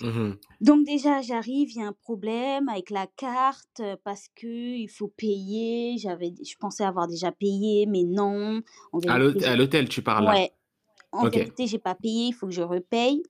Mhm. 0.00 0.38
Donc, 0.60 0.84
déjà, 0.86 1.22
j'arrive, 1.22 1.70
il 1.70 1.76
y 1.78 1.82
a 1.82 1.86
un 1.86 1.92
problème 1.92 2.68
avec 2.68 2.90
la 2.90 3.06
carte 3.06 3.80
parce 4.04 4.28
que 4.34 4.46
il 4.46 4.88
faut 4.88 5.08
payer. 5.08 5.96
J'avais, 5.98 6.34
je 6.44 6.56
pensais 6.58 6.84
avoir 6.84 7.06
déjà 7.08 7.30
payé, 7.32 7.86
mais 7.86 8.04
non. 8.04 8.62
En 8.92 8.98
À 9.08 9.18
vérité, 9.18 9.56
l'hôtel, 9.56 9.88
tu 9.88 10.02
parles 10.02 10.26
là? 10.26 10.36
ouais, 10.36 10.52
en 11.12 11.26
Ok. 11.26 11.34
vérité, 11.34 11.66
j'ai 11.66 11.78
pas 11.80 11.94
payé. 11.96 12.28
Il 12.28 12.32
faut 12.34 12.46
que 12.48 12.54
je 12.54 12.62
repaye. 12.62 13.22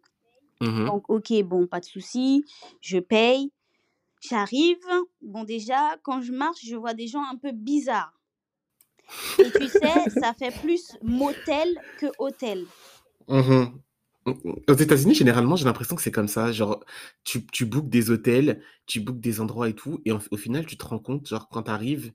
Mhm. 0.61 0.93
Donc, 0.93 1.11
ok, 1.11 1.33
bon, 1.45 1.67
pas 1.67 1.81
de 1.81 1.87
souci. 1.87 2.45
Je 2.81 2.99
paye. 2.99 3.53
J'arrive. 4.21 4.79
Bon, 5.23 5.45
déjà, 5.45 5.99
quand 6.05 6.23
je 6.23 6.33
marche, 6.33 6.65
je 6.67 6.77
vois 6.77 6.95
des 6.95 7.09
gens 7.09 7.25
un 7.25 7.37
peu 7.37 7.53
bizarres. 7.53 8.15
Et 9.41 9.51
tu 9.53 9.67
sais, 9.69 10.11
ça 10.11 10.33
fait 10.33 10.53
plus 10.53 10.97
motel 11.03 11.81
que 11.97 12.07
hôtel. 12.19 12.69
Mhm. 13.29 13.83
Aux 14.69 14.75
États-Unis, 14.75 15.15
généralement, 15.15 15.57
j'ai 15.57 15.65
l'impression 15.65 15.97
que 15.97 16.03
c'est 16.03 16.11
comme 16.11 16.29
ça. 16.29 16.53
Genre, 16.53 16.85
tu, 17.25 17.47
tu 17.47 17.67
bookes 17.67 17.89
des 17.89 18.11
hôtels, 18.11 18.63
tu 18.87 19.01
bookes 19.01 19.21
des 19.21 19.41
endroits 19.41 19.69
et 19.69 19.75
tout, 19.75 20.01
et 20.05 20.13
en- 20.13 20.21
au 20.31 20.37
final, 20.37 20.67
tu 20.67 20.77
te 20.77 20.85
rends 20.85 20.99
compte, 20.99 21.29
genre, 21.29 21.49
quand 21.49 21.65
tu 21.65 21.71
arrives, 21.71 22.13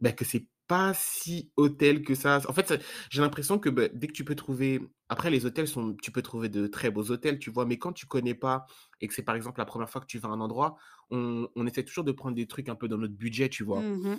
bah, 0.00 0.12
que 0.12 0.24
c'est 0.24 0.46
pas 0.68 0.94
si 0.94 1.52
hôtel 1.56 2.02
que 2.04 2.14
ça. 2.14 2.40
En 2.48 2.52
fait, 2.54 2.68
ça- 2.68 2.78
j'ai 3.10 3.20
l'impression 3.22 3.58
que 3.58 3.70
bah, 3.70 3.88
dès 3.94 4.06
que 4.08 4.12
tu 4.12 4.24
peux 4.24 4.36
trouver. 4.36 4.80
Après, 5.08 5.30
les 5.30 5.46
hôtels 5.46 5.68
sont. 5.68 5.96
Tu 6.02 6.12
peux 6.12 6.22
trouver 6.22 6.48
de 6.50 6.66
très 6.68 6.90
beaux 6.90 7.10
hôtels, 7.10 7.38
tu 7.38 7.50
vois, 7.50 7.66
mais 7.66 7.78
quand 7.78 7.92
tu 7.92 8.06
connais 8.06 8.34
pas 8.34 8.66
et 9.00 9.08
que 9.08 9.14
c'est 9.14 9.22
par 9.24 9.36
exemple 9.36 9.60
la 9.60 9.66
première 9.66 9.90
fois 9.90 10.00
que 10.02 10.06
tu 10.06 10.18
vas 10.18 10.28
à 10.30 10.32
un 10.32 10.40
endroit, 10.40 10.76
on, 11.10 11.48
on 11.56 11.66
essaie 11.66 11.84
toujours 11.84 12.04
de 12.04 12.12
prendre 12.12 12.36
des 12.36 12.46
trucs 12.48 12.68
un 12.70 12.76
peu 12.76 12.88
dans 12.88 12.98
notre 12.98 13.14
budget, 13.14 13.48
tu 13.50 13.64
vois. 13.64 13.88
Mhm. 13.90 14.18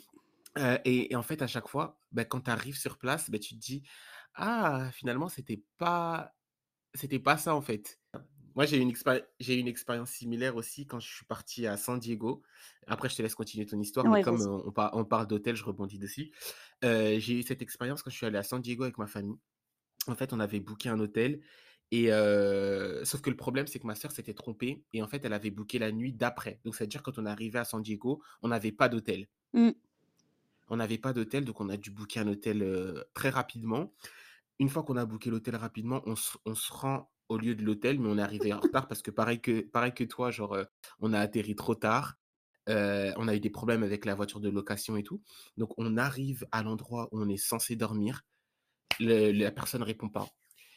Euh, 0.57 0.77
et, 0.85 1.11
et 1.13 1.15
en 1.15 1.23
fait, 1.23 1.41
à 1.41 1.47
chaque 1.47 1.67
fois, 1.67 1.99
bah, 2.11 2.25
quand 2.25 2.41
tu 2.41 2.51
arrives 2.51 2.77
sur 2.77 2.97
place, 2.97 3.29
bah, 3.29 3.39
tu 3.39 3.55
te 3.55 3.59
dis, 3.59 3.83
ah, 4.35 4.89
finalement, 4.93 5.29
c'était 5.29 5.63
pas, 5.77 6.33
c'était 6.93 7.19
pas 7.19 7.37
ça 7.37 7.55
en 7.55 7.61
fait. 7.61 7.99
Moi, 8.55 8.65
j'ai 8.65 8.77
eu 8.77 8.81
une 8.81 8.93
j'ai 9.39 9.55
une 9.55 9.67
expérience 9.67 10.09
similaire 10.11 10.55
aussi 10.55 10.85
quand 10.85 10.99
je 10.99 11.07
suis 11.07 11.25
parti 11.25 11.65
à 11.65 11.77
San 11.77 11.99
Diego. 11.99 12.41
Après, 12.87 13.07
je 13.07 13.15
te 13.15 13.21
laisse 13.21 13.35
continuer 13.35 13.65
ton 13.65 13.79
histoire, 13.79 14.05
mais 14.07 14.21
comme 14.21 14.41
euh, 14.41 14.63
on, 14.65 14.71
par- 14.71 14.93
on 14.95 15.05
parle 15.05 15.27
d'hôtel, 15.27 15.55
je 15.55 15.63
rebondis 15.63 15.97
dessus. 15.97 16.31
Euh, 16.83 17.19
j'ai 17.19 17.39
eu 17.39 17.43
cette 17.43 17.61
expérience 17.61 18.03
quand 18.03 18.09
je 18.09 18.17
suis 18.17 18.25
allé 18.25 18.37
à 18.37 18.43
San 18.43 18.61
Diego 18.61 18.83
avec 18.83 18.97
ma 18.97 19.07
famille. 19.07 19.37
En 20.07 20.15
fait, 20.15 20.33
on 20.33 20.39
avait 20.39 20.59
booké 20.59 20.89
un 20.89 20.99
hôtel. 20.99 21.41
Et 21.91 22.11
euh, 22.11 23.05
sauf 23.05 23.21
que 23.21 23.29
le 23.29 23.37
problème, 23.37 23.65
c'est 23.65 23.79
que 23.79 23.87
ma 23.87 23.95
sœur 23.95 24.11
s'était 24.11 24.33
trompée. 24.33 24.83
Et 24.93 25.01
en 25.01 25.07
fait, 25.07 25.23
elle 25.23 25.33
avait 25.33 25.51
booké 25.51 25.79
la 25.79 25.91
nuit 25.91 26.11
d'après. 26.11 26.59
Donc, 26.65 26.75
c'est-à-dire 26.75 27.01
quand 27.01 27.17
on 27.17 27.25
est 27.25 27.29
arrivé 27.29 27.59
à 27.59 27.65
San 27.65 27.81
Diego, 27.81 28.21
on 28.41 28.49
n'avait 28.49 28.71
pas 28.73 28.89
d'hôtel. 28.89 29.29
Mm. 29.53 29.69
On 30.67 30.75
n'avait 30.75 30.97
pas 30.97 31.13
d'hôtel, 31.13 31.45
donc 31.45 31.61
on 31.61 31.69
a 31.69 31.77
dû 31.77 31.91
booker 31.91 32.19
un 32.19 32.27
hôtel 32.27 33.05
très 33.13 33.29
rapidement. 33.29 33.93
Une 34.59 34.69
fois 34.69 34.83
qu'on 34.83 34.97
a 34.97 35.05
booké 35.05 35.29
l'hôtel 35.29 35.55
rapidement, 35.55 36.01
on, 36.05 36.15
se- 36.15 36.37
on 36.45 36.53
se 36.55 36.71
rend 36.71 37.09
au 37.29 37.37
lieu 37.37 37.55
de 37.55 37.63
l'hôtel, 37.63 37.99
mais 37.99 38.09
on 38.09 38.17
est 38.17 38.21
arrivé 38.21 38.51
en 38.53 38.59
retard 38.59 38.87
parce 38.87 39.01
que 39.01 39.11
pareil 39.11 39.39
que, 39.39 39.61
pareil 39.61 39.93
que 39.93 40.03
toi, 40.03 40.31
genre, 40.31 40.53
euh, 40.53 40.65
on 40.99 41.13
a 41.13 41.19
atterri 41.19 41.55
trop 41.55 41.75
tard. 41.75 42.15
euh, 42.67 43.11
on 43.17 43.27
a 43.27 43.35
eu 43.35 43.39
des 43.39 43.49
problèmes 43.49 43.81
avec 43.83 44.05
la 44.05 44.13
voiture 44.15 44.39
de 44.39 44.49
location 44.49 44.95
et 44.95 45.01
tout. 45.03 45.21
Donc, 45.57 45.71
on 45.77 45.97
arrive 45.97 46.45
à 46.51 46.61
l'endroit 46.61 47.07
où 47.11 47.19
on 47.21 47.27
est 47.29 47.37
censé 47.37 47.75
dormir. 47.75 48.21
Le- 48.99 49.31
la 49.31 49.51
personne 49.51 49.81
ne 49.81 49.85
répond 49.85 50.09
pas. 50.09 50.27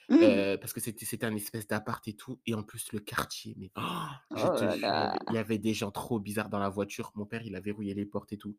Mm. 0.09 0.14
euh, 0.23 0.57
parce 0.59 0.73
que 0.73 0.81
c'était 0.81 1.25
un 1.25 1.35
espèce 1.35 1.66
d'appart 1.66 2.07
et 2.09 2.14
tout. 2.14 2.40
Et 2.47 2.55
en 2.55 2.62
plus, 2.62 2.92
le 2.92 3.01
quartier, 3.01 3.55
mais 3.59 3.71
oh, 3.77 3.83
Oh 4.31 4.37
là 4.37 4.57
il 4.57 4.62
y 4.62 4.64
avait- 4.64 4.81
là. 4.81 5.18
il 5.31 5.35
y 5.35 5.38
avait 5.38 5.59
des 5.59 5.75
gens 5.75 5.90
trop 5.90 6.18
bizarres 6.21 6.49
dans 6.51 6.59
la 6.59 6.68
voiture. 6.71 7.12
Mon 7.14 7.25
père, 7.27 7.42
il 7.45 7.55
a 7.57 7.61
verrouillé 7.61 7.95
les 7.95 8.05
portes 8.07 8.33
et 8.33 8.38
tout. 8.38 8.57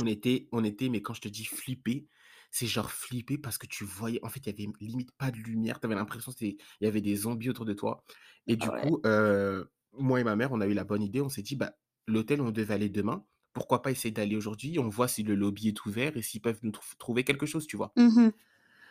On 0.00 0.06
était, 0.06 0.48
on 0.52 0.62
était, 0.64 0.88
mais 0.88 1.00
quand 1.02 1.14
je 1.14 1.20
te 1.22 1.28
dis 1.28 1.44
flipper, 1.44 2.06
c'est 2.50 2.66
genre 2.66 2.90
flipper 2.90 3.38
parce 3.38 3.58
que 3.58 3.66
tu 3.66 3.84
voyais, 3.84 4.20
en 4.24 4.28
fait, 4.28 4.40
il 4.46 4.46
y 4.58 4.64
avait 4.64 4.72
limite 4.80 5.12
pas 5.12 5.30
de 5.30 5.36
lumière. 5.38 5.80
Tu 5.80 5.86
avais 5.86 5.94
l'impression 5.94 6.32
qu'il 6.32 6.56
y 6.80 6.86
avait 6.86 7.00
des 7.00 7.16
zombies 7.16 7.50
autour 7.50 7.64
de 7.64 7.74
toi. 7.74 8.04
Et 8.46 8.56
du 8.56 8.70
Ouais. 8.70 8.90
coup, 8.90 9.00
euh, 9.06 9.64
moi 9.92 10.20
et 10.20 10.24
ma 10.24 10.36
mère, 10.36 10.52
on 10.52 10.60
a 10.60 10.66
eu 10.66 10.74
la 10.74 10.84
bonne 10.84 11.02
idée. 11.02 11.20
On 11.20 11.28
s'est 11.28 11.42
dit, 11.42 11.56
bah, 11.56 11.74
l'hôtel, 12.06 12.40
on 12.40 12.50
devait 12.50 12.74
aller 12.74 12.88
demain. 12.88 13.24
Pourquoi 13.52 13.82
pas 13.82 13.90
essayer 13.90 14.12
d'aller 14.12 14.36
aujourd'hui? 14.36 14.78
On 14.78 14.88
voit 14.88 15.08
si 15.08 15.22
le 15.22 15.34
lobby 15.34 15.68
est 15.68 15.86
ouvert 15.86 16.16
et 16.16 16.22
s'ils 16.22 16.40
peuvent 16.42 16.60
nous 16.62 16.70
trou- 16.72 16.94
trouver 16.98 17.24
quelque 17.24 17.46
chose, 17.46 17.66
tu 17.66 17.76
vois? 17.76 17.96
Mhm. 17.96 18.30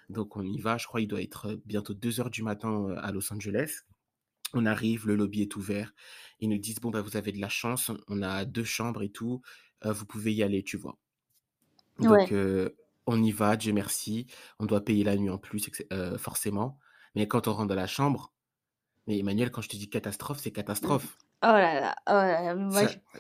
Donc, 0.10 0.36
on 0.38 0.44
y 0.44 0.60
va. 0.60 0.78
Je 0.78 0.88
crois 0.88 1.02
il 1.02 1.08
doit 1.08 1.22
être 1.22 1.60
bientôt 1.66 1.94
2 1.94 2.20
heures 2.20 2.30
du 2.30 2.44
matin 2.44 2.90
à 2.98 3.12
Los 3.12 3.32
Angeles. 3.34 3.82
On 4.54 4.66
arrive, 4.66 5.08
le 5.08 5.16
lobby 5.16 5.44
est 5.44 5.56
ouvert. 5.58 5.94
Ils 6.40 6.50
nous 6.50 6.60
disent, 6.60 6.80
bon, 6.82 6.92
bah, 6.92 7.02
vous 7.02 7.18
avez 7.18 7.32
de 7.34 7.42
la 7.42 7.50
chance, 7.50 7.92
on 8.10 8.22
a 8.24 8.46
deux 8.46 8.64
chambres 8.66 9.04
et 9.04 9.12
tout, 9.12 9.42
euh, 9.86 9.94
vous 9.94 10.06
pouvez 10.06 10.34
y 10.34 10.44
aller, 10.44 10.64
tu 10.64 10.78
vois? 10.78 11.00
Donc, 12.00 12.32
Ouais. 12.32 12.34
euh, 12.34 12.70
on 13.08 13.22
y 13.24 13.32
va, 13.32 13.56
Dieu 13.58 13.74
merci. 13.74 14.28
On 14.60 14.66
doit 14.66 14.84
payer 14.86 15.04
la 15.04 15.16
nuit 15.16 15.30
en 15.30 15.38
plus, 15.40 15.70
euh, 15.92 16.18
forcément. 16.18 16.78
Mais 17.16 17.28
quand 17.28 17.48
on 17.48 17.54
rentre 17.54 17.70
dans 17.70 17.76
la 17.76 17.88
chambre, 17.88 18.32
mais 19.08 19.18
Emmanuel, 19.18 19.50
quand 19.50 19.62
je 19.62 19.70
te 19.70 19.76
dis 19.78 19.90
catastrophe, 19.90 20.40
c'est 20.40 20.52
Mm. 20.52 20.54
catastrophe. 20.54 21.18
Oh 21.44 21.48
là 21.48 21.80
là. 21.80 21.96
Oh 22.08 22.12
là 22.12 22.54
là. 22.54 22.88
je- 22.88 23.20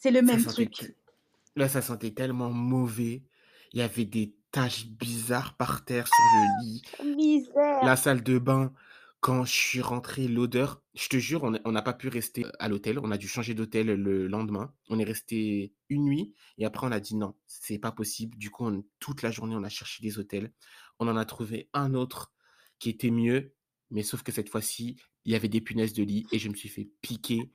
c'est 0.00 0.10
le 0.10 0.22
même 0.22 0.44
truc. 0.44 0.94
là, 1.56 1.68
ça 1.68 1.82
sentait 1.82 2.12
tellement 2.12 2.50
mauvais. 2.50 3.22
Il 3.72 3.80
y 3.80 3.82
avait 3.82 4.04
des 4.04 4.34
taches 4.50 4.86
bizarres 4.86 5.54
par 5.56 5.84
terre 5.84 6.06
sur 6.06 6.24
le 6.24 6.64
lit. 6.64 6.82
Misère. 7.16 7.84
La 7.84 7.96
salle 7.96 8.22
de 8.22 8.38
bain, 8.38 8.72
quand 9.20 9.44
je 9.44 9.52
suis 9.52 9.80
rentré, 9.80 10.28
l'odeur, 10.28 10.82
je 10.94 11.08
te 11.08 11.16
jure, 11.16 11.42
on 11.42 11.72
n'a 11.72 11.82
pas 11.82 11.92
pu 11.92 12.08
rester 12.08 12.46
à 12.60 12.68
l'hôtel. 12.68 12.98
On 13.00 13.10
a 13.10 13.18
dû 13.18 13.26
changer 13.26 13.54
d'hôtel 13.54 13.88
le 13.88 14.28
lendemain. 14.28 14.72
On 14.88 14.98
est 14.98 15.04
resté 15.04 15.74
une 15.88 16.04
nuit 16.04 16.34
et 16.56 16.64
après 16.64 16.86
on 16.86 16.92
a 16.92 17.00
dit 17.00 17.16
non, 17.16 17.34
c'est 17.46 17.78
pas 17.78 17.90
possible. 17.90 18.38
Du 18.38 18.50
coup, 18.50 18.70
toute 19.00 19.22
la 19.22 19.30
journée, 19.30 19.56
on 19.56 19.64
a 19.64 19.68
cherché 19.68 20.02
des 20.02 20.18
hôtels. 20.18 20.52
On 21.00 21.08
en 21.08 21.16
a 21.16 21.24
trouvé 21.24 21.68
un 21.72 21.94
autre 21.94 22.32
qui 22.78 22.90
était 22.90 23.10
mieux, 23.10 23.54
mais 23.90 24.02
sauf 24.02 24.22
que 24.22 24.30
cette 24.30 24.48
fois-ci, 24.48 24.96
il 25.24 25.32
y 25.32 25.34
avait 25.34 25.48
des 25.48 25.60
punaises 25.60 25.94
de 25.94 26.04
lit 26.04 26.26
et 26.32 26.38
je 26.38 26.48
me 26.48 26.54
suis 26.54 26.68
fait 26.68 26.88
piquer. 27.02 27.50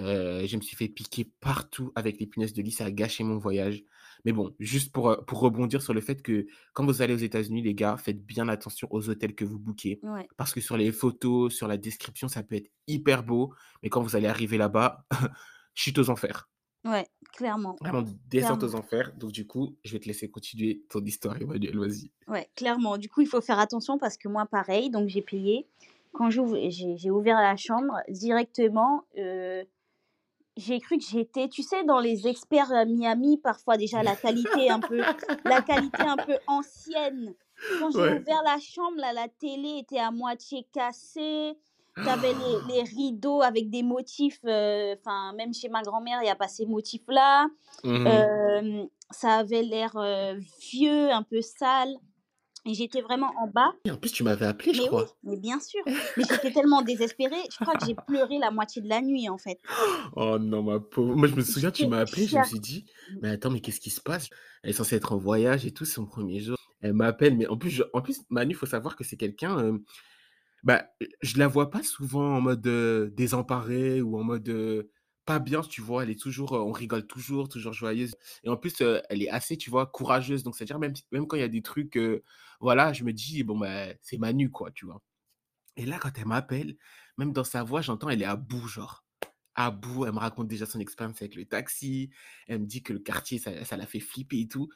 Euh, 0.00 0.46
je 0.46 0.56
me 0.56 0.62
suis 0.62 0.76
fait 0.76 0.88
piquer 0.88 1.24
partout 1.40 1.92
avec 1.94 2.18
les 2.18 2.26
punaises 2.26 2.52
de 2.52 2.62
lit. 2.62 2.72
Ça 2.72 2.86
a 2.86 2.90
gâché 2.90 3.22
mon 3.22 3.38
voyage. 3.38 3.84
Mais 4.24 4.32
bon, 4.32 4.54
juste 4.58 4.92
pour, 4.92 5.24
pour 5.26 5.40
rebondir 5.40 5.82
sur 5.82 5.94
le 5.94 6.00
fait 6.00 6.22
que 6.22 6.46
quand 6.72 6.84
vous 6.84 7.02
allez 7.02 7.14
aux 7.14 7.18
États-Unis, 7.18 7.62
les 7.62 7.74
gars, 7.74 7.96
faites 7.96 8.24
bien 8.24 8.48
attention 8.48 8.88
aux 8.90 9.08
hôtels 9.08 9.34
que 9.34 9.44
vous 9.44 9.58
bookez. 9.58 10.00
Ouais. 10.02 10.26
Parce 10.36 10.52
que 10.52 10.60
sur 10.60 10.76
les 10.76 10.92
photos, 10.92 11.54
sur 11.54 11.68
la 11.68 11.76
description, 11.76 12.28
ça 12.28 12.42
peut 12.42 12.56
être 12.56 12.70
hyper 12.86 13.22
beau. 13.22 13.52
Mais 13.82 13.88
quand 13.88 14.02
vous 14.02 14.16
allez 14.16 14.26
arriver 14.28 14.58
là-bas, 14.58 15.04
chute 15.74 15.98
aux 15.98 16.10
enfers. 16.10 16.48
Ouais, 16.84 17.06
clairement. 17.32 17.76
Vraiment 17.80 18.02
descente 18.28 18.60
Clairement. 18.60 18.76
aux 18.76 18.78
enfers. 18.78 19.12
Donc 19.16 19.32
du 19.32 19.46
coup, 19.46 19.76
je 19.84 19.92
vais 19.92 19.98
te 19.98 20.06
laisser 20.06 20.30
continuer 20.30 20.84
ton 20.88 21.04
histoire, 21.04 21.36
Emmanuel. 21.40 21.76
Vas-y. 21.78 22.12
Ouais, 22.28 22.48
clairement. 22.54 22.96
Du 22.96 23.08
coup, 23.08 23.22
il 23.22 23.26
faut 23.26 23.40
faire 23.40 23.58
attention 23.58 23.98
parce 23.98 24.16
que 24.16 24.28
moi, 24.28 24.46
pareil, 24.46 24.90
donc 24.90 25.08
j'ai 25.08 25.22
payé. 25.22 25.66
Quand 26.12 26.30
j'ai 26.30 26.70
j'ai 26.70 27.10
ouvert 27.10 27.36
la 27.40 27.56
chambre, 27.56 27.94
directement, 28.08 29.04
euh, 29.18 29.64
j'ai 30.56 30.80
cru 30.80 30.98
que 30.98 31.04
j'étais, 31.04 31.48
tu 31.48 31.62
sais, 31.62 31.84
dans 31.84 32.00
les 32.00 32.26
experts 32.26 32.72
à 32.72 32.84
Miami, 32.84 33.38
parfois 33.38 33.76
déjà 33.76 34.02
la 34.02 34.16
qualité 34.16 34.70
un 34.70 34.80
peu, 34.80 35.02
la 35.44 35.60
qualité 35.62 36.02
un 36.02 36.16
peu 36.16 36.36
ancienne 36.46 37.34
Quand 37.80 37.90
j'ai 37.90 37.98
Ouais. 38.00 38.20
ouvert 38.20 38.42
la 38.44 38.58
chambre, 38.58 38.96
là, 38.98 39.12
la 39.12 39.28
télé 39.28 39.78
était 39.80 39.98
à 39.98 40.10
moitié 40.10 40.66
cassée. 40.72 41.56
T'avais 42.04 42.32
les, 42.34 42.58
les 42.74 42.82
rideaux 42.82 43.40
avec 43.42 43.70
des 43.70 43.82
motifs. 43.82 44.40
euh, 44.44 44.94
Enfin, 45.00 45.32
même 45.34 45.52
chez 45.54 45.68
ma 45.68 45.82
grand-mère, 45.82 46.20
il 46.20 46.24
n'y 46.24 46.30
a 46.30 46.36
pas 46.36 46.48
ces 46.48 46.66
motifs-là. 46.66 47.46
Mhm. 47.84 48.06
Euh, 48.06 48.84
ça 49.10 49.34
avait 49.36 49.62
l'air 49.62 49.96
euh, 49.96 50.34
vieux, 50.60 51.10
un 51.10 51.22
peu 51.22 51.40
sale. 51.40 51.94
Et 52.66 52.74
j'étais 52.74 53.00
vraiment 53.00 53.32
en 53.40 53.46
bas. 53.46 53.72
Et 53.84 53.90
en 53.92 53.96
plus, 53.96 54.10
tu 54.10 54.24
m'avais 54.24 54.46
appelé, 54.46 54.72
je 54.74 54.78
Mais 54.78 54.84
oui, 54.84 54.88
crois. 54.88 55.16
mais 55.22 55.36
bien 55.36 55.60
sûr. 55.60 55.80
Mais 56.16 56.24
j'étais 56.28 56.50
tellement 56.52 56.82
désespérée. 56.82 57.36
Je 57.50 57.56
crois 57.58 57.74
que 57.76 57.86
j'ai 57.86 57.94
pleuré 58.06 58.38
la 58.38 58.50
moitié 58.50 58.82
de 58.82 58.88
la 58.88 59.00
nuit, 59.00 59.28
en 59.28 59.38
fait. 59.38 59.60
Oh 60.16 60.36
non, 60.38 60.62
ma 60.62 60.80
pauvre. 60.80 61.14
Moi, 61.14 61.28
je 61.28 61.34
me 61.36 61.42
souviens, 61.42 61.70
tu 61.70 61.86
m'as 61.86 62.00
appelé, 62.00 62.26
je 62.26 62.36
me 62.36 62.42
suis 62.44 62.58
dit, 62.60 62.86
mais 63.22 63.30
attends, 63.30 63.50
mais 63.50 63.60
qu'est-ce 63.60 63.80
qui 63.80 63.90
se 63.90 64.00
passe? 64.00 64.28
Elle 64.62 64.70
est 64.70 64.72
censée 64.72 64.96
être 64.96 65.12
en 65.12 65.18
voyage 65.18 65.64
et 65.64 65.72
tout, 65.72 65.84
c'est 65.84 65.94
son 65.94 66.06
premier 66.06 66.40
jour. 66.40 66.56
Elle 66.80 66.92
m'appelle, 66.94 67.36
mais 67.36 67.46
en 67.46 67.56
plus, 67.56 67.70
je- 67.70 67.84
en 67.92 68.02
plus, 68.02 68.22
Manu, 68.30 68.52
il 68.52 68.56
faut 68.56 68.66
savoir 68.66 68.96
que 68.96 69.04
c'est 69.04 69.16
quelqu'un, 69.16 69.58
euh, 69.58 69.78
bah, 70.64 70.86
je 71.22 71.38
la 71.38 71.46
vois 71.48 71.70
pas 71.70 71.82
souvent 71.82 72.36
en 72.36 72.40
mode 72.40 72.66
euh, 72.66 73.10
désemparée 73.12 74.02
ou 74.02 74.18
en 74.18 74.24
mode 74.24 74.48
euh, 74.48 74.90
pas 75.26 75.38
bien, 75.40 75.60
tu 75.62 75.80
vois. 75.82 76.04
Elle 76.04 76.10
est 76.10 76.20
toujours, 76.20 76.52
on 76.52 76.72
rigole 76.72 77.06
toujours, 77.06 77.48
toujours 77.48 77.72
joyeuse. 77.72 78.14
Et 78.44 78.48
en 78.48 78.56
plus, 78.56 78.80
elle 78.80 79.22
est 79.22 79.28
assez, 79.28 79.56
tu 79.58 79.70
vois, 79.70 79.86
courageuse. 79.86 80.42
Donc, 80.42 80.56
c'est-à-dire, 80.56 80.78
même, 80.78 80.94
même 81.12 81.26
quand 81.26 81.36
il 81.36 81.40
y 81.40 81.42
a 81.42 81.48
des 81.48 81.62
trucs, 81.62 81.98
voilà, 82.60 82.92
je 82.92 83.04
me 83.04 83.12
dis, 83.12 83.42
bon, 83.42 83.58
bah, 83.58 83.88
c'est 84.02 84.18
Manu, 84.18 84.50
quoi, 84.50 84.70
tu 84.70 84.86
vois? 84.86 85.02
Et 85.76 85.86
là, 85.86 85.98
quand 85.98 86.10
elle 86.18 86.26
m'appelle, 86.26 86.76
même 87.18 87.32
dans 87.32 87.44
sa 87.44 87.62
voix, 87.62 87.82
j'entends, 87.82 88.08
elle 88.08 88.22
est 88.22 88.26
à 88.26 88.36
bout, 88.36 88.66
genre. 88.68 89.04
À 89.54 89.70
bout, 89.70 90.06
elle 90.06 90.12
me 90.12 90.18
raconte 90.18 90.48
déjà 90.48 90.66
son 90.66 90.80
expérience 90.80 91.20
avec 91.22 91.34
le 91.34 91.46
taxi. 91.46 92.10
Elle 92.46 92.60
me 92.60 92.66
dit 92.66 92.82
que 92.82 92.92
le 92.92 92.98
quartier, 93.00 93.38
ça, 93.38 93.64
ça 93.64 93.76
l'a 93.76 93.86
fait 93.86 94.00
flipper 94.00 94.40
et 94.40 94.48
tout. 94.48 94.68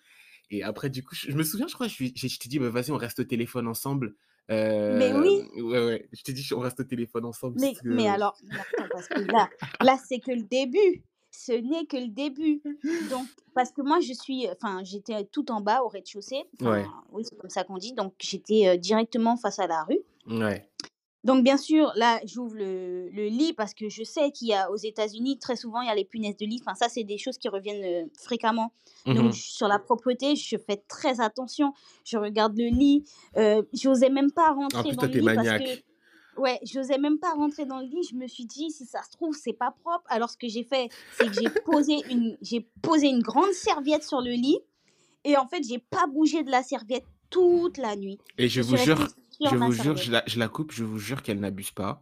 Et 0.50 0.62
après, 0.62 0.90
du 0.90 1.04
coup, 1.04 1.14
je, 1.14 1.32
me 1.32 1.42
souviens, 1.42 1.68
je 1.68 1.74
crois, 1.74 1.88
je, 1.88 2.06
je, 2.14 2.28
je 2.28 2.38
t'ai 2.38 2.48
dit, 2.48 2.58
bah, 2.58 2.70
vas-y, 2.70 2.90
on 2.90 2.96
reste 2.96 3.20
au 3.20 3.24
téléphone 3.24 3.68
ensemble. 3.68 4.16
Mais 4.50 5.12
Euh, 5.12 5.20
oui, 5.20 5.62
ouais, 5.62 5.86
ouais. 5.86 6.08
Je 6.12 6.22
t'ai 6.22 6.32
dit, 6.32 6.46
on 6.54 6.60
reste 6.60 6.80
au 6.80 6.84
téléphone 6.84 7.24
ensemble. 7.24 7.60
mais, 7.60 7.72
mais 7.84 8.08
alors, 8.08 8.36
attends, 8.52 8.88
parce 8.92 9.08
que 9.08 9.20
là, 9.20 9.48
là 9.80 9.96
c'est 10.08 10.18
que 10.18 10.32
le 10.32 10.42
début. 10.42 11.04
Ce 11.32 11.52
n'est 11.52 11.86
que 11.86 11.96
le 11.96 12.08
début. 12.08 12.60
Donc, 13.08 13.26
parce 13.54 13.70
que 13.70 13.82
moi, 13.82 14.00
je 14.00 14.12
suis, 14.12 14.48
enfin, 14.50 14.82
j'étais 14.82 15.24
tout 15.26 15.52
en 15.52 15.60
bas 15.60 15.82
au 15.84 15.88
rez-de-chaussée. 15.88 16.42
Enfin, 16.60 16.72
Ouais, 16.72 16.84
oui, 17.12 17.22
c'est 17.24 17.38
comme 17.38 17.48
ça 17.50 17.62
qu'on 17.62 17.78
dit. 17.78 17.92
Donc, 17.92 18.14
j'étais 18.18 18.66
euh, 18.66 18.76
directement 18.76 19.36
face 19.36 19.60
à 19.60 19.68
la 19.68 19.84
rue. 19.84 20.00
ouais. 20.26 20.68
Donc, 21.22 21.44
bien 21.44 21.58
sûr, 21.58 21.92
là, 21.96 22.18
j'ouvre 22.24 22.54
le, 22.54 23.08
le 23.10 23.26
lit 23.26 23.52
parce 23.52 23.74
que 23.74 23.88
je 23.90 24.02
sais 24.02 24.30
qu'il 24.32 24.48
y 24.48 24.54
a 24.54 24.70
aux 24.70 24.76
États-Unis, 24.76 25.38
très 25.38 25.54
souvent, 25.56 25.82
il 25.82 25.86
y 25.86 25.90
a 25.90 25.94
les 25.94 26.04
punaises 26.06 26.36
de 26.38 26.46
lit. 26.46 26.60
Enfin, 26.64 26.74
ça, 26.74 26.88
c'est 26.88 27.04
des 27.04 27.18
choses 27.18 27.36
qui 27.36 27.48
reviennent 27.48 27.84
euh, 27.84 28.08
fréquemment. 28.18 28.72
Donc, 29.06 29.16
Mhm. 29.26 29.32
je- 29.32 29.42
sur 29.42 29.68
la 29.68 29.78
propreté, 29.78 30.34
je 30.34 30.56
fais 30.56 30.78
très 30.88 31.20
attention. 31.20 31.74
Je 32.04 32.16
regarde 32.16 32.56
le 32.56 32.68
lit. 32.68 33.04
Euh, 33.36 33.62
j'osais 33.74 34.08
même 34.08 34.30
pas 34.32 34.50
En 34.52 34.56
rentrer 34.60 34.92
dans 34.92 35.02
le 35.02 35.08
lit 35.08 35.24
parce 35.34 35.46
que, 35.58 36.40
ouais, 36.40 36.58
j'osais 36.62 36.96
même 36.96 37.18
pas 37.18 37.32
rentrer 37.34 37.66
dans 37.66 37.80
le 37.80 37.86
lit. 37.86 38.02
Je 38.10 38.14
me 38.16 38.26
suis 38.26 38.46
dit, 38.46 38.70
si 38.70 38.86
ça 38.86 39.02
se 39.02 39.10
trouve, 39.10 39.34
c'est 39.36 39.52
pas 39.52 39.72
propre. 39.82 40.04
Alors, 40.08 40.30
ce 40.30 40.38
que 40.38 40.48
j'ai 40.48 40.64
fait, 40.64 40.88
c'est 41.12 41.26
que 41.26 41.34
j'ai 41.34 41.50
posé 41.66 41.96
une, 42.10 42.38
j'ai 42.40 42.66
posé 42.80 43.08
une 43.08 43.20
grande 43.22 43.52
serviette 43.52 44.04
sur 44.04 44.22
le 44.22 44.30
lit. 44.32 44.58
Et 45.24 45.36
en 45.36 45.46
fait, 45.46 45.62
j'ai 45.68 45.78
pas 45.78 46.06
bougé 46.06 46.44
de 46.44 46.50
la 46.50 46.62
serviette 46.62 47.04
toute 47.28 47.76
la 47.76 47.94
nuit. 47.94 48.18
Et 48.38 48.48
je 48.48 48.62
Je 48.62 48.66
vous 48.66 48.76
jure, 48.78 48.96
restée 48.96 49.20
je 49.40 49.56
vous 49.56 49.72
jure, 49.72 49.96
je 49.96 50.10
la, 50.12 50.22
je 50.26 50.38
la 50.38 50.48
coupe, 50.48 50.72
je 50.72 50.84
vous 50.84 50.98
jure 50.98 51.22
qu'elle 51.22 51.40
n'abuse 51.40 51.70
pas. 51.70 52.00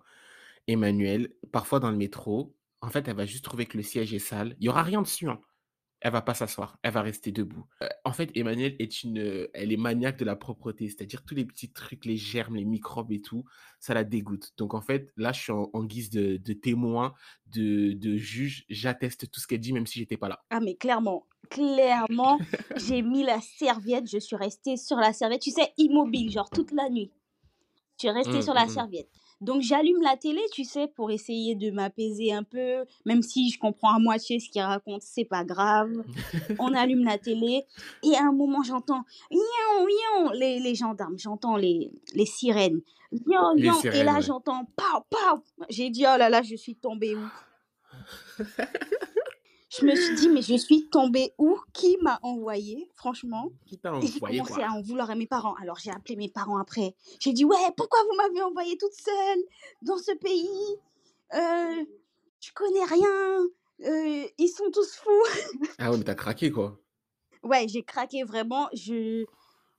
Emmanuel, 0.67 1.33
parfois 1.53 1.81
dans 1.81 1.91
le 1.91 1.97
métro, 1.97 2.55
en 2.81 2.89
fait, 2.91 3.09
elle 3.09 3.17
va 3.17 3.27
juste 3.27 3.45
trouver 3.45 3.67
que 3.67 3.77
le 3.77 3.83
siège 3.83 4.13
est 4.15 4.19
sale. 4.19 4.57
Il 4.61 4.67
y 4.67 4.69
aura 4.69 4.83
rien 4.83 5.03
dessus, 5.03 5.29
hein. 5.29 5.41
Elle 6.01 6.13
va 6.13 6.23
pas 6.23 6.35
s'asseoir, 6.35 6.79
elle 6.85 6.93
va 6.93 7.03
rester 7.03 7.33
debout. 7.33 7.67
Euh, 7.83 7.89
en 8.05 8.13
fait, 8.13 8.31
Emmanuel 8.37 8.77
est 8.79 9.03
une, 9.03 9.19
euh, 9.19 9.49
elle 9.53 9.73
est 9.73 9.77
maniaque 9.77 10.17
de 10.17 10.25
la 10.25 10.37
propreté, 10.37 10.89
c'est-à-dire 10.89 11.25
tous 11.25 11.35
les 11.35 11.45
petits 11.45 11.73
trucs, 11.73 12.05
les 12.05 12.17
germes, 12.17 12.55
les 12.55 12.65
microbes 12.65 13.11
et 13.11 13.21
tout, 13.21 13.45
ça 13.81 13.95
la 13.95 14.05
dégoûte. 14.05 14.53
Donc 14.59 14.75
en 14.75 14.81
fait, 14.81 15.13
là, 15.17 15.33
je 15.33 15.41
suis 15.41 15.51
en, 15.51 15.69
en 15.73 15.83
guise 15.83 16.11
de, 16.11 16.37
de 16.37 16.53
témoin, 16.53 17.15
de, 17.47 17.95
de 17.95 18.17
juge, 18.17 18.65
j'atteste 18.69 19.29
tout 19.29 19.41
ce 19.41 19.49
qu'elle 19.49 19.59
dit, 19.59 19.73
même 19.73 19.89
si 19.89 19.99
j'étais 19.99 20.17
pas 20.17 20.29
là. 20.29 20.45
Ah, 20.51 20.61
mais 20.61 20.77
clairement, 20.77 21.27
clairement, 21.51 22.39
j'ai 22.77 23.03
mis 23.03 23.25
la 23.25 23.41
serviette, 23.41 24.09
je 24.09 24.19
suis 24.19 24.37
restée 24.37 24.77
sur 24.77 24.99
la 24.99 25.13
serviette, 25.13 25.43
tu 25.43 25.51
sais, 25.51 25.73
immobile, 25.79 26.31
genre 26.31 26.51
toute 26.51 26.71
la 26.71 26.91
nuit. 26.91 27.11
Je 28.01 28.07
suis 28.07 28.11
restée 28.11 28.37
Hum, 28.37 28.43
sur 28.43 28.55
la 28.55 28.63
hum, 28.63 28.69
hum. 28.69 28.75
serviette. 28.75 29.09
Donc 29.41 29.63
j'allume 29.63 30.03
la 30.03 30.17
télé, 30.17 30.41
tu 30.53 30.65
sais, 30.65 30.89
pour 30.89 31.11
essayer 31.13 31.55
de 31.55 31.71
m'apaiser 31.71 32.33
un 32.33 32.43
peu, 32.43 32.85
même 33.05 33.23
si 33.23 33.51
je 33.51 33.59
comprends 33.59 33.95
à 33.95 33.99
moitié 34.01 34.41
ce 34.41 34.49
qu'il 34.51 34.63
raconte, 34.63 35.03
c'est 35.03 35.25
pas 35.25 35.45
grave. 35.45 35.91
On 36.59 36.75
allume 36.75 37.05
la 37.05 37.19
télé 37.19 37.65
et 38.03 38.17
à 38.17 38.25
un 38.25 38.33
moment 38.33 38.63
j'entends 38.65 39.05
ion, 39.31 40.31
les, 40.35 40.59
les 40.59 40.75
gendarmes, 40.75 41.19
j'entends 41.19 41.57
les, 41.57 41.93
les 42.15 42.27
sirènes. 42.27 42.81
Les 43.13 43.21
ion, 43.29 43.55
et 43.93 44.03
là 44.03 44.15
ouais. 44.15 44.23
j'entends 44.23 44.65
pow, 44.77 45.05
pow. 45.09 45.41
J'ai 45.71 45.91
dit 45.91 46.03
oh 46.03 46.17
là 46.19 46.29
là, 46.29 46.43
je 46.43 46.57
suis 46.57 46.75
tombée 46.75 47.15
où? 47.15 47.29
Je 49.71 49.85
me 49.85 49.95
suis 49.95 50.15
dit 50.15 50.29
mais 50.31 50.41
je 50.43 50.55
suis 50.57 50.89
tombée 50.89 51.33
où? 51.39 51.59
Qui 51.75 51.99
m'a 52.01 52.19
envoyé? 52.23 52.89
Franchement, 52.95 53.51
Qui 53.67 53.77
t'a 53.79 53.91
et 53.97 54.07
j'ai 54.07 54.15
envoyé, 54.17 54.39
commencé 54.39 54.55
quoi? 54.55 54.65
à 54.67 54.71
en 54.73 54.81
vouloir 54.81 55.11
à 55.11 55.15
mes 55.15 55.27
parents. 55.27 55.55
Alors 55.61 55.79
j'ai 55.79 55.91
appelé 55.91 56.17
mes 56.17 56.29
parents 56.31 56.59
après. 56.59 56.95
J'ai 57.21 57.33
dit 57.33 57.45
ouais, 57.45 57.57
pourquoi 57.77 57.99
vous 58.11 58.17
m'avez 58.17 58.43
envoyée 58.43 58.77
toute 58.79 58.95
seule 58.95 59.39
dans 59.83 59.99
ce 59.99 60.13
pays? 60.17 60.77
Euh, 61.35 61.85
Je 62.41 62.51
connais 62.55 62.85
rien. 62.85 63.45
euh, 63.85 64.27
ils 64.39 64.49
sont 64.49 64.71
tous 64.73 64.95
fous. 64.97 65.69
Ah 65.79 65.91
ouais, 65.91 65.99
mais 65.99 66.05
t'as 66.05 66.15
craqué, 66.15 66.51
quoi. 66.51 66.79
Ouais, 67.43 67.67
j'ai 67.69 67.83
craqué 67.83 68.23
vraiment. 68.25 68.69
Je 68.73 69.25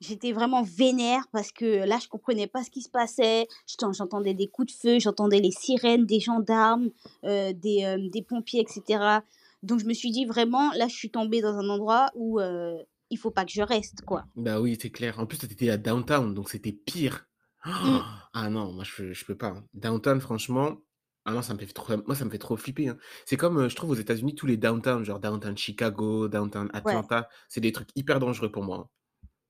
j'étais 0.01 0.31
vraiment 0.31 0.63
vénère 0.63 1.25
parce 1.33 1.51
que 1.51 1.83
là 1.85 1.97
je 2.01 2.07
comprenais 2.07 2.47
pas 2.47 2.63
ce 2.63 2.69
qui 2.69 2.81
se 2.81 2.89
passait. 2.89 3.47
J'entendais 3.91 4.33
des 4.33 4.47
coups 4.47 4.71
de 4.73 4.77
feu, 4.79 4.99
j'entendais 4.99 5.39
les 5.41 5.51
sirènes 5.51 6.05
des 6.05 6.21
gendarmes, 6.21 6.89
euh, 7.25 7.51
des, 7.51 7.83
euh, 7.83 8.07
des 8.09 8.21
pompiers, 8.21 8.61
etc. 8.61 9.19
Donc 9.63 9.79
je 9.79 9.85
me 9.85 9.93
suis 9.93 10.11
dit 10.11 10.25
vraiment 10.25 10.71
là 10.73 10.87
je 10.87 10.95
suis 10.95 11.11
tombée 11.11 11.41
dans 11.41 11.57
un 11.57 11.69
endroit 11.69 12.09
où 12.15 12.39
euh, 12.39 12.77
il 13.09 13.17
faut 13.17 13.31
pas 13.31 13.45
que 13.45 13.51
je 13.51 13.61
reste 13.61 14.01
quoi. 14.05 14.25
Bah 14.35 14.61
oui, 14.61 14.77
c'est 14.79 14.91
clair. 14.91 15.19
En 15.19 15.25
plus, 15.25 15.37
t'étais 15.37 15.69
à 15.69 15.77
Downtown, 15.77 16.33
donc 16.33 16.49
c'était 16.49 16.71
pire. 16.71 17.25
Mm. 17.65 17.97
Ah 18.33 18.49
non, 18.49 18.71
moi, 18.71 18.83
je, 18.83 19.11
je 19.13 19.25
peux 19.25 19.35
pas. 19.35 19.47
hein. 19.47 19.63
Downtown, 19.73 20.21
franchement, 20.21 20.77
ah 21.25 21.33
non, 21.33 21.41
ça 21.41 21.53
me 21.53 21.59
fait 21.59 21.65
trop, 21.65 21.93
moi, 22.05 22.15
ça 22.15 22.23
me 22.25 22.29
fait 22.29 22.37
trop 22.37 22.55
flipper. 22.55 22.89
hein. 22.89 22.97
C'est 23.25 23.35
comme, 23.35 23.57
euh, 23.57 23.69
je 23.69 23.75
trouve, 23.75 23.89
aux 23.91 23.95
États-Unis, 23.95 24.35
tous 24.35 24.45
les 24.45 24.57
downtown, 24.57 25.03
genre 25.03 25.19
Downtown 25.19 25.57
Chicago, 25.57 26.27
Downtown 26.27 26.67
Ouais, 26.67 26.77
Atlanta, 26.77 27.27
c'est 27.49 27.61
des 27.61 27.71
trucs 27.71 27.89
hyper 27.95 28.19
dangereux 28.19 28.51
pour 28.51 28.63
moi. 28.63 28.89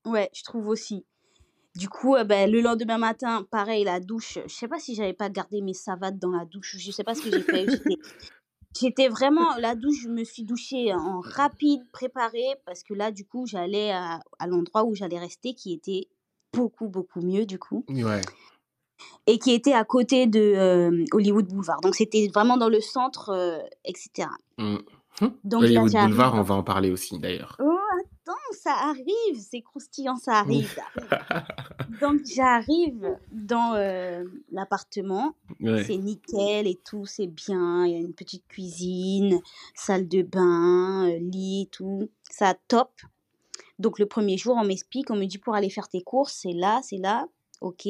hein. 0.06 0.10
ouais, 0.10 0.30
je 0.34 0.42
trouve 0.42 0.66
aussi. 0.68 1.04
Du 1.76 1.88
coup, 1.88 2.16
euh, 2.16 2.24
ben, 2.24 2.50
le 2.50 2.60
lendemain 2.62 2.98
matin, 2.98 3.46
pareil, 3.50 3.84
la 3.84 4.00
douche. 4.00 4.38
Je 4.46 4.52
sais 4.52 4.66
pas 4.68 4.80
si 4.80 4.94
j'avais 4.96 5.12
pas 5.12 5.30
gardé 5.30 5.60
mes 5.60 5.74
savates 5.74 6.18
dans 6.18 6.30
la 6.32 6.44
douche. 6.46 6.76
Je 6.78 6.90
sais 6.90 7.04
pas 7.04 7.14
ce 7.14 7.22
que 7.22 7.30
j'ai 7.30 7.42
fait. 7.42 7.66
J'étais, 8.78 9.08
vraiment 9.08 9.56
la 9.56 9.74
douche. 9.74 10.02
Je 10.02 10.08
me 10.08 10.24
suis 10.24 10.44
douchée 10.44 10.92
en 10.94 11.20
rapide, 11.20 11.82
préparée, 11.92 12.54
parce 12.64 12.82
que 12.82 12.94
là, 12.94 13.10
du 13.10 13.24
coup, 13.24 13.46
j'allais 13.46 13.90
à, 13.90 14.20
à 14.38 14.46
l'endroit 14.46 14.84
où 14.84 14.94
j'allais 14.94 15.18
rester, 15.18 15.54
qui 15.54 15.72
était 15.72 16.08
beaucoup, 16.52 16.88
beaucoup 16.88 17.20
mieux, 17.20 17.46
du 17.46 17.58
coup, 17.58 17.84
Ouais. 17.88 18.20
et 19.26 19.38
qui 19.38 19.52
était 19.52 19.72
à 19.72 19.84
côté 19.84 20.26
de 20.26 20.40
euh, 20.40 21.04
Hollywood 21.12 21.46
Boulevard. 21.46 21.80
Donc, 21.80 21.94
c'était 21.94 22.28
vraiment 22.32 22.56
dans 22.56 22.68
le 22.68 22.80
centre, 22.80 23.30
euh, 23.30 23.58
etc. 23.84 24.28
Mm. 24.58 24.76
Hum. 25.20 25.34
Donc 25.44 25.64
Hollywood. 25.64 25.92
Boulevard, 25.92 26.34
on 26.34 26.42
va 26.42 26.54
en 26.54 26.62
parler 26.62 26.90
aussi, 26.90 27.18
d'ailleurs. 27.18 27.56
Oh, 27.60 27.76
attends, 28.00 28.38
ça 28.52 28.72
arrive, 28.72 29.38
c'est 29.38 29.60
croustillant, 29.60 30.16
ça 30.16 30.34
arrive, 30.38 30.72
ça 30.72 30.82
arrive. 30.96 31.98
Donc 32.00 32.20
j'arrive 32.24 33.18
dans 33.32 33.74
euh, 33.74 34.24
l'appartement, 34.50 35.34
Ouais. 35.60 35.84
c'est 35.84 35.96
nickel 35.96 36.66
et 36.66 36.76
tout, 36.84 37.04
c'est 37.06 37.26
bien. 37.26 37.84
Il 37.86 37.92
y 37.92 37.96
a 37.96 37.98
une 37.98 38.14
petite 38.14 38.46
cuisine, 38.48 39.40
salle 39.74 40.08
de 40.08 40.22
bain, 40.22 41.08
euh, 41.08 41.18
lit, 41.18 41.68
tout, 41.70 42.08
ça 42.30 42.54
top. 42.68 42.92
Donc 43.78 43.98
le 43.98 44.06
premier 44.06 44.36
jour, 44.38 44.56
on 44.56 44.64
m'explique, 44.64 45.10
on 45.10 45.16
me 45.16 45.24
dit 45.26 45.38
pour 45.38 45.54
aller 45.54 45.70
faire 45.70 45.88
tes 45.88 46.02
courses, 46.02 46.34
c'est 46.42 46.52
là, 46.52 46.80
c'est 46.82 46.98
là, 46.98 47.26
ok. 47.60 47.88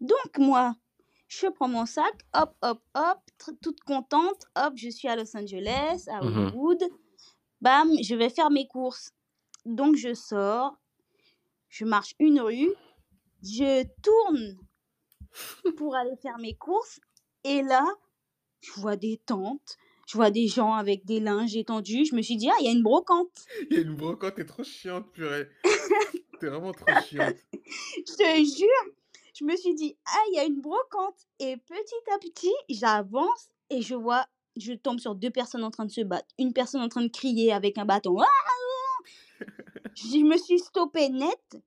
Donc 0.00 0.38
moi, 0.38 0.74
je 1.28 1.46
prends 1.46 1.68
mon 1.68 1.86
sac, 1.86 2.12
hop, 2.34 2.54
hop, 2.62 2.80
hop, 2.94 3.18
toute 3.62 3.80
contente, 3.80 4.44
hop, 4.56 4.72
je 4.76 4.88
suis 4.90 5.08
à 5.08 5.16
Los 5.16 5.36
Angeles, 5.36 6.04
à 6.08 6.22
Mhm. 6.24 6.38
Hollywood, 6.46 6.82
bam, 7.60 7.90
je 8.02 8.14
vais 8.14 8.30
faire 8.30 8.50
mes 8.50 8.66
courses. 8.66 9.12
Donc 9.66 9.96
je 9.96 10.14
sors, 10.14 10.76
je 11.68 11.84
marche 11.84 12.14
une 12.18 12.40
rue, 12.40 12.70
je 13.42 13.84
tourne 14.02 14.56
pour 15.76 15.94
aller 15.94 16.16
faire 16.16 16.38
mes 16.38 16.54
courses. 16.54 17.00
Et 17.44 17.62
là, 17.62 17.84
je 18.60 18.72
vois 18.80 18.96
des 18.96 19.18
tentes, 19.24 19.76
je 20.06 20.16
vois 20.16 20.30
des 20.30 20.48
gens 20.48 20.74
avec 20.74 21.04
des 21.04 21.20
linges 21.20 21.56
étendus. 21.56 22.04
Je 22.04 22.14
me 22.14 22.22
suis 22.22 22.36
dit, 22.36 22.48
ah, 22.50 22.56
il 22.60 22.66
y 22.66 22.68
a 22.68 22.72
une 22.72 22.82
brocante. 22.82 23.46
Il 23.70 23.76
y 23.76 23.78
a 23.78 23.82
une 23.82 23.96
brocante, 23.96 24.34
t'es 24.34 24.44
trop 24.44 24.64
chiante, 24.64 25.10
purée. 25.12 25.48
T'es 26.40 26.46
vraiment 26.46 26.72
trop 26.72 26.86
chiante. 27.06 27.36
Je 27.52 28.16
te 28.16 28.58
jure, 28.58 28.94
je 29.34 29.44
me 29.44 29.54
suis 29.56 29.74
dit, 29.74 29.96
ah, 30.06 30.22
il 30.30 30.36
y 30.36 30.38
a 30.38 30.44
une 30.44 30.60
brocante. 30.60 31.26
Et 31.38 31.58
petit 31.58 32.12
à 32.14 32.18
petit, 32.18 32.52
j'avance 32.70 33.50
et 33.68 33.82
je 33.82 33.94
vois, 33.94 34.26
je 34.56 34.72
tombe 34.72 34.98
sur 34.98 35.14
deux 35.14 35.30
personnes 35.30 35.64
en 35.64 35.70
train 35.70 35.84
de 35.84 35.90
se 35.90 36.00
battre. 36.00 36.28
Une 36.38 36.54
personne 36.54 36.80
en 36.80 36.88
train 36.88 37.02
de 37.02 37.08
crier 37.08 37.52
avec 37.52 37.76
un 37.76 37.84
bâton. 37.84 38.18
Ah, 38.20 38.26
ah 38.26 39.44
je 39.94 40.18
me 40.24 40.36
suis 40.38 40.58
stoppée 40.58 41.08
net. 41.10 41.58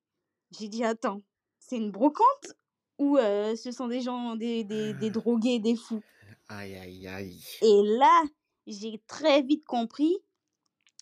J'ai 0.58 0.68
dit: 0.68 0.84
«Attends, 0.84 1.22
c'est 1.60 1.78
une 1.78 1.92
brocante? 1.92 2.56
Ou 3.00 3.18
heu, 3.18 3.56
ce 3.56 3.72
sont 3.72 3.88
des 3.88 4.02
gens, 4.02 4.36
des 4.36 4.64
des 4.64 4.94
des 4.94 5.12
drogués, 5.12 5.60
des 5.60 5.76
fous?» 5.76 6.04
Aïe, 6.48 6.76
aïe, 6.78 7.08
aïe. 7.08 7.44
et 7.62 7.82
là, 7.84 8.24
j'ai 8.68 9.02
très 9.08 9.42
vite 9.42 9.66
compris 9.66 10.18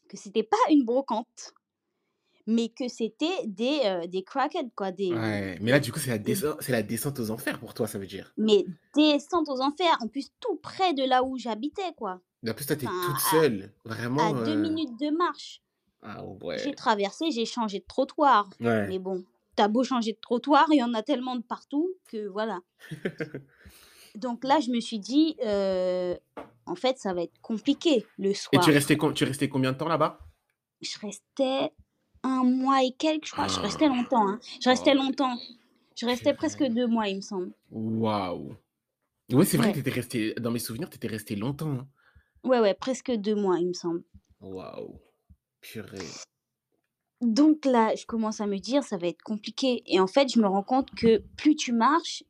que 0.09 0.17
c'était 0.17 0.43
pas 0.43 0.57
une 0.69 0.85
brocante, 0.85 1.53
mais 2.47 2.69
que 2.69 2.87
c'était 2.89 3.47
des, 3.47 3.81
heu, 3.85 4.07
des 4.07 4.23
crackheads 4.23 4.71
quoi, 4.75 4.91
des 4.91 5.15
Ouais, 5.15 5.57
mais 5.61 5.69
là, 5.71 5.79
du 5.79 5.91
coup, 5.91 5.99
c'est 5.99 6.09
la 6.09 6.17
des 6.25 6.33
descente 6.33 6.57
c'est 6.61 6.71
la 6.71 6.81
descente 6.83 7.19
aux 7.19 7.29
enfers 7.31 7.59
pour 7.59 7.73
toi, 7.75 7.87
ça 7.87 7.99
veut 7.99 8.07
dire? 8.07 8.35
mais 8.37 8.65
descente 8.93 9.49
aux 9.49 9.61
enfers, 9.61 9.97
en 10.01 10.07
plus 10.07 10.31
tout 10.39 10.55
près 10.57 10.93
de 10.93 11.03
là 11.03 11.23
où 11.23 11.37
j'habitais 11.37 11.93
quoi. 11.95 12.21
En 12.47 12.53
plus, 12.53 12.65
toi, 12.67 12.75
tu 12.75 12.85
es 12.85 12.89
Enfin 12.89 12.95
toute 12.99 13.19
à 13.25 13.41
seule, 13.41 13.73
à 14.17 14.33
vraiment, 14.33 14.35
2 14.35 14.57
heu 14.57 14.57
minutes 14.57 14.99
de 14.99 15.09
marche. 15.11 15.61
ah 16.01 16.23
J'ai 16.55 16.73
ouais. 16.73 16.75
traversé, 16.75 17.31
j'ai 17.31 17.45
changé 17.45 17.79
de 17.79 17.85
trottoir, 17.85 18.49
mais 18.85 18.99
Ouais. 18.99 18.99
bon, 18.99 19.25
tu 19.61 19.65
as 19.65 19.67
beau 19.67 19.83
changer 19.83 20.13
de 20.13 20.19
trottoir, 20.19 20.65
il 20.71 20.77
y 20.77 20.83
en 20.83 20.93
a 20.93 21.03
tellement 21.03 21.35
de 21.35 21.43
partout 21.43 21.89
que 22.09 22.27
voilà. 22.27 22.59
Donc 24.15 24.43
là, 24.43 24.59
je 24.59 24.71
me 24.71 24.79
suis 24.79 24.99
dit, 24.99 25.35
heu: 25.45 26.17
«En 26.65 26.75
fait, 26.75 26.97
ça 26.97 27.13
va 27.13 27.21
être 27.23 27.39
compliqué 27.41 28.05
le 28.17 28.29
Et 28.29 28.33
tu 28.33 28.37
soir». 28.37 28.65
restais 28.65 28.97
tu 29.15 29.23
restais 29.23 29.49
combien 29.49 29.71
de 29.71 29.77
temps 29.77 29.87
là-bas? 29.87 30.19
Je 30.81 30.97
restais 30.99 31.71
1 32.23 32.43
mois 32.43 32.83
et 32.83 32.91
quelques, 32.91 33.27
je 33.27 33.31
crois. 33.33 33.47
Je 33.47 33.59
restais 33.59 33.87
longtemps, 33.87 34.27
hein. 34.27 34.39
Je 34.61 34.69
Oh 34.69 34.71
restais 34.71 34.93
longtemps. 34.95 35.37
Je 35.95 36.05
restais 36.05 36.33
presque. 36.33 36.63
2 36.63 36.87
mois, 36.87 37.07
il 37.07 37.17
me 37.17 37.21
semble. 37.21 37.51
Waouh! 37.71 38.55
Ouais, 39.31 39.45
c'est 39.45 39.57
vrai 39.57 39.67
que 39.67 39.69
Ouais. 39.69 39.73
tu 39.75 39.79
étais 39.79 39.91
restée 39.91 40.33
dans 40.35 40.51
mes 40.51 40.59
souvenirs, 40.59 40.89
tu 40.89 40.97
étais 40.97 41.07
restée 41.07 41.35
longtemps, 41.35 41.71
hein. 41.71 41.87
Ouais, 42.43 42.59
ouais, 42.59 42.73
presque 42.73 43.11
2 43.11 43.35
mois, 43.35 43.59
il 43.59 43.67
me 43.67 43.73
semble. 43.73 44.03
Waouh! 44.41 44.99
Purée. 45.61 45.99
Donc 47.21 47.65
là, 47.65 47.95
je 47.95 48.05
commence 48.05 48.41
à 48.41 48.47
me 48.47 48.57
dire: 48.57 48.83
«Ça 48.83 48.97
va 48.97 49.07
être 49.07 49.21
compliqué» 49.21 49.83
et 49.85 49.99
en 49.99 50.07
fait, 50.07 50.31
je 50.33 50.39
me 50.39 50.47
rends 50.47 50.63
compte 50.63 50.91
que 50.95 51.23
plus 51.37 51.55
tu 51.55 51.71
marches, 51.73 52.23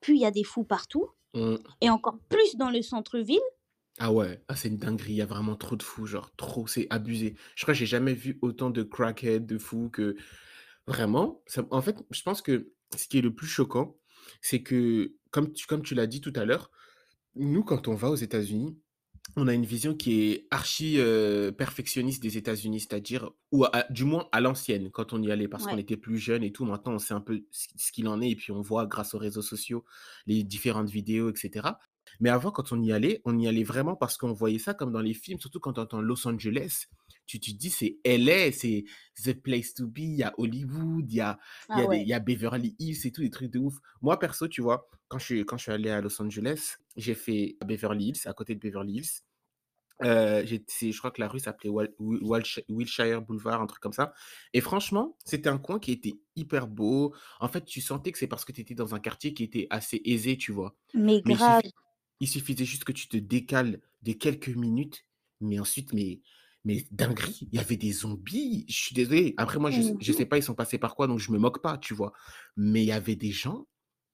plus 0.00 0.14
il 0.16 0.20
y 0.20 0.26
a 0.26 0.30
des 0.30 0.44
fous 0.44 0.64
partout 0.64 1.08
Mmh. 1.34 1.72
et 1.80 1.90
encore 1.90 2.18
plus 2.30 2.56
dans 2.56 2.70
le 2.70 2.82
centre-ville. 2.82 3.40
Ah 3.98 4.10
ouais, 4.12 4.42
ah 4.48 4.56
c'est 4.56 4.68
une 4.68 4.78
dinguerie, 4.78 5.12
il 5.12 5.16
y 5.16 5.22
a 5.22 5.26
vraiment 5.26 5.54
trop 5.54 5.76
de 5.76 5.82
fous, 5.82 6.06
genre 6.06 6.34
trop, 6.36 6.66
c'est 6.66 6.86
abusé. 6.90 7.36
Je 7.54 7.62
crois 7.64 7.74
que 7.74 7.78
j'ai 7.78 7.86
jamais 7.86 8.14
vu 8.14 8.38
autant 8.42 8.70
de 8.70 8.82
crackheads, 8.82 9.40
de 9.46 9.58
fous 9.58 9.90
que 9.90 10.16
vraiment, 10.86 11.42
ça 11.46 11.64
en 11.70 11.82
fait, 11.82 11.98
je 12.10 12.22
pense 12.22 12.42
que 12.42 12.72
ce 12.96 13.08
qui 13.08 13.18
est 13.18 13.22
le 13.22 13.34
plus 13.34 13.46
choquant, 13.48 13.98
c'est 14.42 14.62
que 14.62 15.16
comme 15.30 15.52
tu 15.52 15.66
comme 15.66 15.82
tu 15.82 15.94
l'as 15.94 16.06
dit 16.08 16.20
tout 16.22 16.32
à 16.36 16.44
l'heure, 16.46 16.70
nous, 17.36 17.64
quand 17.64 17.88
on 17.88 17.94
va 17.96 18.10
aux 18.10 18.16
États-Unis, 18.16 18.80
on 19.36 19.48
a 19.48 19.54
une 19.54 19.64
vision 19.64 19.94
qui 19.94 20.22
est 20.32 20.46
archi, 20.50 20.96
heu, 20.98 21.52
perfectionniste 21.56 22.22
des 22.22 22.36
États-Unis, 22.38 22.80
c'est-à-dire 22.80 23.30
ou 23.52 23.64
à 23.64 23.86
du 23.90 24.04
moins 24.04 24.28
à 24.32 24.40
l'ancienne, 24.40 24.90
quand 24.90 25.12
on 25.12 25.22
y 25.22 25.30
allait, 25.30 25.48
parce 25.48 25.66
qu'on 25.66 25.78
était 25.78 25.96
plus 25.96 26.18
jeunes 26.18 26.42
et 26.44 26.52
tout. 26.52 26.64
Maintenant, 26.64 26.94
on 26.94 26.98
sait 26.98 27.14
un 27.14 27.20
peu 27.20 27.44
ce 27.50 27.92
qu'il 27.92 28.08
en 28.08 28.20
est 28.20 28.30
et 28.30 28.36
puis 28.36 28.52
on 28.52 28.60
voit 28.60 28.86
grâce 28.86 29.14
aux 29.14 29.18
réseaux 29.18 29.42
sociaux, 29.42 29.84
les 30.26 30.42
différentes 30.44 30.90
vidéos 30.90 31.30
et 31.32 31.36
cetera. 31.36 31.78
Mais 32.22 32.30
avant, 32.30 32.52
quand 32.52 32.72
on 32.72 32.82
y 32.82 32.92
allait, 32.92 33.20
on 33.26 33.38
y 33.38 33.48
allait 33.48 33.64
vraiment 33.64 33.96
parce 33.96 34.16
qu'on 34.16 34.32
voyait 34.32 34.58
ça 34.60 34.74
comme 34.74 34.92
dans 34.92 35.02
les 35.02 35.14
films, 35.14 35.40
surtout 35.40 35.60
quand 35.60 35.74
tu 35.74 35.80
entends 35.80 36.00
Los 36.00 36.26
Angeles, 36.26 36.86
tu 37.26 37.40
te 37.40 37.50
dis: 37.52 37.70
«C'est 37.70 37.98
LA, 38.04 38.52
c'est 38.52 38.84
the 39.22 39.34
place 39.34 39.74
to 39.74 39.86
be». 39.88 39.98
Il 40.00 40.16
y 40.16 40.22
a 40.22 40.32
Hollywood, 40.38 41.10
il 41.12 41.16
y 41.16 41.20
a 41.20 41.38
y 41.74 41.86
Ah 41.86 41.86
des 41.88 41.98
y 41.98 42.14
a 42.14 42.20
Beverly 42.20 42.76
Hills 42.78 43.06
et 43.06 43.12
tout, 43.12 43.22
des 43.22 43.30
trucs 43.30 43.50
de 43.50 43.58
ouf. 43.58 43.76
Moi, 44.00 44.18
perso, 44.18 44.48
tu 44.48 44.62
vois, 44.62 44.88
quand 45.08 45.18
je 45.18 45.24
suis 45.26 45.44
quand 45.46 45.56
je 45.58 45.64
suis 45.64 45.72
allé 45.72 45.90
à 45.90 46.00
Los 46.00 46.20
Angeles, 46.22 46.76
j'ai 46.96 47.14
fait 47.14 47.56
Beverly 47.64 48.08
Hills, 48.08 48.20
à 48.26 48.32
côté 48.34 48.54
de 48.54 48.60
Beverly 48.60 48.94
Hills. 48.98 49.22
C'est 50.68 50.92
je 50.92 50.98
crois 50.98 51.10
que 51.12 51.20
la 51.20 51.28
rue 51.28 51.40
s'appelait 51.40 51.70
Wilshire 52.68 53.22
Boulevard, 53.22 53.62
un 53.62 53.66
truc 53.66 53.80
comme 53.80 53.92
ça 53.92 54.12
et 54.52 54.60
franchement, 54.60 55.16
c'était 55.24 55.48
un 55.48 55.58
coin 55.58 55.78
qui 55.78 55.92
était 55.92 56.20
hyper 56.36 56.66
beau. 56.68 57.14
En 57.40 57.48
fait, 57.48 57.64
tu 57.64 57.80
sentais 57.80 58.12
que 58.12 58.18
c'est 58.18 58.26
parce 58.26 58.44
que 58.44 58.52
tu 58.52 58.60
étais 58.60 58.74
dans 58.74 58.94
un 58.94 59.00
quartier 59.00 59.34
qui 59.34 59.44
était 59.44 59.66
assez 59.70 60.00
aisé, 60.04 60.36
tu 60.36 60.52
vois? 60.52 60.76
Mais 60.94 61.20
grave. 61.22 61.62
Il 62.22 62.28
suffisait 62.28 62.66
juste 62.66 62.84
que 62.84 62.92
tu 62.92 63.08
te 63.08 63.18
décales 63.18 63.82
de 64.02 64.14
quelques 64.14 64.50
minutes, 64.50 65.06
mais 65.42 65.60
ensuite, 65.60 65.92
mais 65.94 66.22
mais 66.64 66.86
dinguerie, 66.92 67.48
il 67.52 67.56
y 67.56 67.60
avait 67.60 67.76
des 67.76 67.92
zombies, 67.92 68.66
je 68.68 68.74
suis 68.74 68.94
désolé. 68.96 69.34
Après 69.38 69.58
moi, 69.60 69.70
je 69.72 69.82
sais 69.82 69.96
Mmh 70.00 70.12
sais 70.14 70.26
pas, 70.26 70.38
ils 70.38 70.44
sont 70.44 70.54
passés 70.56 70.78
par 70.78 70.96
quoi, 70.96 71.08
donc 71.08 71.18
je 71.20 71.32
me 71.32 71.38
moque 71.38 71.62
pas, 71.62 71.78
tu 71.78 71.94
vois? 71.94 72.12
Mais 72.56 72.82
il 72.84 72.86
y 72.88 72.92
avait 72.92 73.16
des 73.16 73.32
gens, 73.32 73.66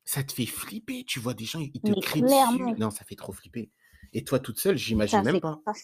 ça 0.05 0.25
te 0.25 0.33
fait 0.33 0.47
flipper, 0.47 1.05
tu 1.07 1.21
vois 1.21 1.35
des 1.35 1.45
gens, 1.47 1.61
ils 1.61 1.83
te 1.83 1.93
Mais 1.93 1.95
crient 1.95 2.23
dessus. 2.25 2.75
Non, 2.79 2.91
ça 2.91 3.05
fait 3.05 3.17
trop 3.17 3.33
flipper 3.33 3.71
et 4.15 4.25
toi, 4.25 4.41
toute 4.41 4.59
seule, 4.61 4.79
j'imagine 4.79 5.23
Ça 5.23 5.25
même 5.25 5.39
fait 5.39 5.41
pas. 5.41 5.63
grave 5.65 5.75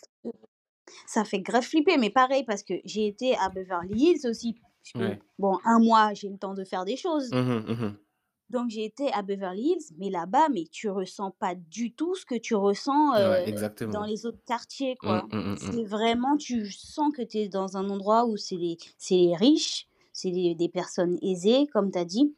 ça 1.07 1.25
fait 1.25 1.41
grave 1.41 1.63
flipper, 1.63 1.97
mais 1.97 2.11
pareil 2.11 2.45
parce 2.45 2.63
que 2.63 2.75
j'ai 2.85 3.07
été 3.07 3.35
à 3.39 3.49
Beverly 3.49 3.95
Hills 3.95 4.29
aussi, 4.29 4.55
Ouais. 4.95 5.21
bon, 5.39 5.59
1 5.65 5.81
mois, 5.81 6.15
j'ai 6.15 6.29
le 6.31 6.39
temps 6.39 6.55
de 6.55 6.65
faire 6.65 6.85
des 6.85 6.97
choses. 6.97 7.35
Mmh 7.35 7.49
mh, 7.49 7.65
mmh 7.69 7.81
mh. 7.85 8.04
Donc 8.51 8.71
j'ai 8.71 8.85
été 8.85 9.13
à 9.13 9.23
Beverly 9.23 9.63
Hills, 9.73 9.95
mais 9.99 10.11
là-bas, 10.11 10.49
mais 10.53 10.65
tu 10.71 10.89
ressens 10.91 11.31
pas 11.33 11.55
du 11.55 11.93
tout 11.93 12.15
ce 12.15 12.27
que 12.27 12.35
tu 12.37 12.55
ressens, 12.55 13.15
Ouais, 13.17 13.45
heu, 13.51 13.53
dans 13.87 14.05
les 14.05 14.27
autres 14.27 14.41
quartiers, 14.47 14.97
Mmh, 15.03 15.21
quoi. 15.21 15.29
mmh, 15.33 15.57
mmh. 15.61 15.71
C'est 15.71 15.85
vraiment 15.85 16.37
tu 16.37 16.71
sens 16.71 17.13
que 17.15 17.23
tu 17.23 17.39
es 17.39 17.49
dans 17.49 17.77
un 17.77 17.89
endroit 17.91 18.27
où 18.27 18.37
c'est 18.37 18.57
les 18.57 18.77
c'est 18.99 19.17
les 19.17 19.37
riches, 19.37 19.87
c'est 20.13 20.31
des 20.31 20.55
des 20.55 20.69
personnes 20.69 21.19
aisées, 21.23 21.67
comme 21.73 21.91
tu 21.91 21.99
as 21.99 22.05
dit, 22.05 22.35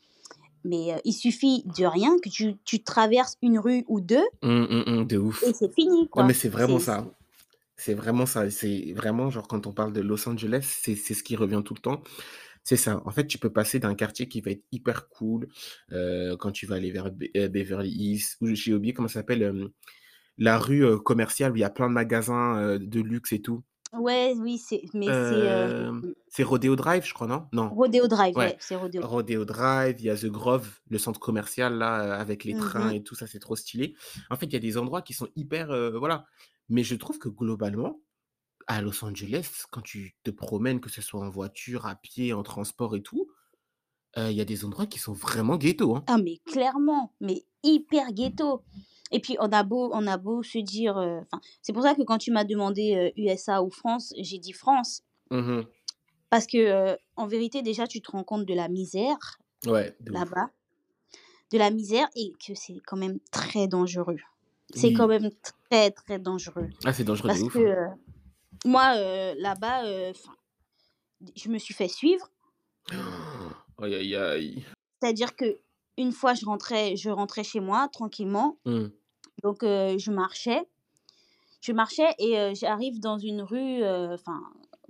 mais 0.64 0.95
heu, 0.95 1.01
il 1.05 1.14
suffit 1.14 1.64
de 1.66 1.87
rien, 1.87 2.19
que 2.23 2.31
tu 2.31 2.57
tu 2.64 2.83
traverses 2.85 3.37
une 3.42 3.59
rue 3.59 3.85
ou 3.88 4.01
2 4.01 4.27
mmh, 4.42 5.07
de 5.07 5.16
et 5.40 5.53
ouf. 5.53 5.55
c'est 5.55 5.73
fini, 5.73 6.09
Non, 6.16 6.25
mais 6.25 6.35
c'est 6.35 6.49
vraiment 6.49 6.79
ça. 6.79 7.07
c'est 7.77 7.95
C'est 7.95 7.95
vraiment 7.95 8.27
ça. 8.27 8.51
C'est 8.51 8.92
vraiment 8.95 9.31
genre 9.31 9.49
quand 9.49 9.66
on 9.66 9.73
parle 9.73 9.92
de 9.95 10.01
Los 10.03 10.29
Angeles, 10.29 10.62
c'est 10.83 10.97
c'est 10.97 11.14
ce 11.14 11.25
qui 11.25 11.37
revient 11.37 11.62
tout 11.64 11.75
le 11.75 11.81
temps. 11.81 12.03
C'est 12.66 12.76
ça. 12.76 13.00
En 13.07 13.12
fait, 13.12 13.26
tu 13.29 13.38
peux 13.38 13.52
passer 13.52 13.79
d'un 13.79 13.94
quartier 13.94 14.29
qui 14.29 14.40
va 14.40 14.50
être 14.50 14.64
hyper 14.72 15.09
cool, 15.09 15.48
heu, 15.92 16.37
quand 16.38 16.50
tu 16.52 16.66
vas 16.66 16.76
aller 16.76 16.90
vers 16.90 17.07
heu, 17.09 17.48
Beverly 17.48 17.90
Hills 17.90 18.24
ou 18.40 18.48
j'ai 18.55 18.74
oublié 18.74 18.92
comment 18.94 19.09
ça 19.09 19.20
s'appelle, 19.20 19.70
la 20.38 20.59
rue, 20.59 21.00
commerciale 21.02 21.52
où 21.52 21.57
il 21.57 21.61
y 21.61 21.64
a 21.64 21.70
plein 21.70 21.88
de 21.88 21.94
magasins, 21.94 22.79
de 22.79 23.00
luxe 23.00 23.33
et 23.33 23.42
tout. 23.42 23.64
ouais, 23.92 24.35
oui, 24.38 24.59
c'est 24.59 24.83
mais 24.94 25.12
c'est, 25.12 25.48
heu, 25.48 25.68
Hem, 25.68 26.05
c'est 26.29 26.42
Rodeo 26.42 26.74
Drive, 26.76 27.05
je 27.07 27.14
crois, 27.14 27.26
non? 27.29 27.48
Non. 27.52 27.79
Rodeo 27.79 28.09
Drive, 28.09 28.37
Ouais, 28.37 28.42
ouais, 28.42 28.57
c'est 28.59 28.74
Rodeo 28.74 29.02
Rodeo 29.02 29.44
Drive, 29.44 29.96
il 30.00 30.07
y 30.07 30.11
a 30.11 30.16
The 30.16 30.26
Grove, 30.26 30.81
le 30.88 30.98
centre 30.98 31.20
commercial 31.20 31.79
là, 31.79 32.14
avec 32.18 32.44
les 32.44 32.55
mmh 32.55 32.57
trains 32.57 32.90
mh. 32.90 32.92
et 32.92 33.02
tout 33.02 33.14
ça, 33.14 33.26
c'est 33.26 33.38
trop 33.40 33.57
stylé. 33.57 33.94
En 34.31 34.37
fait, 34.37 34.46
il 34.46 34.52
y 34.55 34.57
a 34.57 34.61
des 34.61 34.79
endroits 34.79 35.02
qui 35.02 35.14
sont 35.14 35.29
hyper, 35.37 35.68
voilà. 35.98 36.26
Mais 36.68 36.83
je 36.85 36.96
trouve 36.96 37.18
que 37.18 37.29
globalement, 37.29 38.00
à 38.66 38.83
Los 38.83 39.05
Angeles, 39.05 39.64
quand 39.70 39.83
tu 39.83 40.16
te 40.24 40.31
promènes, 40.31 40.81
que 40.81 40.90
ce 40.90 41.00
soit 41.00 41.20
en 41.20 41.31
voiture, 41.31 41.87
à 41.87 41.94
pied, 41.96 42.33
en 42.33 42.42
transport 42.42 42.96
et 42.96 43.02
tout, 43.02 43.29
il 44.16 44.33
y 44.33 44.40
a 44.40 44.46
des 44.46 44.64
endroits 44.64 44.87
qui 44.87 44.98
sont 44.98 45.12
vraiment 45.12 45.57
ghetto, 45.57 45.94
hein. 45.94 46.05
Ah 46.07 46.16
mais 46.16 46.38
clairement, 46.46 47.12
mais 47.20 47.44
hyper 47.62 48.12
ghetto 48.12 48.62
et 49.12 49.20
puis 49.20 49.37
on 49.40 49.52
a 49.52 49.62
beau 49.62 49.90
on 49.92 50.07
a 50.07 50.16
beau 50.16 50.42
se 50.42 50.59
dire, 50.59 50.98
c'est 51.61 51.72
pour 51.74 51.83
ça 51.83 51.94
que 51.94 52.02
quand 52.02 52.18
tu 52.18 52.31
m'as 52.33 52.44
demandé, 52.44 53.12
USA 53.16 53.62
ou 53.62 53.70
France, 53.70 54.14
j'ai 54.18 54.38
dit 54.38 54.52
France. 54.52 55.02
Mmh 55.31 55.38
mh. 55.38 55.64
Parce 56.31 56.46
que, 56.46 56.96
en 57.14 57.26
vérité, 57.26 57.62
déjà, 57.62 57.87
tu 57.87 58.00
te 58.00 58.11
rends 58.11 58.24
compte 58.24 58.46
de 58.46 58.55
la 58.55 58.68
misère 58.68 59.38
Ouais, 59.66 59.96
là-bas, 60.07 60.50
de 61.52 61.59
la 61.59 61.70
misère 61.70 62.09
et 62.16 62.33
que 62.44 62.55
c'est 62.55 62.81
quand 62.87 62.96
même 62.96 63.20
très 63.31 63.68
dangereux. 63.68 64.18
C'est 64.74 64.92
quand 64.92 65.07
même 65.07 65.31
très, 65.70 65.92
très 65.92 66.18
dangereux. 66.18 66.68
Ah, 66.85 66.92
c'est 66.92 67.05
dangereux 67.05 67.31
de 67.33 67.42
ouf, 67.42 67.52
que, 67.52 67.59
hein. 67.61 67.98
Moi, 68.64 68.97
heu, 68.97 69.35
là-bas, 69.38 69.85
d 71.21 71.33
je 71.37 71.49
me 71.51 71.59
suis 71.59 71.75
fait 71.75 71.88
suivre. 71.88 72.31
Aïe, 73.83 73.95
aïe, 73.95 74.14
aïe. 74.16 74.64
C'est-à-dire 75.03 75.37
qu'une 75.37 76.12
fois, 76.12 76.35
je 76.35 76.45
rentrais 76.47 76.97
je 76.97 77.11
rentrais 77.11 77.45
chez 77.45 77.61
moi 77.61 77.88
tranquillement, 77.92 78.59
Mmh. 78.64 78.97
donc 79.45 79.64
heu, 79.64 79.99
je 79.99 80.11
marchais 80.12 80.62
je 81.62 81.73
marchais 81.73 82.14
et 82.21 82.55
j'arrive 82.55 83.01
dans 83.01 83.19
une 83.19 83.42
rue, 83.42 83.85
enfin, 83.85 84.40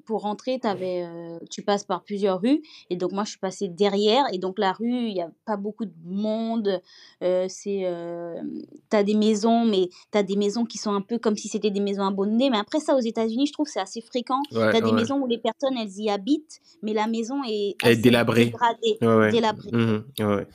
pour 0.06 0.22
rentrer, 0.22 0.58
tu 0.60 0.66
avais, 0.68 1.02
heu, 1.04 1.38
tu 1.50 1.62
passes 1.62 1.84
par 1.84 2.02
plusieurs 2.04 2.40
rues 2.40 2.62
et 2.90 2.96
donc 2.96 3.12
moi, 3.12 3.24
je 3.24 3.30
suis 3.30 3.38
passée 3.38 3.68
derrière 3.68 4.24
et 4.32 4.38
donc 4.38 4.58
la 4.58 4.72
rue, 4.72 5.08
il 5.08 5.16
y 5.16 5.20
a 5.20 5.30
pas 5.44 5.56
beaucoup 5.56 5.84
de 5.84 5.92
monde, 6.04 6.80
c'est, 7.20 7.80
hem, 7.80 8.62
tu 8.90 8.96
as 8.96 9.02
des 9.02 9.14
maisons, 9.14 9.64
mais 9.66 9.88
tu 10.12 10.18
as 10.18 10.22
des 10.22 10.36
maisons 10.36 10.64
qui 10.64 10.78
sont 10.78 10.92
un 10.94 11.02
peu 11.02 11.18
comme 11.18 11.36
si 11.36 11.48
c'était 11.48 11.70
des 11.70 11.80
maisons 11.80 12.04
abandonnées, 12.04 12.50
mais 12.50 12.58
après 12.58 12.80
ça, 12.80 12.94
aux 12.96 13.00
États-Unis, 13.00 13.46
je 13.48 13.52
trouve, 13.52 13.66
c'est 13.66 13.80
assez 13.80 14.00
fréquent. 14.00 14.40
Tu 14.50 14.56
Ouais, 14.56 14.76
as 14.76 14.80
des 14.80 14.90
ouais. 14.90 14.92
maisons 14.92 15.18
où 15.20 15.26
les 15.26 15.38
personnes, 15.38 15.76
elles 15.76 15.98
y 15.98 16.08
habitent, 16.08 16.60
mais 16.82 16.94
la 16.94 17.06
maison 17.06 17.42
est 17.46 17.76
Elle 17.82 17.92
est 17.92 17.96
délabrée. 17.96 18.44
dégradée, 18.46 18.98
Ouais, 19.02 19.30
délabrée. 19.32 19.70
Mmh 19.72 19.78
mh. 19.78 20.04
Ouais, 20.20 20.34
ouais. 20.36 20.46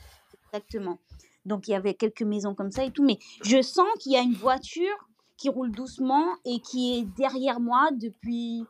Exactement. 0.52 0.98
Donc 1.44 1.66
il 1.68 1.72
y 1.72 1.74
avait 1.74 1.94
quelques 1.94 2.22
maisons 2.22 2.54
comme 2.54 2.70
ça 2.70 2.84
et 2.84 2.90
tout, 2.90 3.04
mais 3.04 3.18
je 3.44 3.60
sens 3.62 3.86
qu'il 3.98 4.12
y 4.12 4.16
a 4.16 4.20
une 4.22 4.34
voiture 4.34 5.08
qui 5.36 5.48
roule 5.48 5.72
doucement 5.72 6.24
et 6.44 6.60
qui 6.60 6.98
est 6.98 7.04
derrière 7.04 7.58
moi 7.58 7.88
depuis 7.92 8.64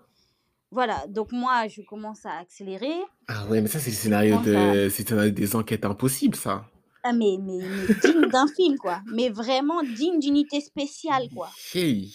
voilà, 0.72 1.06
donc 1.08 1.32
moi, 1.32 1.68
je 1.68 1.82
commence 1.82 2.26
à 2.26 2.38
accélérer, 2.38 2.94
Ah 3.28 3.46
ouais, 3.48 3.61
mais 3.61 3.68
ça, 3.68 3.78
c'est 3.80 3.90
le 3.90 3.96
scénario 3.96 4.37
à 4.37 4.38
de 4.38 4.88
c'est 4.90 5.02
le 5.02 5.08
scénario 5.08 5.30
des 5.32 5.56
enquêtes 5.56 5.85
impossibles, 5.85 6.37
ça. 6.37 6.70
ah 7.04 7.12
mais 7.12 7.37
mais 7.40 7.68
mais 7.70 7.87
digne 7.87 8.28
d'un 8.28 8.48
film, 8.48 8.76
quoi, 8.76 9.02
mais 9.06 9.28
vraiment 9.28 9.85
digne 9.85 10.18
d'unité 10.18 10.61
spéciale, 10.61 11.30
quoi. 11.30 11.54
Hey! 11.72 12.12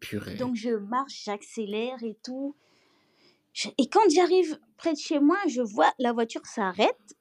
Purée. 0.00 0.38
Donc 0.38 0.56
je 0.56 0.70
marche, 0.70 1.24
j'accélère 1.24 2.02
et 2.02 2.16
tout. 2.24 2.56
Je 3.52 3.68
et 3.78 3.88
quand 3.90 4.08
j'arrive 4.10 4.58
près 4.78 4.94
de 4.94 4.98
chez 4.98 5.20
moi, 5.20 5.38
je 5.48 5.62
vois 5.62 5.92
la 5.98 6.12
voiture 6.14 6.46
s'arrête 6.46 7.16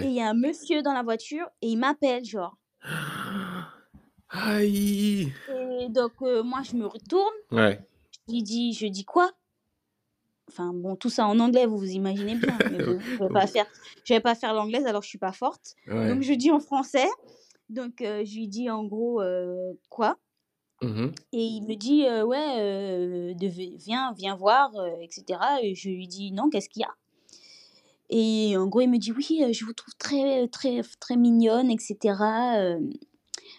Et 0.00 0.06
Ouais. 0.06 0.08
il 0.08 0.14
y 0.14 0.22
a 0.22 0.30
un 0.30 0.34
monsieur 0.34 0.80
dans 0.82 0.94
la 0.94 1.02
voiture 1.02 1.50
et 1.60 1.68
il 1.68 1.76
m'appelle, 1.76 2.24
genre. 2.24 2.56
Aïe! 4.30 5.32
Et 5.48 5.88
donc, 5.90 6.22
heu, 6.22 6.42
moi, 6.44 6.62
je 6.62 6.76
me 6.76 6.86
retourne, 6.86 7.34
Ouais. 7.50 7.80
je 8.28 8.34
lui 8.34 8.42
dis 8.42 8.72
je 8.74 8.86
dis: 8.88 9.04
«Quoi?» 9.04 9.32
Enfin 10.50 10.72
bon, 10.74 10.96
tout 10.96 11.10
ça 11.10 11.26
en 11.26 11.38
anglais, 11.40 11.66
vous 11.66 11.78
vous 11.78 11.90
imaginez 11.90 12.36
bien, 12.36 12.64
mais 12.68 12.80
bon, 12.80 13.00
je 13.18 13.24
vais 13.24 13.30
pas 13.30 13.46
faire 13.46 13.66
je 14.04 14.14
vais 14.14 14.20
pas 14.20 14.34
faire 14.34 14.54
l'anglaise 14.54 14.86
alors 14.86 15.02
je 15.02 15.08
suis 15.08 15.18
pas 15.18 15.32
forte. 15.32 15.74
Donc 16.04 16.22
je 16.22 16.32
dis 16.34 16.50
en 16.50 16.60
français, 16.60 17.08
donc 17.68 18.00
heu, 18.02 18.24
je 18.24 18.34
lui 18.36 18.48
dis 18.48 18.70
en 18.70 18.84
gros, 18.84 19.22
heu: 19.22 19.78
«Quoi?» 19.90 20.18
Mmh 20.82 21.14
et 21.32 21.38
il 21.44 21.62
me 21.62 21.74
dit, 21.76 22.04
heu: 22.04 22.24
«Ouais, 22.24 23.34
de 23.34 23.46
viens 23.78 24.12
viens 24.16 24.34
voir, 24.36 24.70
heu, 24.76 24.88
et 25.00 25.08
cetera» 25.10 25.62
et 25.62 25.74
je 25.74 25.88
lui 25.88 26.08
dis: 26.08 26.32
«Non, 26.32 26.48
qu'est-ce 26.50 26.68
qu'il 26.68 26.82
y 26.82 26.84
a?» 26.84 26.94
et 28.08 28.56
en 28.56 28.66
gros, 28.68 28.80
il 28.82 28.88
me 28.88 28.98
dit: 28.98 29.12
«Oui, 29.12 29.42
je 29.52 29.64
vous 29.64 29.72
trouve 29.72 29.94
très, 29.98 30.46
très 30.48 30.82
très 31.00 31.16
mignonne 31.16 31.70
et 31.70 31.78
cetera, 31.78 32.56
hem, 32.58 32.90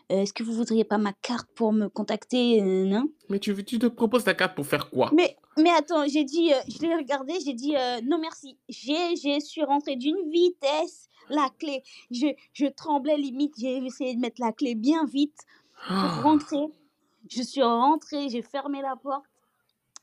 est-ce 0.09 0.33
que 0.33 0.43
vous 0.43 0.53
voudriez 0.53 0.85
pas 0.85 0.97
ma 0.97 1.13
carte 1.13 1.49
pour 1.55 1.73
me 1.73 1.89
contacter, 1.89 2.61
nin 2.61 3.07
Mais 3.29 3.39
tu 3.39 3.55
tu 3.65 3.79
te 3.79 3.87
proposes 3.87 4.23
ta 4.25 4.33
carte 4.35 4.55
pour 4.55 4.65
faire 4.67 4.89
quoi? 4.89 5.11
Mais 5.13 5.37
mais 5.59 5.69
attends, 5.71 6.07
j'ai 6.07 6.23
dit, 6.23 6.51
heu, 6.53 6.57
je 6.67 6.79
l'ai 6.85 6.95
regardé, 6.95 7.33
j'ai 7.43 7.53
dit, 7.53 7.75
heu: 7.75 8.01
«Non 8.03 8.19
merci». 8.19 8.57
J'ai 8.69 9.15
j'ai 9.15 9.39
suis 9.39 9.63
rentrée 9.63 9.95
d'une 9.95 10.29
vitesse, 10.31 11.07
la 11.29 11.49
clé, 11.59 11.83
je 12.11 12.27
je 12.53 12.65
tremblais 12.67 13.17
limite, 13.17 13.55
j'ai 13.59 13.77
essayé 13.77 14.15
de 14.15 14.19
mettre 14.19 14.41
la 14.41 14.51
clé 14.53 14.75
bien 14.75 15.05
vite 15.05 15.39
pour 15.97 16.21
rentrer. 16.21 16.65
Je 17.29 17.41
suis 17.43 17.63
rentrée, 17.63 18.29
j'ai 18.29 18.41
fermé 18.43 18.81
la 18.81 18.95
porte 18.97 19.25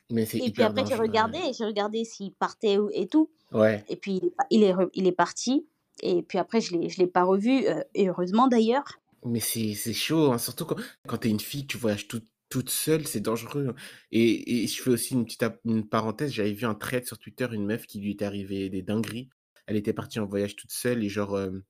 Mais 0.08 0.24
c'est 0.24 0.38
et 0.38 0.50
puis 0.50 0.62
hyper 0.62 0.64
après 0.64 0.84
j'ai 0.86 0.94
dangereux. 0.94 0.96
regardé 0.96 1.38
j'ai 1.56 1.64
regardé 1.64 2.04
s'il 2.04 2.32
partait 2.32 2.78
ou 2.78 2.88
et 2.92 3.06
tout 3.06 3.30
Ouais. 3.52 3.84
et 3.88 3.96
puis 3.96 4.16
il 4.18 4.26
est 4.26 4.30
pa 4.30 4.44
il 4.50 4.62
est 4.64 4.74
re 4.74 4.88
il 4.94 5.06
est 5.06 5.12
parti 5.12 5.66
et 6.02 6.22
puis 6.22 6.38
après 6.38 6.60
je 6.60 6.76
l'ai 6.76 6.88
je 6.90 6.98
l'ai 6.98 7.06
pas 7.08 7.24
revu, 7.24 7.66
heu 7.68 7.84
et 7.94 8.08
heureusement 8.08 8.48
d'ailleurs. 8.48 9.00
Mais 9.24 9.40
c'est 9.40 9.74
c'est 9.74 9.94
chaud, 9.94 10.32
hein, 10.32 10.38
surtout 10.38 10.66
quand 10.66 10.76
quand 11.06 11.18
tu 11.18 11.28
es 11.28 11.30
une 11.30 11.40
fille, 11.40 11.66
tu 11.66 11.78
voyages 11.78 12.08
toute 12.08 12.26
toute 12.54 12.70
seule, 12.70 13.06
c'est 13.06 13.20
dangereux, 13.20 13.68
hein 13.70 13.74
et 14.12 14.64
et 14.64 14.66
je 14.68 14.80
fais 14.82 14.90
aussi 14.90 15.14
une 15.14 15.24
petite 15.24 15.44
une 15.64 15.88
parenthèse, 15.88 16.32
j'avais 16.32 16.52
vu 16.52 16.66
un 16.66 16.74
thread 16.76 17.04
sur 17.06 17.18
Twitter, 17.18 17.48
une 17.52 17.66
meuf 17.66 17.86
qui 17.86 18.00
lui 18.00 18.12
était 18.12 18.24
arrivé 18.24 18.70
des 18.70 18.82
dingueries. 18.82 19.28
Elle 19.66 19.76
était 19.76 19.92
partie 19.94 20.20
en 20.20 20.26
voyage 20.26 20.56
toute 20.56 20.70
seule 20.72 21.02
et 21.04 21.08
genre, 21.08 21.38
hem, 21.40 21.62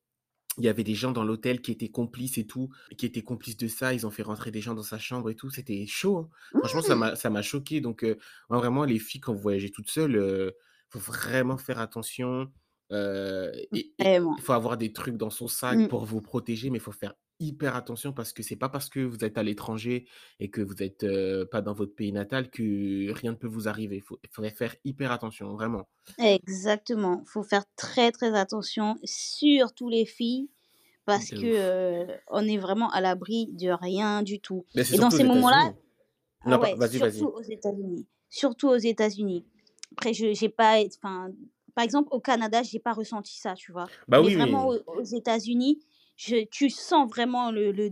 il 0.57 0.65
y 0.65 0.69
avait 0.69 0.83
des 0.85 0.95
gens 0.95 1.11
dans 1.13 1.23
l'hôtel 1.25 1.61
qui 1.61 1.71
étaient 1.71 1.89
complices 1.91 2.37
et 2.37 2.47
tout, 2.47 2.69
qui 2.97 3.05
étaient 3.07 3.23
complices 3.23 3.57
de 3.57 3.67
ça. 3.67 3.93
Ils 3.93 4.07
ont 4.07 4.11
fait 4.11 4.23
rentrer 4.23 4.51
des 4.51 4.61
gens 4.61 4.75
dans 4.75 4.83
sa 4.83 4.99
chambre 4.99 5.29
et 5.31 5.35
tout, 5.35 5.49
c'était 5.51 5.85
chaud, 5.87 6.17
hein. 6.19 6.29
Franchement, 6.59 6.81
ça 6.83 6.95
Mmh! 6.95 6.97
m'a 6.97 7.15
ça 7.17 7.29
m'a 7.31 7.41
choqué 7.43 7.81
donc 7.81 8.03
moi 8.49 8.59
vraiment 8.59 8.85
les 8.85 8.99
filles 8.99 9.21
quand 9.21 9.33
vous 9.33 9.41
voyagez 9.41 9.71
toutes 9.71 9.89
seules, 9.91 10.53
faut 10.91 10.99
vraiment 10.99 11.57
faire 11.57 11.79
attention, 11.79 12.51
il 14.37 14.41
faut 14.41 14.53
avoir 14.53 14.77
des 14.77 14.93
trucs 14.93 15.17
dans 15.17 15.29
son 15.29 15.47
sac 15.47 15.85
Mmh. 15.85 15.87
pour 15.87 16.05
vous 16.05 16.21
protéger, 16.21 16.69
mais 16.69 16.77
il 16.77 16.81
faut 16.81 16.91
faire 16.91 17.13
hyper 17.39 17.75
attention 17.75 18.13
parce 18.13 18.33
que 18.33 18.43
c'est 18.43 18.55
pas 18.55 18.69
parce 18.69 18.89
que 18.89 18.99
vous 19.01 19.23
êtes 19.25 19.37
à 19.37 19.43
l'étranger 19.43 20.07
et 20.39 20.49
que 20.51 20.61
vous 20.61 20.81
êtes, 20.83 21.03
heu, 21.03 21.47
pas 21.51 21.61
dans 21.61 21.73
votre 21.73 21.95
pays 21.95 22.11
natal 22.11 22.49
que 22.49 23.11
rien 23.13 23.31
ne 23.31 23.37
peut 23.37 23.47
vous 23.47 23.67
arriver. 23.67 24.03
Il 24.23 24.29
faudrait 24.31 24.51
faire 24.51 24.75
hyper 24.85 25.11
attention, 25.11 25.53
vraiment. 25.53 25.87
Exactement, 26.17 27.23
faut 27.25 27.43
faire 27.43 27.65
très, 27.75 28.11
très 28.11 28.33
attention, 28.37 28.95
surtout 29.03 29.89
les 29.89 30.05
filles, 30.05 30.49
parce 31.05 31.31
que, 31.31 32.07
on 32.29 32.47
est 32.47 32.57
vraiment 32.57 32.89
à 32.91 33.01
l'abri 33.01 33.47
de 33.53 33.69
rien 33.71 34.23
du 34.23 34.39
tout 34.39 34.65
Mais 34.73 34.83
et 34.91 34.99
dans 34.99 35.09
ces 35.11 35.23
moments-là 35.25 35.71
ah 36.45 36.59
ouais, 36.59 36.77
surtout 36.81 37.27
aux 37.27 37.41
États-Unis, 37.41 38.07
surtout 38.29 38.69
aux 38.69 38.77
États-Unis. 38.77 39.45
Après 39.97 40.13
je 40.13 40.33
j'ai 40.33 40.49
pas 40.49 40.77
enfin, 40.97 41.29
par 41.75 41.83
exemple 41.85 42.09
au 42.11 42.19
Canada, 42.21 42.63
j'ai 42.63 42.79
pas 42.79 42.93
ressenti 42.93 43.37
ça, 43.39 43.55
tu 43.55 43.71
vois? 43.73 43.91
Bah 44.07 44.21
Mais 44.21 44.29
oui, 44.35 44.35
vraiment 44.35 44.67
aux 44.67 45.03
États-Unis, 45.03 45.79
je 46.15 46.45
tu 46.45 46.69
sens 46.69 47.09
vraiment 47.09 47.51
le 47.51 47.71
le 47.71 47.89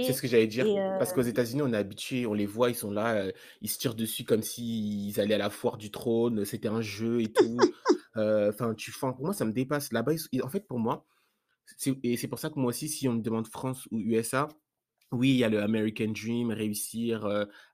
C'est 0.00 0.12
danger 0.12 0.12
ce 0.12 0.20
que 0.22 0.28
j'allais 0.28 0.46
dire, 0.46 0.66
heu 0.76 0.98
parce 0.98 1.12
qu'aux 1.12 1.22
États-Unis, 1.22 1.62
on 1.62 1.72
est 1.72 1.76
habitués, 1.76 2.26
on 2.26 2.34
les 2.34 2.46
voit, 2.46 2.70
ils 2.70 2.74
sont 2.74 2.90
là, 2.90 3.30
ils 3.62 3.70
se 3.70 3.78
tirent 3.78 3.94
dessus 3.94 4.24
comme 4.24 4.42
s'ils 4.42 5.18
allaient 5.20 5.34
à 5.34 5.38
la 5.38 5.50
foire 5.50 5.78
du 5.78 5.90
trône, 5.90 6.44
c'était 6.44 6.68
un 6.68 6.80
jeu 6.82 7.22
et 7.22 7.32
tout, 7.32 7.72
enfin 8.14 8.74
tu 8.74 8.90
enfin 8.94 9.12
pour 9.12 9.24
moi 9.24 9.34
ça 9.34 9.44
me 9.44 9.52
dépasse. 9.52 9.92
Là-bas, 9.92 10.12
ils 10.32 10.42
en 10.42 10.48
fait 10.48 10.66
pour 10.66 10.78
moi, 10.78 11.06
et 12.04 12.16
c'est 12.16 12.28
pour 12.28 12.38
ça 12.38 12.50
que 12.50 12.58
moi 12.58 12.70
aussi 12.70 12.88
si 12.88 13.08
on 13.08 13.14
me 13.14 13.22
demande 13.22 13.48
France 13.48 13.88
ou 13.90 13.98
USA, 14.00 14.48
oui, 15.12 15.30
il 15.30 15.36
y 15.36 15.44
a 15.44 15.48
le 15.48 15.62
American 15.62 16.12
Dream, 16.12 16.50
réussir, 16.50 17.28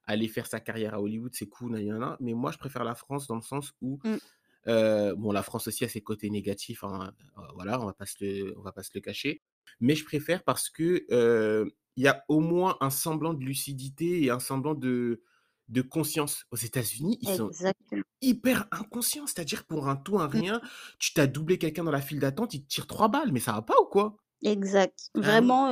aller 0.05 0.27
faire 0.27 0.47
sa 0.47 0.59
carrière 0.59 0.93
à 0.95 1.01
Hollywood, 1.01 1.33
c'est 1.35 1.49
cool, 1.49 1.77
mais 2.19 2.33
moi 2.33 2.51
je 2.51 2.57
préfère 2.57 2.83
la 2.83 2.95
France 2.95 3.27
dans 3.27 3.35
le 3.35 3.41
sens 3.41 3.73
où, 3.81 3.99
Mmh. 4.03 4.19
Heu, 4.67 5.15
bon 5.15 5.31
la 5.31 5.43
France 5.43 5.67
aussi 5.67 5.83
a 5.85 5.89
ses 5.89 6.01
côtés 6.01 6.29
négatifs, 6.29 6.83
hein, 6.83 7.13
heu, 7.37 7.41
voilà, 7.55 7.79
on 7.81 7.85
va 7.85 7.93
pas 7.93 8.05
se 8.05 8.23
le 8.23 8.57
on 8.57 8.61
va 8.63 8.71
pas 8.71 8.83
se 8.83 8.91
le 8.95 9.01
cacher, 9.01 9.41
mais 9.79 9.95
je 9.95 10.05
préfère 10.05 10.43
parce 10.43 10.69
que, 10.69 11.05
heu, 11.11 11.75
il 11.95 12.03
y 12.03 12.07
a 12.07 12.23
au 12.29 12.39
moins 12.39 12.77
un 12.81 12.89
semblant 12.89 13.33
de 13.33 13.43
lucidité 13.45 14.23
et 14.23 14.29
un 14.31 14.39
semblant 14.39 14.75
de 14.75 15.23
de 15.69 15.81
conscience. 15.81 16.45
Aux 16.51 16.57
États-Unis, 16.57 17.17
ils 17.21 17.27
sont 17.29 17.53
Exactement. 17.55 18.05
hyper 18.21 18.67
inconscients, 18.71 19.27
c'est-à-dire 19.27 19.65
pour 19.65 19.87
un 19.89 19.95
tout, 19.97 20.19
un 20.19 20.27
Mmh. 20.33 20.43
rien, 20.43 20.61
tu 20.99 21.13
tu 21.13 21.21
as 21.21 21.27
doublé 21.27 21.57
quelqu'un 21.59 21.83
dans 21.85 21.91
la 21.91 22.01
file 22.01 22.19
d'attente, 22.19 22.53
il 22.55 22.63
te 22.63 22.67
tire 22.69 22.87
3 22.87 23.09
balles, 23.09 23.31
mais 23.33 23.39
ça 23.41 23.53
va 23.53 23.61
pas 23.63 23.75
ou 23.81 23.85
quoi? 23.85 24.17
Exact. 24.43 25.09
Vraiment. 25.15 25.57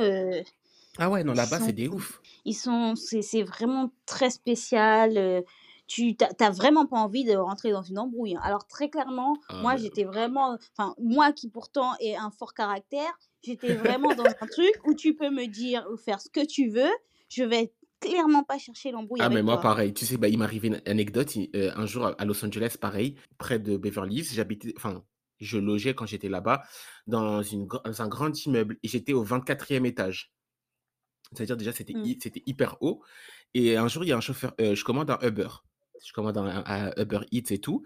Ah 0.98 1.10
ouais, 1.10 1.22
non, 1.24 1.34
là-bas, 1.34 1.60
sont 1.60 1.60
c'est 1.60 1.74
des 1.74 1.88
ouf. 1.88 2.22
ils 2.44 2.54
sont 2.56 2.94
c'est 2.96 3.42
vraiment 3.44 3.92
très 4.06 4.30
spécial, 4.30 5.44
tu 5.86 6.16
tu 6.16 6.24
as 6.24 6.32
tu 6.34 6.44
as 6.44 6.50
vraiment 6.50 6.86
pas 6.86 6.98
envie 6.98 7.24
de 7.24 7.34
rentrer 7.36 7.70
dans 7.72 7.82
une 7.82 7.98
embrouille, 7.98 8.36
hein. 8.36 8.40
Alors 8.42 8.66
très 8.66 8.88
clairement, 8.90 9.36
Ah 9.48 9.56
moi 9.60 9.76
j'étais 9.76 10.04
vraiment 10.04 10.56
enfin 10.76 10.94
moi 10.98 11.32
qui 11.32 11.48
pourtant 11.50 11.92
ai 12.00 12.16
un 12.16 12.30
fort 12.30 12.54
caractère, 12.54 13.12
j'étais 13.42 13.74
vraiment 13.74 14.14
dans 14.14 14.30
un 14.40 14.46
truc 14.46 14.72
où 14.84 14.94
tu 14.94 15.14
peux 15.14 15.30
me 15.30 15.46
dire 15.46 15.86
ou 15.92 15.96
faire 15.96 16.20
ce 16.20 16.28
que 16.30 16.44
tu 16.46 16.68
veux, 16.68 16.90
je 17.28 17.44
vais 17.44 17.74
clairement 18.00 18.44
pas 18.44 18.58
chercher 18.58 18.90
l'embrouille 18.92 19.24
Ah 19.24 19.28
mais 19.30 19.42
moi 19.42 19.60
toi. 19.60 19.60
pareil, 19.60 19.94
tu 19.94 20.04
sais, 20.06 20.16
bah, 20.16 20.28
il 20.28 20.38
m'est 20.38 20.44
arrivé 20.44 20.68
une 20.68 20.82
anecdote, 20.86 21.36
heu, 21.54 21.70
un 21.78 21.86
jour 21.86 22.06
à 22.18 22.24
Los 22.24 22.44
Angeles, 22.44 22.76
pareil, 22.80 23.16
près 23.38 23.58
de 23.58 23.76
Beverly 23.76 24.16
Hills, 24.16 24.30
j'habitais 24.34 24.72
enfin, 24.76 25.04
je 25.38 25.58
logeais 25.58 25.94
quand 25.94 26.06
j'étais 26.06 26.28
là-bas 26.28 26.62
dans 27.06 27.42
une 27.42 27.66
dans 27.66 28.02
un 28.02 28.08
grand 28.08 28.44
immeuble 28.46 28.78
et 28.82 28.88
j'étais 28.88 29.12
au 29.12 29.22
24e 29.22 29.86
étage. 29.86 30.32
C'est-à-dire 31.32 31.56
déjà 31.56 31.72
c'était 31.72 31.94
Mmh. 31.94 32.12
c'était 32.22 32.42
hyper 32.46 32.76
haut 32.82 33.02
et 33.54 33.76
un 33.76 33.88
jour, 33.88 34.04
il 34.04 34.08
y 34.08 34.12
a 34.12 34.16
un 34.16 34.20
chauffeur, 34.20 34.54
heu, 34.60 34.74
je 34.74 34.84
commande 34.84 35.10
un 35.10 35.18
Uber. 35.22 35.48
Je 36.04 36.12
commande 36.12 36.36
un 36.38 36.64
un 36.66 36.92
Uber 36.96 37.20
Eats 37.32 37.52
et 37.52 37.58
tout 37.60 37.82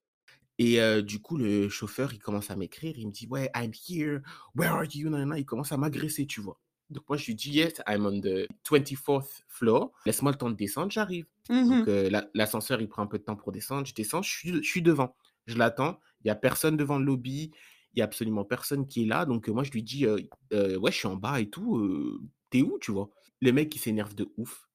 et 0.59 1.03
du 1.03 1.21
coup, 1.21 1.37
le 1.37 1.69
chauffeur, 1.69 2.15
il 2.15 2.19
commence 2.19 2.51
à 2.51 2.57
m'écrire, 2.57 2.95
il 2.99 3.09
me 3.09 3.13
dit: 3.13 3.27
«Ouais, 3.29 3.51
I'm 3.55 3.73
here, 3.89 4.21
where 4.55 4.73
are 4.73 4.85
you?» 4.85 5.11
il 5.37 5.45
commence 5.47 5.73
à 5.73 5.77
m'agresser, 5.77 6.27
tu 6.27 6.41
vois? 6.41 6.61
Donc 6.91 7.09
moi, 7.09 7.19
je 7.19 7.27
lui 7.27 7.35
dis: 7.35 7.51
«Yes, 7.53 7.83
I'm 7.89 8.07
on 8.07 8.21
the 8.21 8.49
24th 8.65 9.43
floor, 9.49 9.93
laisse-moi 10.07 10.33
le 10.33 10.39
temps 10.39 10.51
de 10.51 10.57
descendre, 10.57 10.91
j'arrive». 10.93 11.27
Mmh 11.49 11.87
Donc 11.87 11.87
l'a 11.87 12.29
l'ascenseur, 12.35 12.81
il 12.81 12.89
prend 12.89 13.03
un 13.03 13.07
peu 13.07 13.19
de 13.19 13.25
temps 13.25 13.37
pour 13.37 13.53
descendre, 13.53 13.87
je 13.87 13.95
descends, 13.95 14.23
je 14.23 14.31
suis 14.31 14.53
je 14.55 14.63
suis 14.69 14.83
devant. 14.83 15.17
Je 15.47 15.57
l'attends, 15.59 16.01
il 16.25 16.29
y 16.29 16.31
a 16.31 16.37
personne 16.37 16.77
devant 16.77 16.99
le 16.99 17.05
lobby, 17.05 17.53
il 17.95 17.99
y 17.99 18.03
a 18.03 18.05
absolument 18.05 18.45
personne 18.45 18.87
qui 18.87 19.03
est 19.05 19.07
là, 19.07 19.27
donc 19.27 19.49
moi 19.49 19.65
je 19.65 19.71
lui 19.73 19.83
dis: 19.83 20.07
«Heu 20.07 20.19
heu, 20.53 20.77
ouais, 20.79 20.93
je 20.93 20.97
suis 20.99 21.09
en 21.09 21.17
bas 21.17 21.41
et 21.41 21.51
tout, 21.51 21.79
heu, 21.79 22.21
tu 22.51 22.59
es 22.59 22.63
où?» 22.63 22.79
tu 22.81 22.93
vois? 22.93 23.11
Le 23.41 23.53
mec, 23.53 23.75
il 23.75 23.79
s'énerve 23.79 24.15
de 24.15 24.29
ouf. 24.39 24.66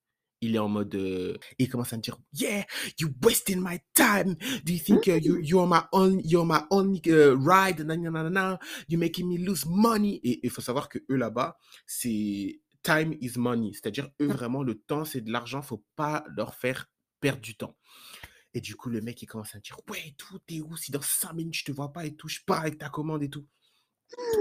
Il 0.42 0.56
est 0.56 0.60
en 0.60 0.70
mode, 0.70 0.96
heu, 0.96 1.38
il 1.60 1.70
commence 1.70 1.94
à 1.94 1.98
me 1.98 2.02
dire: 2.02 2.18
«Yeah, 2.34 2.66
you 3.00 3.10
wasting 3.24 3.62
my 3.62 3.80
time. 3.94 4.36
Do 4.66 4.74
you 4.74 4.80
think, 4.80 5.08
uh, 5.08 5.20
you 5.22 5.38
Mmh. 5.38 5.42
you're 5.42 5.68
my 5.68 5.82
only 5.92 6.24
you're 6.26 6.46
my 6.46 6.62
only, 6.72 7.02
heu, 7.08 7.36
ride, 7.40 7.82
na 7.86 7.96
na 7.96 8.10
na 8.10 8.24
na 8.24 8.30
na, 8.30 8.60
you're 8.90 9.00
making 9.00 9.28
me 9.30 9.38
lose 9.38 9.66
money» 9.68 10.20
et 10.24 10.40
il 10.44 10.50
faut 10.50 10.62
savoir 10.62 10.90
qu'eux 10.90 11.06
là-bas, 11.16 11.58
c'est 11.86 12.62
time 12.84 13.16
is 13.22 13.34
money, 13.38 13.72
c'est-à-dire 13.74 14.10
eux 14.22 14.28
Mmh. 14.28 14.38
vraiment 14.38 14.64
le 14.64 14.76
temps, 14.76 15.06
c'est 15.06 15.22
de 15.22 15.32
l'argent, 15.32 15.62
faut 15.62 15.86
pas 15.96 16.26
leur 16.36 16.56
faire 16.56 16.88
perdre 17.20 17.42
du 17.42 17.56
temps 17.56 17.78
et 18.54 18.62
du 18.62 18.76
coup, 18.76 18.90
le 18.90 19.02
mec, 19.02 19.22
il 19.22 19.28
commence 19.28 19.56
à 19.56 19.60
me 19.60 19.64
dire: 19.64 19.80
«Ouais 19.90 20.16
tout, 20.18 20.40
tu 20.48 20.56
es 20.58 20.62
où? 20.62 20.76
Si 20.78 20.92
dans 20.92 21.02
5 21.02 21.34
minutes 21.34 21.56
je 21.56 21.66
te 21.66 21.72
vois 21.74 21.94
pas 21.94 22.06
et 22.06 22.16
tout, 22.16 22.28
je 22.30 22.40
pars 22.46 22.62
avec 22.62 22.78
ta 22.80 22.90
commande 22.90 23.24
et 23.24 23.30
tout». 23.30 23.48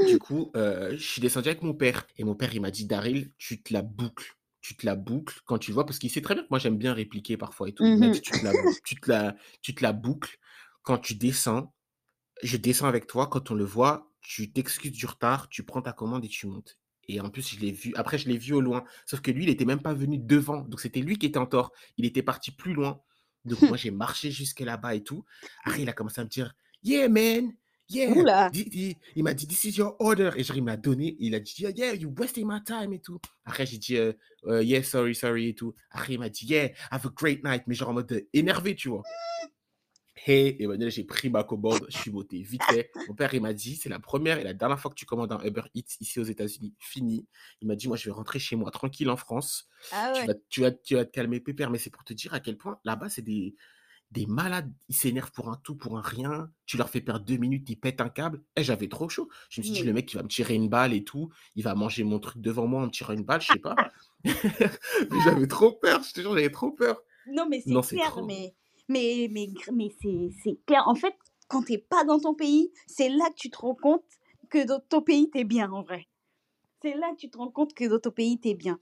Du 0.00 0.18
coup, 0.18 0.50
heu, 0.56 0.90
je 0.96 1.02
suis 1.06 1.20
descendu 1.20 1.48
avec 1.48 1.62
mon 1.62 1.74
père 1.74 2.06
et 2.16 2.24
mon 2.24 2.34
père, 2.34 2.54
il 2.54 2.60
m'a 2.60 2.70
dit: 2.70 2.86
«Daryl, 2.86 3.32
tu 3.38 3.62
te 3.62 3.72
la 3.72 3.82
boucles, 3.82 4.36
tu 4.60 4.76
te 4.76 4.86
la 4.86 4.96
boucles 4.96 5.40
quand 5.46 5.58
tu 5.58 5.70
le 5.70 5.74
vois» 5.74 5.86
parce 5.86 5.98
qu'il 5.98 6.10
sait 6.10 6.22
très 6.22 6.34
bien 6.34 6.44
que 6.44 6.48
moi 6.50 6.58
j'aime 6.58 6.78
bien 6.78 6.94
répliquer 6.94 7.36
parfois 7.36 7.68
et 7.68 7.72
tout. 7.74 7.84
Mmh 7.84 8.10
«Tu 8.12 8.20
te 8.22 8.44
la 8.44 8.52
tu 8.84 8.94
te 8.96 9.10
la 9.10 9.36
tu 9.62 9.74
te 9.74 9.82
la 9.82 9.92
boucles 9.92 10.38
quand 10.82 10.98
tu 10.98 11.14
descends, 11.14 11.74
je 12.42 12.56
descends 12.56 12.86
avec 12.88 13.06
toi, 13.06 13.28
quand 13.28 13.50
on 13.50 13.54
le 13.54 13.64
voit, 13.64 14.12
tu 14.22 14.52
t'excuses 14.52 14.92
du 14.92 15.06
retard, 15.06 15.48
tu 15.48 15.64
prends 15.64 15.82
ta 15.82 15.92
commande 15.92 16.24
et 16.24 16.28
tu 16.28 16.46
montes» 16.46 16.78
et 17.08 17.20
en 17.20 17.28
plus, 17.30 17.54
je 17.56 17.58
l'ai 17.60 17.72
vu 17.72 17.92
après 17.96 18.18
je 18.18 18.28
l'ai 18.28 18.38
vu 18.38 18.52
au 18.52 18.60
loin, 18.60 18.84
sauf 19.04 19.20
que 19.20 19.30
lui, 19.32 19.42
il 19.44 19.48
était 19.50 19.64
même 19.64 19.82
pas 19.82 19.94
venu 19.94 20.18
devant, 20.18 20.60
donc 20.62 20.80
c'était 20.80 21.00
lui 21.00 21.18
qui 21.18 21.26
était 21.26 21.38
en 21.38 21.46
tort. 21.46 21.72
Il 21.96 22.04
était 22.04 22.22
parti 22.22 22.52
plus 22.52 22.72
loin, 22.72 23.00
donc 23.44 23.58
moi 23.66 23.76
j'ai 23.76 23.90
marché 23.90 24.30
jusque 24.30 24.60
là-bas 24.60 24.94
et 24.94 25.02
tout. 25.02 25.24
Après, 25.64 25.82
il 25.82 25.88
a 25.88 25.92
commencé 25.92 26.20
à 26.20 26.24
me 26.24 26.28
dire: 26.28 26.54
«Yeah 26.84 27.08
man, 27.08 27.52
yeah, 27.90 28.50
thi» 28.50 28.96
il 29.16 29.22
m'a 29.24 29.34
dit: 29.34 29.46
«This 29.46 29.64
is 29.64 29.76
your 29.76 29.96
order» 29.98 30.30
et 30.36 30.44
genre 30.44 30.56
il 30.56 30.62
me 30.62 30.68
l'a 30.68 30.76
donné, 30.76 31.16
il 31.18 31.34
a 31.34 31.40
dit: 31.40 31.54
«Yeah, 31.58 31.70
yeah, 31.70 31.94
you 31.94 32.12
wasting 32.18 32.46
my 32.46 32.62
time» 32.64 32.92
et 32.92 33.00
tout. 33.00 33.20
Après 33.44 33.66
j'ai 33.66 33.78
dit, 33.78 33.96
heu 33.96 34.16
heu: 34.46 34.62
«Yeah, 34.62 34.82
sorry, 34.82 35.14
sorry» 35.14 35.48
et 35.48 35.54
tout. 35.54 35.74
Après 35.90 36.14
il 36.14 36.18
m'a 36.18 36.28
dit: 36.28 36.46
«Yeah, 36.46 36.70
have 36.90 37.06
a 37.06 37.10
great 37.14 37.44
night» 37.44 37.64
mais 37.66 37.74
genre 37.74 37.90
en 37.90 37.94
mode, 37.94 38.10
heu, 38.12 38.28
énervé, 38.32 38.74
tu 38.74 38.88
vois? 38.88 39.02
Hey, 40.26 40.56
Emmanuel, 40.60 40.90
j'ai 40.90 41.04
pris 41.04 41.30
ma 41.30 41.44
commande, 41.44 41.86
je 41.88 41.96
suis 41.96 42.10
monté 42.10 42.42
vite 42.42 42.62
fait. 42.64 42.90
Mon 43.08 43.14
père, 43.14 43.32
il 43.32 43.40
m'a 43.40 43.54
dit, 43.54 43.76
c'est 43.76 43.88
la 43.88 43.98
première 43.98 44.38
et 44.38 44.44
la 44.44 44.52
dernière 44.52 44.78
fois 44.78 44.90
que 44.90 44.94
tu 44.96 45.06
commandes 45.06 45.32
un 45.32 45.40
Uber 45.42 45.62
Eats 45.74 45.96
ici 46.00 46.20
aux 46.20 46.24
États-Unis. 46.24 46.74
Fini. 46.78 47.26
Il 47.62 47.68
m'a 47.68 47.74
dit, 47.74 47.88
moi, 47.88 47.96
je 47.96 48.04
vais 48.04 48.10
rentrer 48.10 48.38
chez 48.38 48.54
moi 48.54 48.70
tranquille 48.70 49.08
en 49.08 49.16
France. 49.16 49.66
Ah 49.92 50.12
Tu 50.14 50.26
vas, 50.26 50.34
tu 50.50 50.60
vas, 50.60 50.70
tu 50.72 50.94
vas 50.96 51.04
te 51.06 51.10
calmer, 51.10 51.40
pépère. 51.40 51.70
Mais 51.70 51.78
c'est 51.78 51.88
pour 51.88 52.04
te 52.04 52.12
dire 52.12 52.34
à 52.34 52.40
quel 52.40 52.58
point 52.58 52.78
là-bas, 52.84 53.08
c'est 53.08 53.22
des, 53.22 53.54
des 54.10 54.26
malades. 54.26 54.72
Ils 54.88 54.96
s'énervent 54.96 55.30
pour 55.32 55.50
un 55.50 55.56
tout, 55.62 55.74
pour 55.74 55.96
un 55.96 56.00
rien. 56.00 56.50
Tu 56.66 56.76
leur 56.76 56.90
fais 56.90 57.00
perdre 57.00 57.24
deux 57.24 57.36
minutes, 57.36 57.68
ils 57.68 57.76
pètent 57.76 58.00
un 58.00 58.08
câble. 58.08 58.42
Et 58.56 58.64
j'avais 58.64 58.88
trop 58.88 59.08
chaud. 59.08 59.28
Je 59.48 59.60
me 59.60 59.64
suis 59.64 59.74
dit, 59.74 59.82
le 59.82 59.92
mec, 59.92 60.12
il 60.12 60.16
va 60.16 60.22
me 60.22 60.28
tirer 60.28 60.54
une 60.54 60.68
balle 60.68 60.92
et 60.92 61.04
tout. 61.04 61.30
Il 61.56 61.62
va 61.62 61.74
manger 61.74 62.04
mon 62.04 62.18
truc 62.18 62.40
devant 62.40 62.66
moi 62.66 62.82
en 62.82 62.86
me 62.86 62.90
tirant 62.90 63.12
une 63.12 63.24
balle, 63.24 63.40
je 63.40 63.52
sais 63.52 63.58
pas. 63.58 63.76
Mais 64.24 65.18
j'avais 65.24 65.46
trop 65.46 65.72
peur. 65.72 66.02
Je 66.02 66.12
te 66.12 66.20
jure, 66.20 66.34
j'avais 66.34 66.50
trop 66.50 66.72
peur. 66.72 67.02
non, 67.26 67.46
mais 67.48 67.60
c'est 67.60 67.96
clair, 67.96 68.10
trop. 68.10 68.26
mais, 68.26 68.54
mais, 68.88 69.28
mais, 69.30 69.48
mais 69.72 69.90
c'est 70.00 70.58
clair. 70.66 70.82
En 70.86 70.94
fait, 70.94 71.14
quand 71.48 71.62
t'es 71.62 71.78
pas 71.78 72.04
dans 72.04 72.18
ton 72.18 72.34
pays, 72.34 72.70
c'est 72.86 73.08
là 73.08 73.28
que 73.30 73.36
tu 73.36 73.50
te 73.50 73.58
rends 73.58 73.74
compte 73.74 74.04
que 74.50 74.66
dans 74.66 74.80
ton 74.80 75.00
pays, 75.00 75.30
t'es 75.30 75.44
bien, 75.44 75.70
en 75.70 75.82
vrai. 75.82 76.06
C'est 76.82 76.94
là 76.94 77.10
que 77.12 77.16
tu 77.16 77.30
te 77.30 77.38
rends 77.38 77.50
compte 77.50 77.74
que 77.74 77.84
dans 77.84 77.98
ton 77.98 78.10
pays, 78.10 78.38
t'es 78.38 78.54
bien. 78.54 78.78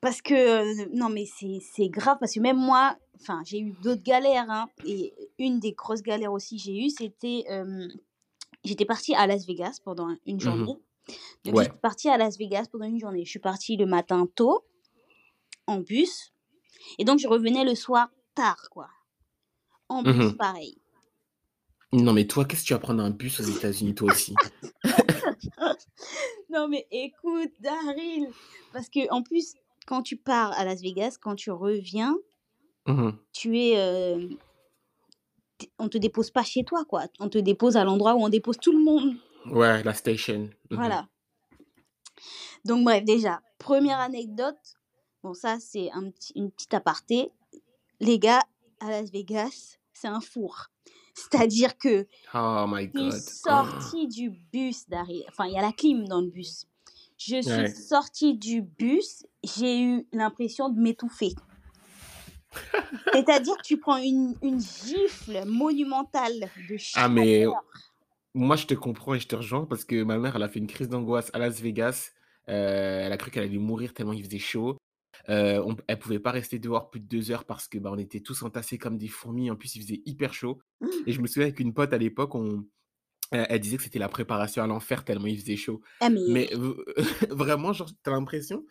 Parce 0.00 0.20
que, 0.20 0.34
euh, 0.34 0.86
non, 0.92 1.08
mais 1.08 1.26
c'est 1.26 1.58
c'est 1.60 1.88
grave, 1.88 2.18
parce 2.20 2.34
que 2.34 2.40
même 2.40 2.56
moi, 2.56 2.96
enfin, 3.22 3.42
j'ai 3.44 3.60
eu 3.60 3.72
d'autres 3.72 4.02
galères, 4.02 4.50
hein, 4.50 4.66
et 4.84 5.14
une 5.38 5.60
des 5.60 5.72
grosses 5.72 6.02
galères 6.02 6.32
aussi 6.32 6.56
que 6.56 6.62
j'ai 6.64 6.86
eues, 6.86 6.90
c'était, 6.90 7.44
euh, 7.50 7.88
j'étais 8.64 8.84
partie 8.84 9.14
à 9.14 9.26
Las 9.26 9.46
Vegas 9.46 9.78
pendant 9.84 10.08
une 10.26 10.36
Mhm. 10.36 10.40
journée. 10.40 10.76
Donc, 11.44 11.56
Ouais. 11.56 11.64
j'étais 11.64 11.76
partie 11.78 12.08
à 12.08 12.16
Las 12.18 12.38
Vegas 12.38 12.66
pendant 12.70 12.86
une 12.86 12.98
journée. 13.00 13.24
Je 13.24 13.30
suis 13.30 13.38
partie 13.38 13.76
le 13.76 13.86
matin 13.86 14.26
tôt, 14.34 14.64
en 15.66 15.78
bus, 15.78 16.32
et 16.98 17.04
donc 17.04 17.18
je 17.18 17.28
revenais 17.28 17.64
le 17.64 17.74
soir 17.74 18.10
tard, 18.34 18.68
quoi. 18.70 18.88
En 19.88 20.02
bus, 20.02 20.14
Mhm. 20.14 20.36
pareil. 20.36 20.78
Non, 21.92 22.12
mais 22.14 22.26
toi, 22.26 22.44
qu'est-ce 22.46 22.62
que 22.62 22.66
tu 22.68 22.72
vas 22.72 22.78
prendre 22.78 23.02
un 23.02 23.10
bus 23.10 23.38
aux 23.40 23.44
États-Unis, 23.44 23.94
toi 23.94 24.08
aussi? 24.08 24.36
Non, 26.50 26.68
mais 26.68 26.86
écoute, 26.90 27.52
Daryl, 27.60 28.34
parce 28.72 28.88
que 28.88 29.10
en 29.10 29.22
plus, 29.22 29.54
quand 29.86 30.02
tu 30.02 30.16
pars 30.16 30.52
à 30.52 30.64
Las 30.64 30.80
Vegas, 30.82 31.16
quand 31.20 31.34
tu 31.34 31.50
reviens, 31.50 32.16
Mhm. 32.86 33.16
tu 33.32 33.58
es, 33.58 33.76
euh, 33.78 34.28
on 35.78 35.88
te 35.88 35.98
dépose 35.98 36.30
pas 36.30 36.42
chez 36.42 36.64
toi, 36.64 36.84
quoi. 36.84 37.04
On 37.20 37.28
te 37.28 37.38
dépose 37.38 37.76
à 37.76 37.84
l'endroit 37.84 38.14
où 38.14 38.24
on 38.24 38.28
dépose 38.28 38.58
tout 38.58 38.72
le 38.72 38.82
monde. 38.82 39.14
Ouais, 39.46 39.82
la 39.82 39.94
station. 39.94 40.40
Mhm. 40.70 40.76
Voilà. 40.78 41.08
Donc 42.64 42.84
bref, 42.84 43.04
déjà, 43.04 43.40
première 43.58 43.98
anecdote. 43.98 44.56
Bon, 45.22 45.34
ça, 45.34 45.58
c'est 45.60 45.90
un 45.92 46.10
petit, 46.10 46.32
une 46.34 46.50
petite 46.50 46.74
aparté. 46.74 47.30
Les 48.00 48.18
gars, 48.18 48.42
à 48.80 48.90
Las 48.90 49.10
Vegas, 49.10 49.78
c'est 49.92 50.08
un 50.08 50.20
four. 50.20 50.66
C'est-à-dire 51.14 51.78
que 51.78 52.06
Oh 52.34 52.64
my 52.68 52.90
je 52.94 52.98
suis 52.98 53.08
God. 53.10 53.20
sortie 53.20 54.08
du 54.08 54.30
bus, 54.30 54.88
Daryl. 54.88 55.24
Enfin, 55.28 55.46
il 55.46 55.52
y 55.52 55.58
a 55.58 55.62
la 55.62 55.72
clim 55.72 56.08
dans 56.08 56.20
le 56.20 56.28
bus. 56.28 56.66
Je 57.18 57.40
suis 57.40 57.52
Ouais. 57.52 57.68
sortie 57.72 58.34
du 58.34 58.62
bus, 58.62 59.24
j'ai 59.44 59.80
eu 59.80 60.08
l'impression 60.12 60.68
de 60.70 60.80
m'étouffer. 60.80 61.34
C'est-à-dire 63.12 63.56
que 63.56 63.62
tu 63.62 63.78
prends 63.78 63.96
une, 63.96 64.34
une 64.42 64.60
gifle 64.60 65.44
monumentale 65.46 66.40
de 66.68 66.76
Ah, 66.94 67.08
mais 67.08 67.46
moi, 68.34 68.56
je 68.56 68.66
te 68.66 68.74
comprends 68.74 69.14
et 69.14 69.20
je 69.20 69.28
te 69.28 69.36
rejoins 69.36 69.66
parce 69.66 69.84
que 69.84 70.02
ma 70.02 70.18
mère, 70.18 70.36
elle 70.36 70.42
a 70.42 70.48
fait 70.48 70.58
une 70.58 70.66
crise 70.66 70.88
d'angoisse 70.88 71.30
à 71.34 71.38
Las 71.38 71.60
Vegas. 71.60 72.12
Euh, 72.48 73.06
elle 73.06 73.12
a 73.12 73.16
cru 73.16 73.30
qu'elle 73.30 73.44
allait 73.44 73.58
mourir 73.58 73.94
tellement 73.94 74.12
il 74.12 74.24
faisait 74.24 74.38
chaud. 74.38 74.78
Euh, 75.28 75.62
on, 75.64 75.76
elle 75.86 75.98
pouvait 75.98 76.18
pas 76.18 76.32
rester 76.32 76.58
dehors 76.58 76.90
plus 76.90 77.00
de 77.00 77.06
deux 77.06 77.30
heures 77.30 77.44
parce 77.44 77.68
que 77.68 77.78
bah, 77.78 77.90
on 77.92 77.98
était 77.98 78.20
tous 78.20 78.42
entassés 78.42 78.78
comme 78.78 78.96
des 78.98 79.08
fourmis. 79.08 79.50
En 79.50 79.56
plus, 79.56 79.76
il 79.76 79.82
faisait 79.82 80.02
hyper 80.06 80.34
chaud. 80.34 80.60
Et 81.06 81.12
je 81.12 81.20
me 81.20 81.26
souviens 81.26 81.44
avec 81.44 81.60
une 81.60 81.74
pote 81.74 81.92
à 81.92 81.98
l'époque, 81.98 82.34
on, 82.34 82.64
elle, 83.32 83.46
elle 83.48 83.60
disait 83.60 83.76
que 83.76 83.82
c'était 83.82 83.98
la 83.98 84.08
préparation 84.08 84.62
à 84.62 84.66
l'enfer 84.66 85.04
tellement 85.04 85.26
il 85.26 85.38
faisait 85.38 85.56
chaud. 85.56 85.80
Ah, 86.00 86.10
mais, 86.10 86.20
Mais 86.28 86.50
vraiment, 87.30 87.72
genre, 87.72 87.90
t'as 88.02 88.10
l'impression, 88.10 88.64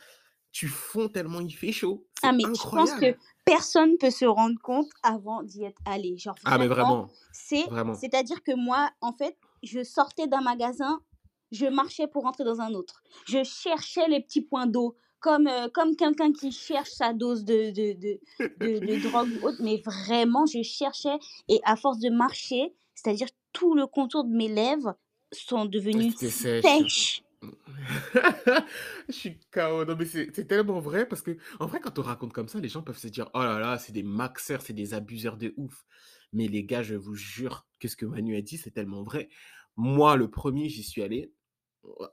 tu 0.51 0.67
fonds 0.67 1.07
tellement 1.07 1.39
il 1.41 1.51
fait 1.51 1.71
chaud. 1.71 2.05
ah, 2.23 2.31
mais 2.31 2.43
je 2.43 2.69
pense 2.69 2.91
que 2.93 3.15
personne 3.45 3.97
peut 3.97 4.11
se 4.11 4.25
rendre 4.25 4.59
compte 4.61 4.89
avant 5.03 5.43
d'y 5.43 5.63
être 5.63 5.81
allé. 5.85 6.17
Genre 6.17 6.35
Ah, 6.45 6.57
mais 6.57 6.67
vraiment, 6.67 7.07
c'est, 7.31 7.65
c'est-à-dire 7.99 8.43
que 8.43 8.53
moi, 8.55 8.89
en 9.01 9.13
fait, 9.13 9.37
je 9.63 9.83
sortais 9.83 10.27
d'un 10.27 10.41
magasin, 10.41 11.01
je 11.51 11.65
marchais 11.65 12.07
pour 12.07 12.23
rentrer 12.23 12.43
dans 12.43 12.61
un 12.61 12.73
autre. 12.73 13.01
Je 13.27 13.43
cherchais 13.43 14.07
les 14.07 14.21
petits 14.21 14.41
points 14.41 14.67
d'eau, 14.67 14.95
comme, 15.19 15.47
euh, 15.47 15.67
comme 15.73 15.95
quelqu'un 15.95 16.31
qui 16.33 16.51
cherche 16.51 16.89
sa 16.89 17.13
dose 17.13 17.43
de, 17.45 17.71
de, 17.71 17.93
de, 17.93 18.19
de, 18.59 18.79
de 18.85 19.09
drogue 19.09 19.29
ou 19.41 19.47
autre. 19.47 19.57
Mais 19.61 19.81
vraiment, 19.85 20.45
je 20.45 20.63
cherchais, 20.63 21.17
et 21.47 21.59
à 21.63 21.75
force 21.75 21.99
de 21.99 22.09
marcher, 22.09 22.73
c'est-à-dire 22.95 23.27
tout 23.53 23.75
le 23.75 23.85
contour 23.87 24.23
de 24.23 24.33
mes 24.35 24.47
lèvres 24.47 24.95
sont 25.31 25.65
devenus 25.65 26.15
sèches. 26.17 27.23
Je 29.09 29.13
suis 29.13 29.39
KO. 29.51 29.85
Non, 29.85 29.95
mais 29.97 30.05
c'est 30.05 30.47
tellement 30.47 30.79
vrai 30.79 31.07
parce 31.07 31.21
que, 31.21 31.37
en 31.59 31.65
vrai, 31.67 31.79
quand 31.79 31.97
on 31.99 32.01
raconte 32.03 32.33
comme 32.33 32.47
ça, 32.47 32.59
les 32.59 32.69
gens 32.69 32.81
peuvent 32.83 32.97
se 32.97 33.07
dire, 33.07 33.29
oh 33.33 33.39
là 33.39 33.59
là, 33.59 33.77
c'est 33.77 33.91
des 33.91 34.03
maxeurs, 34.03 34.61
c'est 34.61 34.73
des 34.73 34.93
abuseurs 34.93 35.37
de 35.37 35.53
ouf. 35.57 35.85
Mais 36.33 36.47
les 36.47 36.63
gars, 36.63 36.83
je 36.83 36.95
vous 36.95 37.15
jure 37.15 37.67
que 37.79 37.87
ce 37.87 37.95
que 37.95 38.05
Manu 38.05 38.37
a 38.37 38.41
dit, 38.41 38.57
c'est 38.57 38.71
tellement 38.71 39.03
vrai. 39.03 39.29
Moi, 39.75 40.15
le 40.15 40.29
premier, 40.29 40.69
j'y 40.69 40.83
suis 40.83 41.01
allé. 41.01 41.33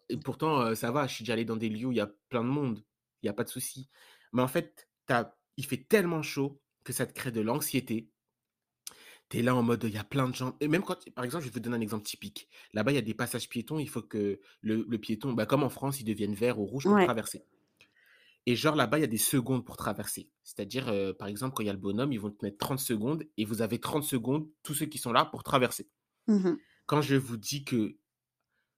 Et 0.08 0.16
pourtant, 0.18 0.62
euh, 0.62 0.74
ça 0.74 0.90
va, 0.92 1.06
je 1.06 1.14
suis 1.14 1.24
déjà 1.24 1.34
allé 1.34 1.44
dans 1.44 1.56
des 1.56 1.68
lieux 1.68 1.86
où 1.86 1.92
il 1.92 1.98
y 1.98 2.00
a 2.00 2.10
plein 2.28 2.42
de 2.44 2.48
monde. 2.48 2.84
Il 3.22 3.26
n'y 3.26 3.30
a 3.30 3.34
pas 3.34 3.44
de 3.44 3.48
souci. 3.50 3.88
Mais 4.32 4.42
en 4.42 4.48
fait, 4.48 4.88
t'as- 5.06 5.34
il 5.56 5.66
fait 5.66 5.76
tellement 5.88 6.22
chaud 6.22 6.60
que 6.84 6.92
ça 6.92 7.06
te 7.06 7.12
crée 7.12 7.32
de 7.32 7.40
l'anxiété. 7.40 8.10
Tu 9.30 9.38
es 9.38 9.42
là 9.42 9.54
en 9.54 9.62
mode, 9.62 9.84
il 9.84 9.90
y 9.94 9.98
a 9.98 10.04
plein 10.04 10.28
de 10.28 10.34
gens. 10.34 10.56
Et 10.60 10.68
même 10.68 10.82
quand, 10.82 11.08
par 11.14 11.24
exemple, 11.24 11.44
je 11.44 11.50
vais 11.50 11.54
te 11.54 11.58
donner 11.64 11.76
un 11.76 11.80
exemple 11.80 12.04
typique. 12.04 12.48
Là-bas, 12.72 12.92
il 12.92 12.94
y 12.94 12.98
a 12.98 13.02
des 13.02 13.14
passages 13.14 13.48
piétons. 13.48 13.78
Il 13.78 13.88
faut 13.88 14.02
que 14.02 14.40
le, 14.62 14.86
le 14.88 14.98
piéton, 14.98 15.32
bah, 15.34 15.46
comme 15.46 15.62
en 15.62 15.68
France, 15.70 16.00
il 16.00 16.04
devienne 16.04 16.34
vert 16.34 16.58
ou 16.58 16.64
rouge 16.66 16.88
pour 16.88 16.92
Ouais. 16.94 17.04
traverser. 17.04 17.44
Et 18.46 18.56
genre 18.56 18.74
là-bas, 18.74 18.98
il 18.98 19.02
y 19.02 19.04
a 19.04 19.08
des 19.08 19.18
secondes 19.18 19.64
pour 19.64 19.76
traverser. 19.76 20.30
C'est-à-dire, 20.42 20.88
euh, 20.88 21.12
par 21.12 21.28
exemple, 21.28 21.54
quand 21.54 21.62
il 21.62 21.66
y 21.66 21.70
a 21.70 21.74
le 21.74 21.78
bonhomme, 21.78 22.12
ils 22.12 22.20
vont 22.20 22.30
te 22.30 22.44
mettre 22.44 22.58
30 22.58 22.78
secondes 22.80 23.24
et 23.36 23.44
vous 23.44 23.60
avez 23.62 23.78
30 23.78 24.04
secondes, 24.04 24.48
tous 24.62 24.74
ceux 24.74 24.86
qui 24.86 24.98
sont 24.98 25.12
là, 25.12 25.24
pour 25.26 25.42
traverser. 25.42 25.90
Mhm. 26.26 26.58
Quand 26.86 27.02
je 27.02 27.16
vous 27.16 27.36
dis 27.36 27.64
que, 27.64 27.98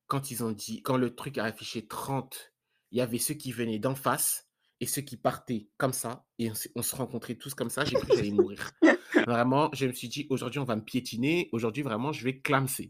quand 0.08 0.30
ils 0.30 0.44
ont 0.44 0.52
dit, 0.52 0.82
quand 0.82 0.96
le 0.98 1.14
truc 1.14 1.38
a 1.38 1.44
affiché 1.44 1.86
30, 1.86 2.54
il 2.92 2.98
y 2.98 3.00
avait 3.02 3.18
ceux 3.18 3.34
qui 3.34 3.52
venaient 3.52 3.78
d'en 3.80 3.94
face 3.96 4.48
et 4.80 4.86
ceux 4.86 5.02
qui 5.02 5.16
partaient 5.16 5.68
comme 5.78 5.92
ça. 5.94 6.26
Et 6.38 6.50
on 6.76 6.82
se 6.82 6.96
rencontrait 6.96 7.36
tous 7.36 7.54
comme 7.54 7.70
ça. 7.70 7.84
J'ai 7.84 7.96
cru 7.98 8.10
que 8.12 8.16
j'allais 8.16 8.30
mourir. 8.32 8.72
Vraiment, 9.26 9.70
je 9.72 9.86
me 9.86 9.92
suis 9.92 10.08
dit, 10.08 10.26
aujourd'hui, 10.30 10.58
on 10.60 10.64
va 10.64 10.76
me 10.76 10.82
piétiner. 10.84 11.48
Aujourd'hui, 11.52 11.82
vraiment, 11.82 12.12
je 12.12 12.24
vais 12.24 12.40
clamser. 12.40 12.88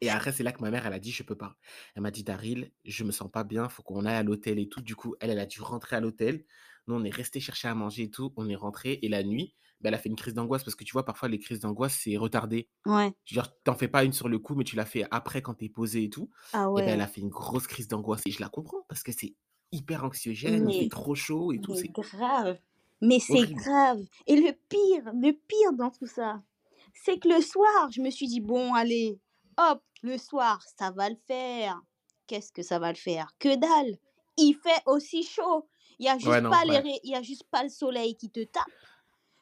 Et 0.00 0.10
après, 0.10 0.32
c'est 0.32 0.42
là 0.42 0.52
que 0.52 0.60
ma 0.60 0.70
mère, 0.70 0.86
elle 0.86 0.92
a 0.92 0.98
dit, 0.98 1.12
je 1.12 1.22
peux 1.22 1.36
pas. 1.36 1.56
Elle 1.94 2.02
m'a 2.02 2.10
dit, 2.10 2.24
Daryl, 2.24 2.72
je 2.84 3.04
me 3.04 3.12
sens 3.12 3.30
pas 3.30 3.44
bien, 3.44 3.68
faut 3.68 3.82
qu'on 3.82 4.04
aille 4.04 4.16
à 4.16 4.22
l'hôtel 4.22 4.58
et 4.58 4.68
tout. 4.68 4.80
Du 4.82 4.96
coup, 4.96 5.14
elle, 5.20 5.30
elle 5.30 5.38
a 5.38 5.46
dû 5.46 5.60
rentrer 5.62 5.96
à 5.96 6.00
l'hôtel. 6.00 6.44
Nous, 6.86 6.94
on 6.94 7.04
est 7.04 7.14
resté 7.14 7.40
chercher 7.40 7.68
à 7.68 7.74
manger 7.74 8.04
et 8.04 8.10
tout. 8.10 8.32
On 8.36 8.48
est 8.48 8.56
rentré. 8.56 8.98
Et 9.02 9.08
la 9.08 9.22
nuit, 9.22 9.54
ben, 9.80 9.88
elle 9.88 9.94
a 9.94 9.98
fait 9.98 10.08
une 10.08 10.16
crise 10.16 10.34
d'angoisse 10.34 10.64
parce 10.64 10.74
que 10.74 10.84
tu 10.84 10.92
vois, 10.92 11.04
parfois, 11.04 11.28
les 11.28 11.38
crises 11.38 11.60
d'angoisse, 11.60 11.94
c'est 12.02 12.16
retardé. 12.16 12.68
Ouais. 12.86 13.12
Dire, 13.30 13.54
t'en 13.62 13.74
fais 13.74 13.88
pas 13.88 14.04
une 14.04 14.12
sur 14.12 14.28
le 14.28 14.38
coup, 14.38 14.54
mais 14.56 14.64
tu 14.64 14.76
l'as 14.76 14.84
fait 14.86 15.04
après 15.10 15.42
quand 15.42 15.54
t'es 15.54 15.68
posé 15.68 16.04
et 16.04 16.10
tout. 16.10 16.30
Ah 16.52 16.66
Et 16.76 16.82
ben, 16.82 16.94
elle 16.94 17.00
ouais. 17.00 17.02
a 17.02 17.06
fait 17.06 17.20
une 17.20 17.28
grosse 17.30 17.66
crise 17.66 17.88
d'angoisse. 17.88 18.22
Et 18.26 18.30
je 18.32 18.40
la 18.40 18.48
comprends 18.48 18.84
parce 18.88 19.02
que 19.02 19.12
c'est 19.12 19.36
hyper 19.70 20.04
anxiogène, 20.04 20.68
il 20.68 20.74
fait 20.74 20.88
trop 20.88 21.14
chaud 21.14 21.52
et 21.52 21.60
tout. 21.60 21.74
C'est 21.74 21.88
grave. 21.88 22.58
Mais 23.02 23.18
c'est 23.18 23.46
grave. 23.52 24.00
Et 24.26 24.36
le 24.36 24.52
pire, 24.68 25.12
le 25.12 25.32
pire 25.32 25.72
dans 25.74 25.90
tout 25.90 26.06
ça, 26.06 26.40
c'est 26.94 27.18
que 27.18 27.28
le 27.28 27.40
soir, 27.42 27.90
je 27.90 28.00
me 28.00 28.10
suis 28.10 28.28
dit, 28.28 28.40
bon, 28.40 28.72
allez, 28.74 29.18
hop, 29.58 29.82
le 30.02 30.16
soir, 30.18 30.62
ça 30.78 30.90
va 30.92 31.10
le 31.10 31.16
faire. 31.26 31.80
Qu'est-ce 32.28 32.52
que 32.52 32.62
ça 32.62 32.78
va 32.78 32.90
le 32.92 32.96
faire? 32.98 33.32
Que 33.38 33.56
dalle. 33.56 33.98
Il 34.38 34.54
fait 34.54 34.80
aussi 34.86 35.22
chaud. 35.24 35.68
Il 35.98 36.06
y 36.06 36.08
a 36.08 36.14
Ouais, 36.14 36.20
juste 36.20 36.42
non, 36.42 36.50
pas 36.50 36.64
les 36.64 36.70
ouais. 36.70 36.80
ré- 36.80 37.00
il 37.02 37.10
y 37.10 37.14
a 37.14 37.22
juste 37.22 37.44
pas 37.50 37.62
le 37.62 37.68
soleil 37.68 38.16
qui 38.16 38.30
te 38.30 38.42
tape, 38.44 38.64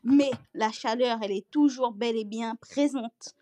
mais 0.03 0.31
la 0.55 0.73
chaleur, 0.73 1.19
elle 1.23 1.31
est 1.31 1.49
toujours 1.51 1.93
bel 1.93 2.17
et 2.17 2.25
bien 2.25 2.57
présente. 2.57 3.35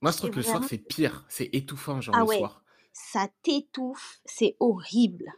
Moi, 0.00 0.10
je 0.10 0.16
trouve 0.16 0.30
que 0.30 0.36
le 0.36 0.42
soir, 0.42 0.64
c'est 0.64 0.78
pire. 0.78 1.24
C'est 1.28 1.50
étouffant, 1.54 2.00
genre 2.00 2.16
Ah 2.16 2.20
le 2.20 2.26
ouais, 2.26 2.38
soir. 2.38 2.64
ça 2.92 3.28
t'étouffe, 3.42 4.20
c'est 4.24 4.56
horrible. 4.58 5.32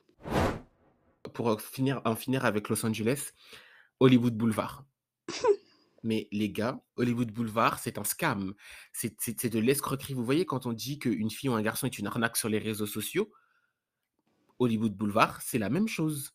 Pour 1.35 1.51
euh, 1.51 1.59
finir, 1.59 2.01
en 2.05 2.15
finir 2.17 2.45
avec 2.45 2.69
Los 2.69 2.85
Angeles, 2.87 3.33
Hollywood 4.01 4.37
Boulevard. 4.37 4.85
Mais 6.03 6.29
les 6.31 6.51
gars, 6.51 6.81
Hollywood 6.97 7.33
Boulevard, 7.33 7.79
c'est 7.79 7.99
un 7.99 8.05
scam. 8.05 8.55
C'est 8.93 9.47
de 9.47 9.59
l'escroquerie. 9.59 10.15
Vous 10.15 10.25
voyez, 10.25 10.47
quand 10.47 10.67
on 10.67 10.73
dit 10.73 10.99
qu'une 10.99 11.31
fille 11.31 11.49
ou 11.49 11.55
un 11.55 11.63
garçon 11.63 11.87
est 11.87 11.99
une 11.99 12.07
arnaque 12.07 12.37
sur 12.37 12.49
les 12.49 12.59
réseaux 12.59 12.87
sociaux, 12.87 13.31
Hollywood 14.59 14.97
Boulevard, 14.97 15.43
c'est 15.43 15.59
la 15.59 15.71
même 15.71 15.89
chose. 15.89 16.33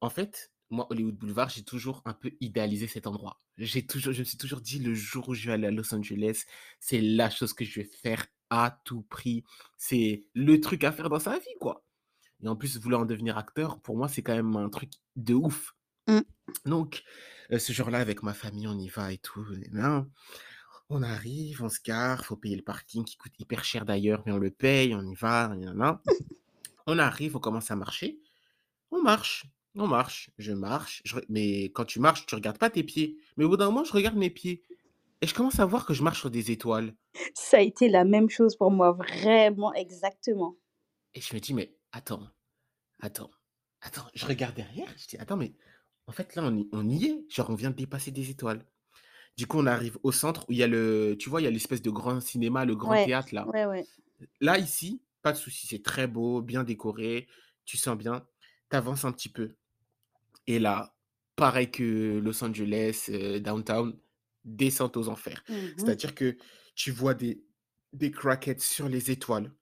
En 0.00 0.10
fait, 0.10 0.52
moi, 0.70 0.86
Hollywood 0.90 1.16
Boulevard, 1.16 1.50
j'ai 1.50 1.62
toujours 1.62 2.02
un 2.04 2.14
peu 2.14 2.32
idéalisé 2.40 2.86
cet 2.86 3.06
endroit. 3.06 3.40
J'ai 3.58 3.86
toujours, 3.86 4.12
je 4.12 4.20
me 4.20 4.24
suis 4.24 4.38
toujours 4.38 4.60
dit, 4.60 4.78
le 4.78 4.94
jour 4.94 5.28
où 5.28 5.34
je 5.34 5.46
vais 5.46 5.52
aller 5.52 5.66
à 5.66 5.70
Los 5.70 5.94
Angeles, 5.94 6.44
c'est 6.80 7.00
la 7.00 7.28
chose 7.28 7.52
que 7.52 7.64
je 7.64 7.80
vais 7.80 7.86
faire 7.86 8.26
à 8.48 8.80
tout 8.84 9.02
prix. 9.02 9.44
C'est 9.76 10.24
le 10.34 10.60
truc 10.60 10.84
à 10.84 10.92
faire 10.92 11.10
dans 11.10 11.18
sa 11.18 11.38
vie, 11.38 11.56
quoi. 11.60 11.84
Et 12.42 12.48
en 12.48 12.56
plus, 12.56 12.78
vouloir 12.78 13.02
en 13.02 13.04
devenir 13.04 13.36
acteur, 13.38 13.80
pour 13.80 13.96
moi, 13.96 14.08
c'est 14.08 14.22
quand 14.22 14.34
même 14.34 14.56
un 14.56 14.68
truc 14.70 14.90
de 15.16 15.34
ouf. 15.34 15.76
Mm. 16.08 16.20
Donc, 16.66 17.02
euh, 17.52 17.58
ce 17.58 17.72
jour-là, 17.72 17.98
avec 17.98 18.22
ma 18.22 18.34
famille, 18.34 18.66
on 18.66 18.78
y 18.78 18.88
va 18.88 19.12
et 19.12 19.18
tout. 19.18 19.44
nan. 19.70 20.08
On 20.88 21.02
arrive, 21.02 21.62
on 21.62 21.68
se 21.68 21.80
gare, 21.82 22.24
faut 22.24 22.36
payer 22.36 22.56
le 22.56 22.62
parking 22.62 23.04
qui 23.04 23.16
coûte 23.16 23.32
hyper 23.38 23.64
cher 23.64 23.84
d'ailleurs, 23.84 24.22
mais 24.26 24.32
on 24.32 24.38
le 24.38 24.50
paye, 24.50 24.94
on 24.94 25.02
y 25.02 25.14
va, 25.14 25.54
y 25.58 25.66
en 25.66 25.80
a. 25.80 26.02
On 26.86 26.98
arrive, 26.98 27.36
on 27.36 27.40
commence 27.40 27.70
à 27.70 27.76
marcher. 27.76 28.18
On 28.90 29.00
marche, 29.00 29.46
on 29.74 29.86
marche, 29.86 30.30
je 30.36 30.52
marche, 30.52 31.00
je 31.04 31.16
mais 31.28 31.66
quand 31.66 31.84
tu 31.84 32.00
marches, 32.00 32.26
tu 32.26 32.34
regardes 32.34 32.58
pas 32.58 32.70
tes 32.70 32.82
pieds. 32.82 33.16
Mais 33.36 33.44
au 33.44 33.48
bout 33.48 33.56
d'un 33.56 33.66
moment, 33.66 33.84
je 33.84 33.92
regarde 33.92 34.16
mes 34.16 34.30
pieds 34.30 34.62
et 35.22 35.26
je 35.26 35.34
commence 35.34 35.60
à 35.60 35.64
voir 35.64 35.86
que 35.86 35.94
je 35.94 36.02
marche 36.02 36.20
sur 36.20 36.30
des 36.30 36.50
étoiles. 36.50 36.94
Ça 37.34 37.58
a 37.58 37.60
été 37.60 37.88
la 37.88 38.04
même 38.04 38.28
chose 38.28 38.56
pour 38.56 38.70
moi, 38.70 38.92
vraiment, 38.92 39.72
exactement. 39.74 40.56
Et 41.14 41.20
je 41.20 41.34
me 41.34 41.40
dis, 41.40 41.54
mais 41.54 41.74
attends, 41.92 42.26
attends, 43.00 43.30
attends, 43.80 44.06
je 44.14 44.26
regarde 44.26 44.54
derrière, 44.56 44.92
je 44.98 45.06
dis, 45.06 45.16
attends, 45.18 45.36
mais 45.36 45.54
en 46.12 46.14
fait, 46.14 46.36
là, 46.36 46.44
on 46.44 46.56
y, 46.58 46.68
on 46.72 46.88
y 46.88 47.06
est, 47.06 47.26
genre, 47.30 47.50
on 47.50 47.54
vient 47.54 47.70
de 47.70 47.76
dépasser 47.76 48.10
des 48.10 48.30
étoiles. 48.30 48.66
Du 49.38 49.46
coup, 49.46 49.58
on 49.60 49.66
arrive 49.66 49.98
au 50.04 50.12
centre 50.12 50.46
où 50.48 50.52
il 50.52 50.58
y 50.58 50.64
a 50.64 50.68
le, 50.68 51.16
tu 51.18 51.30
vois, 51.30 51.40
il 51.42 51.44
y 51.44 51.48
a 51.48 51.50
l'espèce 51.50 51.82
de 51.82 51.90
grand 51.90 52.20
cinéma, 52.20 52.64
le 52.66 52.76
grand 52.76 52.96
Ouais, 52.96 52.98
théâtre, 52.98 53.34
là. 53.34 53.52
ouais, 53.52 53.64
ouais. 53.66 53.88
Là, 54.40 54.58
ici, 54.58 55.02
pas 55.22 55.32
de 55.32 55.38
souci, 55.38 55.66
c'est 55.66 55.82
très 55.82 56.06
beau, 56.06 56.42
bien 56.42 56.64
décoré, 56.64 57.28
tu 57.64 57.76
sens 57.76 57.96
bien, 57.96 58.26
t'avances 58.70 59.04
un 59.04 59.12
petit 59.12 59.28
peu. 59.30 59.56
Et 60.46 60.58
là, 60.58 60.96
pareil 61.36 61.70
que 61.70 62.18
Los 62.18 62.42
Angeles, 62.44 63.06
euh, 63.10 63.40
downtown, 63.40 63.98
descente 64.44 64.96
aux 64.96 65.08
enfers. 65.08 65.44
Mhm. 65.48 65.74
C'est-à-dire 65.76 66.14
que 66.14 66.36
tu 66.74 66.90
vois 66.90 67.14
des, 67.14 67.44
des 67.92 68.10
crackheads 68.10 68.60
sur 68.60 68.88
les 68.88 69.10
étoiles. 69.10 69.52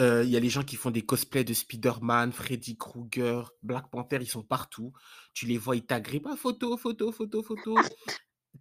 Euh, 0.00 0.24
Il 0.24 0.30
y 0.30 0.36
a 0.36 0.40
les 0.40 0.48
gens 0.50 0.62
qui 0.62 0.76
font 0.76 0.90
des 0.90 1.02
cosplays 1.02 1.44
de 1.44 1.54
Spider-Man, 1.54 2.32
Freddy 2.32 2.76
Krueger, 2.76 3.50
Black 3.62 3.90
Panther, 3.90 4.18
ils 4.20 4.28
sont 4.28 4.42
partout. 4.42 4.92
Tu 5.32 5.46
les 5.46 5.58
vois, 5.58 5.76
ils 5.76 5.86
t'agrippent. 5.86 6.26
Ah, 6.30 6.36
photo, 6.36 6.76
photo, 6.76 7.12
photo, 7.12 7.42
photo. 7.42 7.76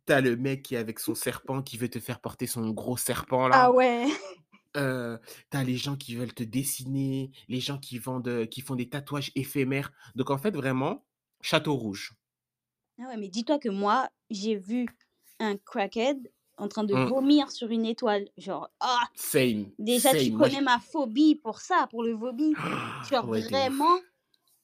T'as 0.05 0.21
le 0.21 0.35
mec 0.35 0.63
qui 0.63 0.75
est 0.75 0.77
avec 0.77 0.99
son 0.99 1.15
serpent 1.15 1.61
qui 1.61 1.77
veut 1.77 1.89
te 1.89 1.99
faire 1.99 2.19
porter 2.21 2.47
son 2.47 2.69
gros 2.71 2.97
serpent 2.97 3.45
Ah 3.45 3.49
là. 3.49 3.71
ouais. 3.71 4.07
Euh, 4.77 5.17
t'as 5.49 5.63
les 5.63 5.77
gens 5.77 5.95
qui 5.95 6.15
veulent 6.15 6.33
te 6.33 6.43
dessiner, 6.43 7.31
les 7.47 7.61
gens 7.61 7.77
qui 7.79 7.97
vendent, 7.97 8.45
qui 8.49 8.59
font 8.61 8.75
des 8.75 8.89
tatouages 8.89 9.31
éphémères. 9.35 9.91
Donc 10.15 10.29
en 10.31 10.37
fait, 10.37 10.51
vraiment, 10.51 11.05
Château 11.41 11.75
Rouge. 11.75 12.13
Ah 12.99 13.07
ouais, 13.07 13.17
mais 13.17 13.29
dis-toi 13.29 13.57
que 13.57 13.69
moi, 13.69 14.09
j'ai 14.29 14.55
vu 14.57 14.85
un 15.39 15.57
crackhead 15.57 16.17
en 16.57 16.67
train 16.67 16.83
de 16.83 16.93
Mm. 16.95 17.07
vomir 17.09 17.51
sur 17.51 17.69
une 17.69 17.85
étoile. 17.85 18.27
Genre, 18.37 18.69
ah, 18.79 18.99
Same, 19.15 19.65
déjà, 19.79 20.11
tu. 20.13 20.31
Moi, 20.31 20.47
connais 20.47 20.61
ma 20.61 20.79
phobie 20.79 21.35
pour 21.35 21.59
ça, 21.59 21.87
pour 21.89 22.03
le 22.03 22.13
vomi. 22.13 22.53
Genre, 23.11 23.27
ouais, 23.27 23.41
vraiment, 23.41 23.99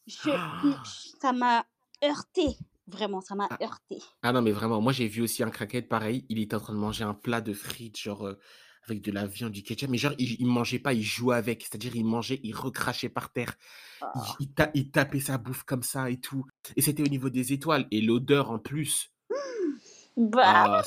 je, 0.07 0.13
ça 1.21 1.33
m'a 1.33 1.65
heurté. 2.03 2.57
Vraiment, 2.87 3.21
ça 3.21 3.35
m'a 3.35 3.47
Ah. 3.49 3.57
heurté. 3.61 3.99
Ah 4.23 4.33
non, 4.33 4.41
mais 4.41 4.51
vraiment, 4.51 4.81
moi 4.81 4.91
j'ai 4.91 5.07
vu 5.07 5.21
aussi 5.21 5.43
un 5.43 5.49
crackhead 5.49 5.87
pareil. 5.87 6.25
Il 6.29 6.39
était 6.39 6.55
en 6.55 6.59
train 6.59 6.73
de 6.73 6.79
manger 6.79 7.03
un 7.03 7.13
plat 7.13 7.39
de 7.41 7.53
frites, 7.53 7.97
genre 7.97 8.25
euh, 8.27 8.39
avec 8.87 9.01
de 9.01 9.11
la 9.11 9.27
viande, 9.27 9.51
du 9.53 9.61
ketchup. 9.63 9.89
Mais 9.89 9.97
genre, 9.97 10.13
il, 10.17 10.35
il 10.41 10.47
mangeait 10.47 10.79
pas, 10.79 10.93
il 10.93 11.03
jouait 11.03 11.35
avec. 11.35 11.61
C'est-à-dire, 11.61 11.95
il 11.95 12.03
mangeait, 12.03 12.39
il 12.43 12.53
recrachait 12.55 13.07
par 13.09 13.31
terre. 13.31 13.55
Il, 14.01 14.07
Ah. 14.13 14.35
il 14.39 14.51
ta- 14.53 14.71
il 14.73 14.89
tapait 14.91 15.19
sa 15.19 15.37
bouffe 15.37 15.63
comme 15.63 15.83
ça 15.83 16.09
et 16.09 16.19
tout. 16.19 16.43
Et 16.75 16.81
c'était 16.81 17.03
au 17.03 17.07
niveau 17.07 17.29
des 17.29 17.53
étoiles. 17.53 17.87
Et 17.91 18.01
l'odeur 18.01 18.49
en 18.51 18.59
plus. 18.59 19.11
Bah, 20.17 20.41
Ah, 20.43 20.83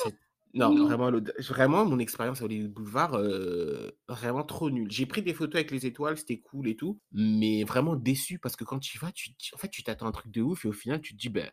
non, 0.55 0.73
oui. 0.73 0.87
vraiment, 0.87 1.11
vraiment, 1.49 1.85
mon 1.85 1.99
expérience 1.99 2.41
au 2.41 2.45
Hollywood 2.45 2.71
Boulevard, 2.73 3.15
euh, 3.15 3.91
vraiment 4.07 4.43
trop 4.43 4.69
nulle. 4.69 4.89
J'ai 4.91 5.05
pris 5.05 5.21
des 5.21 5.33
photos 5.33 5.55
avec 5.55 5.71
les 5.71 5.85
étoiles, 5.85 6.17
c'était 6.17 6.39
cool 6.39 6.67
et 6.69 6.75
tout. 6.77 7.01
Mais 7.11 7.63
vraiment 7.65 7.95
déçu 7.95 8.39
parce 8.39 8.55
que 8.55 8.63
quand 8.63 8.79
tu 8.79 8.97
y 8.97 8.99
vas, 8.99 9.11
tu, 9.11 9.35
tu- 9.35 9.53
en 9.53 9.57
fait, 9.57 9.69
tu 9.69 9.83
t'attends 9.83 10.05
à 10.05 10.09
un 10.09 10.11
truc 10.13 10.31
de 10.31 10.41
ouf 10.41 10.63
et 10.65 10.69
au 10.69 10.73
final, 10.73 11.01
tu 11.01 11.13
te 11.13 11.19
dis, 11.19 11.29
ben, 11.29 11.51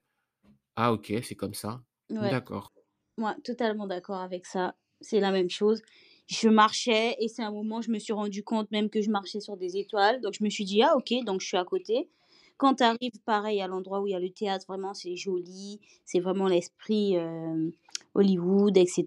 ah 0.77 0.93
ok, 0.93 1.13
c'est 1.25 1.37
comme 1.37 1.55
ça. 1.55 1.83
ouais, 2.11 2.39
D'accord. 2.41 2.73
moi, 3.19 3.37
totalement 3.45 3.87
d'accord 3.89 4.19
avec 4.21 4.47
ça. 4.47 4.77
C'est 5.01 5.21
la 5.21 5.33
même 5.33 5.51
chose. 5.51 5.83
Je 6.29 6.49
marchais 6.49 7.17
et 7.21 7.29
c'est 7.29 7.43
un 7.45 7.53
moment, 7.53 7.83
je 7.83 7.91
me 7.91 7.99
suis 8.01 8.13
rendu 8.15 8.45
compte 8.45 8.71
même 8.73 8.91
que 8.91 9.03
je 9.03 9.11
marchais 9.11 9.41
sur 9.41 9.57
des 9.57 9.77
étoiles. 9.79 10.21
Donc, 10.23 10.35
je 10.35 10.45
me 10.45 10.51
suis 10.51 10.65
dit, 10.65 10.83
ah, 10.83 10.97
ok, 10.97 11.13
donc 11.27 11.41
je 11.43 11.49
suis 11.49 11.57
à 11.59 11.65
côté. 11.65 12.11
Quand 12.59 12.77
tu 12.77 12.85
arrives, 12.85 13.13
pareil, 13.27 13.63
à 13.63 13.69
l'endroit 13.69 14.01
où 14.03 14.09
il 14.09 14.13
y 14.13 14.17
a 14.17 14.21
le 14.21 14.31
théâtre, 14.31 14.67
vraiment, 14.69 14.95
c'est 14.95 15.17
joli. 15.17 15.81
C'est 16.07 16.21
vraiment 16.21 16.49
l'esprit 16.49 17.19
euh, 17.19 17.71
Hollywood, 18.15 18.77
etc. 18.77 19.05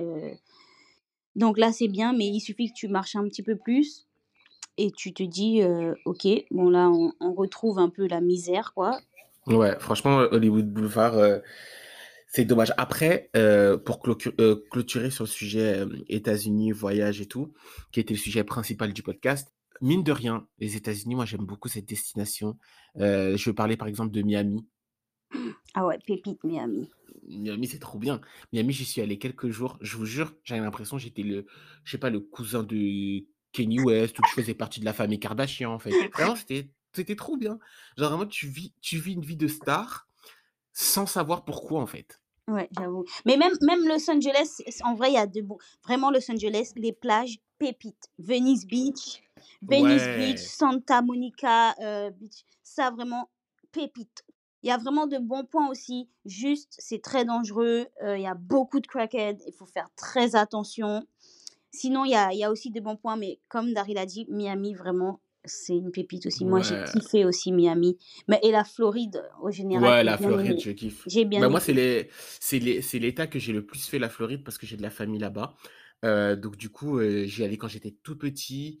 euh. 0.00 0.30
Donc 1.36 1.58
là, 1.58 1.72
c'est 1.72 1.88
bien, 1.88 2.12
mais 2.12 2.26
il 2.26 2.40
suffit 2.40 2.68
que 2.68 2.74
tu 2.76 2.88
marches 2.88 3.16
un 3.16 3.24
petit 3.24 3.42
peu 3.42 3.56
plus 3.56 4.06
et 4.76 4.90
tu 4.90 5.12
te 5.12 5.22
dis, 5.22 5.62
euh, 5.62 5.94
ok, 6.04 6.26
bon, 6.50 6.68
là, 6.70 6.90
on, 6.90 7.12
on 7.20 7.32
retrouve 7.34 7.78
un 7.78 7.88
peu 7.88 8.06
la 8.06 8.20
misère, 8.20 8.72
quoi. 8.74 8.98
Ouais, 9.46 9.78
franchement, 9.80 10.18
Hollywood 10.30 10.70
Boulevard, 10.72 11.14
euh, 11.14 11.38
c'est 12.28 12.44
dommage. 12.44 12.72
Après, 12.76 13.30
pour 13.84 14.00
clôtu- 14.02 14.34
clôturer 14.70 15.10
sur 15.10 15.24
le 15.24 15.28
sujet 15.28 15.84
États-Unis, 16.08 16.70
voyage 16.72 17.20
et 17.20 17.26
tout, 17.26 17.52
qui 17.92 18.00
était 18.00 18.14
le 18.14 18.20
sujet 18.20 18.44
principal 18.44 18.92
du 18.92 19.02
podcast, 19.02 19.52
mine 19.82 20.02
de 20.02 20.12
rien, 20.12 20.46
les 20.58 20.76
États-Unis, 20.76 21.14
moi 21.16 21.24
j'aime 21.26 21.44
beaucoup 21.44 21.68
cette 21.68 21.86
destination. 21.86 22.56
Euh, 22.98 23.36
je 23.36 23.50
veux 23.50 23.54
parler 23.54 23.76
par 23.76 23.88
exemple 23.88 24.12
de 24.12 24.22
Miami. 24.22 24.64
Ah 25.74 25.86
ouais, 25.86 25.98
pépite, 26.06 26.42
Miami. 26.44 26.88
Miami, 27.26 27.66
c'est 27.68 27.78
trop 27.78 27.98
bien. 27.98 28.20
Miami, 28.52 28.72
j'y 28.72 28.84
suis 28.84 29.00
allé 29.00 29.18
quelques 29.18 29.48
jours. 29.50 29.78
Je 29.80 29.96
vous 29.96 30.06
jure, 30.06 30.34
j'avais 30.44 30.60
l'impression 30.60 30.96
que 30.96 31.02
j'étais 31.02 31.22
le, 31.22 31.46
je 31.84 31.90
sais 31.90 31.98
pas, 31.98 32.10
le 32.10 32.20
cousin 32.20 32.62
de 32.62 33.24
Kanye 33.52 33.80
West 33.80 34.18
ou 34.18 34.22
que 34.22 34.28
je 34.28 34.34
faisais 34.34 34.54
partie 34.54 34.80
de 34.80 34.84
la 34.84 34.92
famille 34.92 35.20
Kardashian, 35.20 35.72
en 35.72 35.78
fait. 35.78 35.90
Vraiment, 36.14 36.36
c'était, 36.36 36.70
c'était 36.92 37.16
trop 37.16 37.36
bien. 37.36 37.58
Genre, 37.96 38.08
vraiment, 38.10 38.26
tu 38.26 38.48
vis, 38.48 38.74
tu 38.80 38.98
vis 38.98 39.12
une 39.12 39.24
vie 39.24 39.36
de 39.36 39.48
star 39.48 40.08
sans 40.72 41.06
savoir 41.06 41.44
pourquoi, 41.44 41.80
en 41.80 41.86
fait. 41.86 42.20
Ouais, 42.48 42.68
j'avoue. 42.76 43.04
Mais 43.24 43.36
même, 43.36 43.52
même 43.62 43.86
Los 43.86 44.10
Angeles, 44.10 44.62
en 44.82 44.94
vrai, 44.94 45.10
il 45.10 45.14
y 45.14 45.18
a 45.18 45.26
de 45.26 45.40
bons. 45.42 45.58
Vraiment, 45.84 46.10
Los 46.10 46.30
Angeles, 46.30 46.72
les 46.76 46.92
plages 46.92 47.38
pépites. 47.58 48.10
Venice 48.18 48.66
Beach, 48.66 49.22
Venice 49.62 50.02
Ouais. 50.02 50.16
Beach, 50.16 50.38
Santa 50.38 51.02
Monica 51.02 51.74
euh, 51.80 52.10
Beach. 52.10 52.44
Ça, 52.62 52.90
vraiment, 52.90 53.30
pépite. 53.70 54.24
Il 54.62 54.68
y 54.68 54.70
a 54.70 54.76
vraiment 54.78 55.06
de 55.06 55.18
bons 55.18 55.44
points 55.44 55.68
aussi. 55.70 56.08
Juste, 56.24 56.74
c'est 56.78 57.02
très 57.02 57.24
dangereux. 57.24 57.86
euh, 58.04 58.16
Il 58.16 58.22
y 58.22 58.26
a 58.26 58.34
beaucoup 58.34 58.80
de 58.80 58.86
crackheads. 58.86 59.38
Il 59.46 59.52
faut 59.52 59.66
faire 59.66 59.88
très 59.96 60.36
attention. 60.36 61.06
Sinon, 61.72 62.04
il 62.04 62.10
y 62.12 62.14
a, 62.14 62.32
il 62.32 62.38
y 62.38 62.44
a 62.44 62.50
aussi 62.50 62.70
de 62.70 62.80
bons 62.80 62.96
points. 62.96 63.16
Mais 63.16 63.40
comme 63.48 63.72
Daryl 63.72 63.98
a 63.98 64.06
dit, 64.06 64.26
Miami, 64.28 64.74
vraiment, 64.74 65.20
c'est 65.44 65.76
une 65.76 65.90
pépite 65.90 66.26
aussi. 66.26 66.44
Moi, 66.44 66.60
j'ai 66.62 66.76
kiffé 66.92 67.24
aussi 67.24 67.50
Miami. 67.50 67.96
Mais, 68.28 68.38
et 68.44 68.52
la 68.52 68.62
Floride, 68.62 69.24
au 69.40 69.50
général, 69.50 69.84
Ouais, 69.90 70.04
la 70.04 70.16
Floride, 70.16 70.52
aimé. 70.52 70.60
je 70.60 70.70
kiffe. 70.70 71.02
J'ai 71.06 71.24
bien 71.24 71.40
Bah, 71.40 71.46
aimé. 71.46 71.50
moi, 71.52 71.60
c'est 71.60 71.72
les, 72.58 72.98
l'État 73.00 73.26
que 73.26 73.38
j'ai 73.40 73.52
le 73.52 73.66
plus 73.66 73.84
fait, 73.86 73.98
la 73.98 74.08
Floride, 74.08 74.44
parce 74.44 74.58
que 74.58 74.66
j'ai 74.66 74.76
de 74.76 74.82
la 74.82 74.90
famille 74.90 75.18
là-bas. 75.18 75.54
Euh, 76.04 76.36
donc, 76.36 76.56
du 76.56 76.68
coup, 76.68 76.98
euh, 76.98 77.24
j'y 77.24 77.42
allais 77.42 77.56
quand 77.56 77.68
j'étais 77.68 77.96
tout 78.02 78.16
petit. 78.16 78.80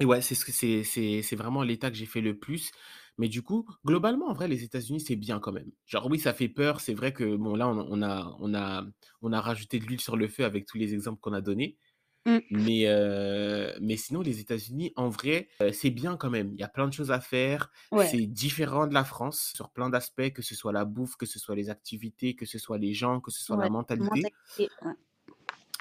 Et 0.00 0.04
ouais, 0.04 0.20
c'est 0.20 1.36
vraiment 1.36 1.62
l'État 1.62 1.90
que 1.90 1.96
j'ai 1.96 2.06
fait 2.06 2.20
le 2.20 2.36
plus. 2.36 2.70
Mais 3.18 3.28
du 3.28 3.42
coup, 3.42 3.66
globalement, 3.84 4.28
en 4.28 4.32
vrai, 4.32 4.48
les 4.48 4.64
États-Unis, 4.64 5.00
c'est 5.00 5.16
bien 5.16 5.38
quand 5.38 5.52
même. 5.52 5.70
Genre, 5.86 6.06
oui, 6.10 6.18
ça 6.18 6.32
fait 6.32 6.48
peur. 6.48 6.80
C'est 6.80 6.94
vrai 6.94 7.12
que, 7.12 7.36
bon, 7.36 7.54
là, 7.54 7.68
on, 7.68 7.78
on 7.78 8.02
a, 8.02 8.36
on 8.40 8.54
a, 8.54 8.84
on 9.20 9.32
a 9.32 9.40
rajouté 9.40 9.78
de 9.78 9.84
l'huile 9.84 10.00
sur 10.00 10.16
le 10.16 10.28
feu 10.28 10.44
avec 10.44 10.66
tous 10.66 10.78
les 10.78 10.94
exemples 10.94 11.20
qu'on 11.20 11.32
a 11.32 11.40
donnés. 11.40 11.76
Mm. 12.24 12.38
Mais, 12.50 12.82
euh, 12.86 13.76
mais 13.80 13.96
sinon, 13.96 14.20
les 14.20 14.40
États-Unis, 14.40 14.92
en 14.96 15.08
vrai, 15.08 15.48
euh, 15.60 15.72
c'est 15.72 15.90
bien 15.90 16.16
quand 16.16 16.30
même. 16.30 16.52
Il 16.54 16.60
y 16.60 16.62
a 16.62 16.68
plein 16.68 16.86
de 16.86 16.92
choses 16.92 17.10
à 17.10 17.20
faire. 17.20 17.70
Ouais. 17.90 18.06
C'est 18.06 18.26
différent 18.26 18.86
de 18.86 18.94
la 18.94 19.04
France 19.04 19.52
sur 19.54 19.70
plein 19.70 19.90
d'aspects, 19.90 20.30
que 20.32 20.42
ce 20.42 20.54
soit 20.54 20.72
la 20.72 20.84
bouffe, 20.84 21.16
que 21.16 21.26
ce 21.26 21.38
soit 21.38 21.56
les 21.56 21.70
activités, 21.70 22.34
que 22.36 22.46
ce 22.46 22.58
soit 22.58 22.78
les 22.78 22.94
gens, 22.94 23.20
que 23.20 23.30
ce 23.30 23.42
soit 23.42 23.56
la 23.56 23.68
mentalité. 23.68 24.04
mentalité, 24.04 24.68
ouais. 24.84 24.92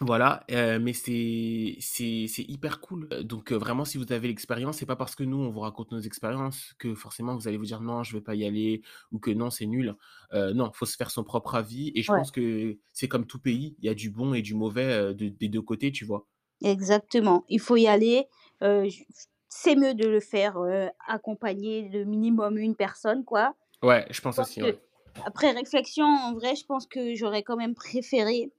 Voilà, 0.03 0.43
euh, 0.49 0.79
mais 0.79 0.93
c'est 0.93 1.75
c'est 1.79 2.25
c'est 2.27 2.41
hyper 2.49 2.81
cool. 2.81 3.07
Euh, 3.13 3.21
Donc 3.21 3.51
euh, 3.51 3.55
vraiment, 3.57 3.85
si 3.85 3.99
vous 3.99 4.11
avez 4.11 4.27
l'expérience, 4.29 4.77
c'est 4.77 4.87
pas 4.87 4.95
parce 4.95 5.13
que 5.15 5.23
nous 5.23 5.37
on 5.37 5.51
vous 5.51 5.59
raconte 5.59 5.91
nos 5.91 5.99
expériences 5.99 6.73
que 6.79 6.95
forcément 6.95 7.35
vous 7.35 7.47
allez 7.47 7.57
vous 7.57 7.65
dire 7.65 7.81
non, 7.81 8.01
je 8.01 8.13
vais 8.17 8.21
pas 8.21 8.33
y 8.33 8.43
aller 8.43 8.81
ou 9.11 9.19
que 9.19 9.29
non, 9.29 9.51
c'est 9.51 9.67
nul. 9.67 9.95
Euh, 10.33 10.53
non, 10.55 10.71
faut 10.73 10.87
se 10.87 10.95
faire 10.97 11.11
son 11.11 11.23
propre 11.23 11.53
avis. 11.53 11.91
Et 11.93 12.01
je 12.01 12.11
Ouais. 12.11 12.17
pense 12.19 12.31
que 12.31 12.79
c'est 12.93 13.07
comme 13.07 13.27
tout 13.27 13.39
pays, 13.39 13.75
il 13.79 13.85
y 13.85 13.89
a 13.89 13.93
du 13.93 14.09
bon 14.09 14.33
et 14.33 14.41
du 14.41 14.55
mauvais 14.55 14.85
euh, 14.91 15.13
de- 15.13 15.29
des 15.29 15.49
deux 15.49 15.61
côtés, 15.61 15.91
tu 15.91 16.03
vois. 16.05 16.27
Exactement. 16.63 17.43
Il 17.49 17.59
faut 17.59 17.75
y 17.77 17.87
aller. 17.87 18.27
euh, 18.63 18.87
j- 18.87 19.05
c'est 19.49 19.75
mieux 19.75 19.93
de 19.95 20.07
le 20.07 20.19
faire 20.19 20.57
euh, 20.57 20.87
accompagné 21.07 21.89
de 21.89 22.03
minimum 22.03 22.57
une 22.57 22.75
personne, 22.75 23.25
quoi. 23.25 23.55
Ouais, 23.83 24.05
je 24.11 24.21
pense 24.21 24.35
Parce 24.35 24.49
aussi, 24.49 24.61
que, 24.61 24.77
après 25.25 25.51
réflexion, 25.51 26.05
en 26.05 26.33
vrai, 26.33 26.55
je 26.55 26.65
pense 26.65 26.87
que 26.87 27.15
j'aurais 27.15 27.43
quand 27.43 27.57
même 27.57 27.75
préféré 27.75 28.51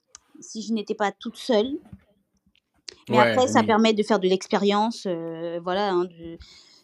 si 0.43 0.62
je 0.62 0.72
n'étais 0.72 0.95
pas 0.95 1.12
toute 1.12 1.36
seule. 1.36 1.78
Mais 3.09 3.16
Ouais, 3.16 3.20
après, 3.20 3.47
ça 3.49 3.61
oui. 3.61 3.66
permet 3.66 3.93
de 3.93 4.03
faire 4.03 4.18
de 4.20 4.28
l'expérience, 4.28 5.05
euh, 5.07 5.61
voilà, 5.62 5.90
hein, 5.93 6.05
de, 6.05 6.38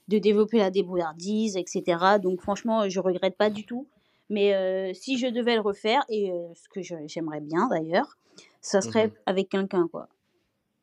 de 0.09 0.19
développer 0.19 0.59
la 0.59 0.71
débrouillardise, 0.71 1.57
etc. 1.57 2.19
Donc 2.19 2.41
franchement, 2.43 2.89
je 2.89 3.01
regrette 3.01 3.37
pas 3.37 3.51
du 3.51 3.65
tout. 3.65 3.89
Mais 4.31 4.55
euh, 4.55 4.93
si 4.95 5.19
je 5.19 5.27
devais 5.27 5.55
le 5.55 5.61
refaire, 5.63 6.05
et 6.09 6.31
euh, 6.33 6.49
ce 6.55 6.69
que 6.69 6.83
j'aimerais 7.09 7.41
bien 7.41 7.69
d'ailleurs, 7.69 8.19
ça 8.61 8.81
serait 8.83 9.11
Mhm. 9.11 9.13
avec 9.27 9.49
quelqu'un, 9.49 9.89
quoi. 9.89 10.09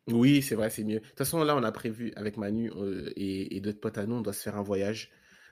Oui, 0.07 0.41
c'est 0.43 0.53
vrai, 0.55 0.69
c'est 0.69 0.83
mieux. 0.83 0.99
De 0.99 1.05
toute 1.05 1.17
façon, 1.17 1.43
là, 1.43 1.55
on 1.57 1.63
a 1.63 1.71
prévu 1.71 2.13
avec 2.15 2.37
Manu 2.37 2.71
et, 3.15 3.55
et 3.57 3.59
d'autres 3.61 3.79
potes 3.79 3.97
à 3.97 4.05
nous, 4.05 4.15
on 4.15 4.21
doit 4.21 4.33
se 4.33 4.43
faire 4.43 4.55
un 4.57 4.61
voyage. 4.61 5.11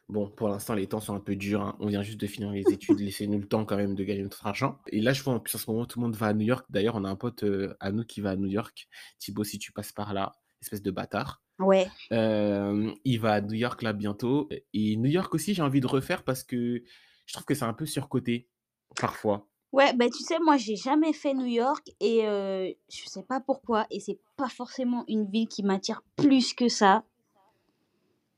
Bon, 0.09 0.29
pour 0.29 0.49
l'instant, 0.49 0.73
les 0.75 0.87
temps 0.87 0.99
sont 0.99 1.15
un 1.15 1.19
peu 1.19 1.35
durs. 1.35 1.61
hein. 1.61 1.75
On 1.79 1.87
vient 1.87 2.01
juste 2.03 2.19
de 2.19 2.27
finir 2.27 2.51
les 2.51 2.71
études. 2.71 2.99
Laissez-nous 2.99 3.39
le 3.39 3.47
temps 3.47 3.65
quand 3.65 3.77
même 3.77 3.95
de 3.95 4.03
gagner 4.03 4.21
notre 4.23 4.45
argent. 4.45 4.77
Et 4.87 5.01
là, 5.01 5.13
je 5.13 5.23
vois 5.23 5.33
en 5.33 5.39
plus 5.39 5.55
en 5.55 5.57
ce 5.57 5.69
moment, 5.71 5.85
tout 5.85 5.99
le 5.99 6.05
monde 6.05 6.15
va 6.15 6.27
à 6.27 6.33
New 6.33 6.45
York. 6.45 6.65
D'ailleurs, 6.69 6.95
on 6.95 7.03
a 7.05 7.09
un 7.09 7.15
pote 7.15 7.43
euh, 7.43 7.75
à 7.79 7.91
nous 7.91 8.03
qui 8.03 8.21
va 8.21 8.31
à 8.31 8.35
New 8.35 8.47
York. 8.49 8.87
Thibaut, 9.19 9.43
si 9.43 9.59
tu 9.59 9.71
passes 9.71 9.91
par 9.91 10.13
là, 10.13 10.33
espèce 10.61 10.81
de 10.81 10.91
bâtard. 10.91 11.41
Ouais. 11.59 11.87
Euh, 12.11 12.91
il 13.05 13.19
va 13.19 13.33
à 13.33 13.41
New 13.41 13.53
York 13.53 13.81
là 13.81 13.93
bientôt. 13.93 14.49
Et 14.73 14.95
New 14.97 15.09
York 15.09 15.33
aussi, 15.33 15.53
j'ai 15.53 15.61
envie 15.61 15.79
de 15.81 15.87
refaire 15.87 16.23
parce 16.23 16.43
que 16.43 16.83
je 17.25 17.33
trouve 17.33 17.45
que 17.45 17.53
c'est 17.55 17.63
un 17.65 17.73
peu 17.73 17.85
surcoté 17.85 18.49
parfois. 18.99 19.47
Ouais, 19.71 19.91
bah 19.93 20.05
tu 20.09 20.21
sais, 20.23 20.37
moi 20.39 20.57
j'ai 20.57 20.75
jamais 20.75 21.13
fait 21.13 21.33
New 21.33 21.47
York 21.47 21.89
et 21.99 22.27
euh, 22.27 22.71
je 22.91 23.05
sais 23.07 23.23
pas 23.23 23.39
pourquoi 23.39 23.87
et 23.89 23.99
c'est 23.99 24.19
pas 24.37 24.49
forcément 24.49 25.03
une 25.07 25.25
ville 25.31 25.47
qui 25.47 25.63
m'attire 25.63 26.03
plus 26.15 26.53
que 26.53 26.67
ça 26.69 27.03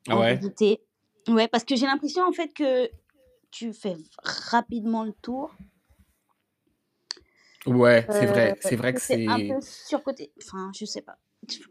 Ah 0.08 0.16
en 0.16 0.20
ouais? 0.20 0.36
réalité. 0.36 0.82
Ouais, 1.28 1.48
parce 1.48 1.64
que 1.64 1.76
j'ai 1.76 1.86
l'impression 1.86 2.24
en 2.28 2.32
fait 2.32 2.54
que 2.54 2.90
tu 3.52 3.74
fais 3.74 3.96
rapidement 4.24 5.04
le 5.04 5.14
tour, 5.14 5.56
Ouais, 7.66 8.06
c'est 8.10 8.26
euh, 8.26 8.32
vrai. 8.32 8.56
C'est 8.62 8.76
vrai 8.76 8.94
que 8.94 9.02
c'est 9.02 9.28
un 9.28 9.40
peu 9.40 9.60
surcoté. 9.62 10.32
Enfin, 10.44 10.72
je 10.78 10.86
sais 10.86 11.02
pas. 11.02 11.18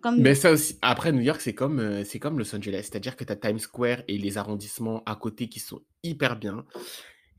Comme 0.02 0.20
Mais 0.20 0.34
ça 0.34 0.52
aussi, 0.52 0.78
après 0.82 1.10
New 1.10 1.20
York, 1.20 1.40
c'est 1.40 1.54
comme, 1.54 1.80
euh, 1.80 2.04
c'est 2.04 2.18
comme 2.18 2.38
Los 2.38 2.54
Angeles. 2.54 2.82
C'est-à-dire 2.82 3.16
que 3.16 3.24
tu 3.24 3.32
as 3.32 3.36
Times 3.36 3.58
Square 3.58 4.02
et 4.06 4.18
les 4.18 4.38
arrondissements 4.38 5.02
à 5.04 5.16
côté 5.16 5.48
qui 5.48 5.60
sont 5.60 5.80
hyper 6.02 6.36
bien. 6.36 6.64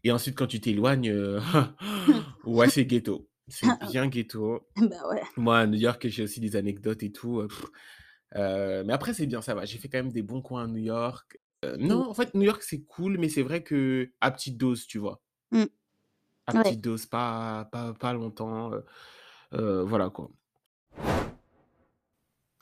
Et 0.04 0.12
ensuite, 0.12 0.36
quand 0.36 0.48
tu 0.48 0.60
t'éloignes, 0.60 1.10
euh, 1.10 1.40
ouais, 2.46 2.70
c'est 2.70 2.86
ghetto. 2.86 3.30
C'est 3.48 3.68
bien 3.90 4.08
ghetto. 4.08 4.68
bah 4.78 5.08
ouais. 5.10 5.22
Moi, 5.38 5.60
à 5.60 5.68
New 5.68 5.80
York, 5.80 6.08
j'ai 6.08 6.24
aussi 6.24 6.40
des 6.40 6.56
anecdotes 6.56 7.04
et 7.04 7.12
tout. 7.12 7.42
euh, 8.36 8.84
mais 8.86 8.94
après, 8.94 9.14
c'est 9.14 9.28
bien, 9.28 9.42
ça 9.42 9.56
va. 9.56 9.66
J'ai 9.66 9.78
fait 9.78 9.88
quand 9.88 10.00
même 10.00 10.12
des 10.12 10.24
bons 10.24 10.42
coins 10.42 10.64
à 10.64 10.68
New 10.68 10.78
York. 10.84 11.40
Euh, 11.66 11.78
Mm, 11.78 11.88
non, 11.88 12.10
en 12.10 12.14
fait, 12.14 12.34
New 12.36 12.44
York, 12.44 12.62
c'est 12.64 12.82
cool, 12.84 13.18
mais 13.18 13.30
c'est 13.30 13.42
vrai 13.44 13.64
que 13.64 14.12
à 14.22 14.32
petite 14.32 14.58
dose, 14.58 14.86
tu 14.88 14.98
vois. 15.00 15.22
mm, 15.52 15.64
À 16.48 16.54
Ouais. 16.54 16.64
petite 16.64 16.82
dose, 16.82 17.06
pas, 17.06 17.66
pas, 17.72 17.94
pas 17.94 18.14
longtemps. 18.14 18.72
voilà 19.52 20.10
quoi. 20.10 20.30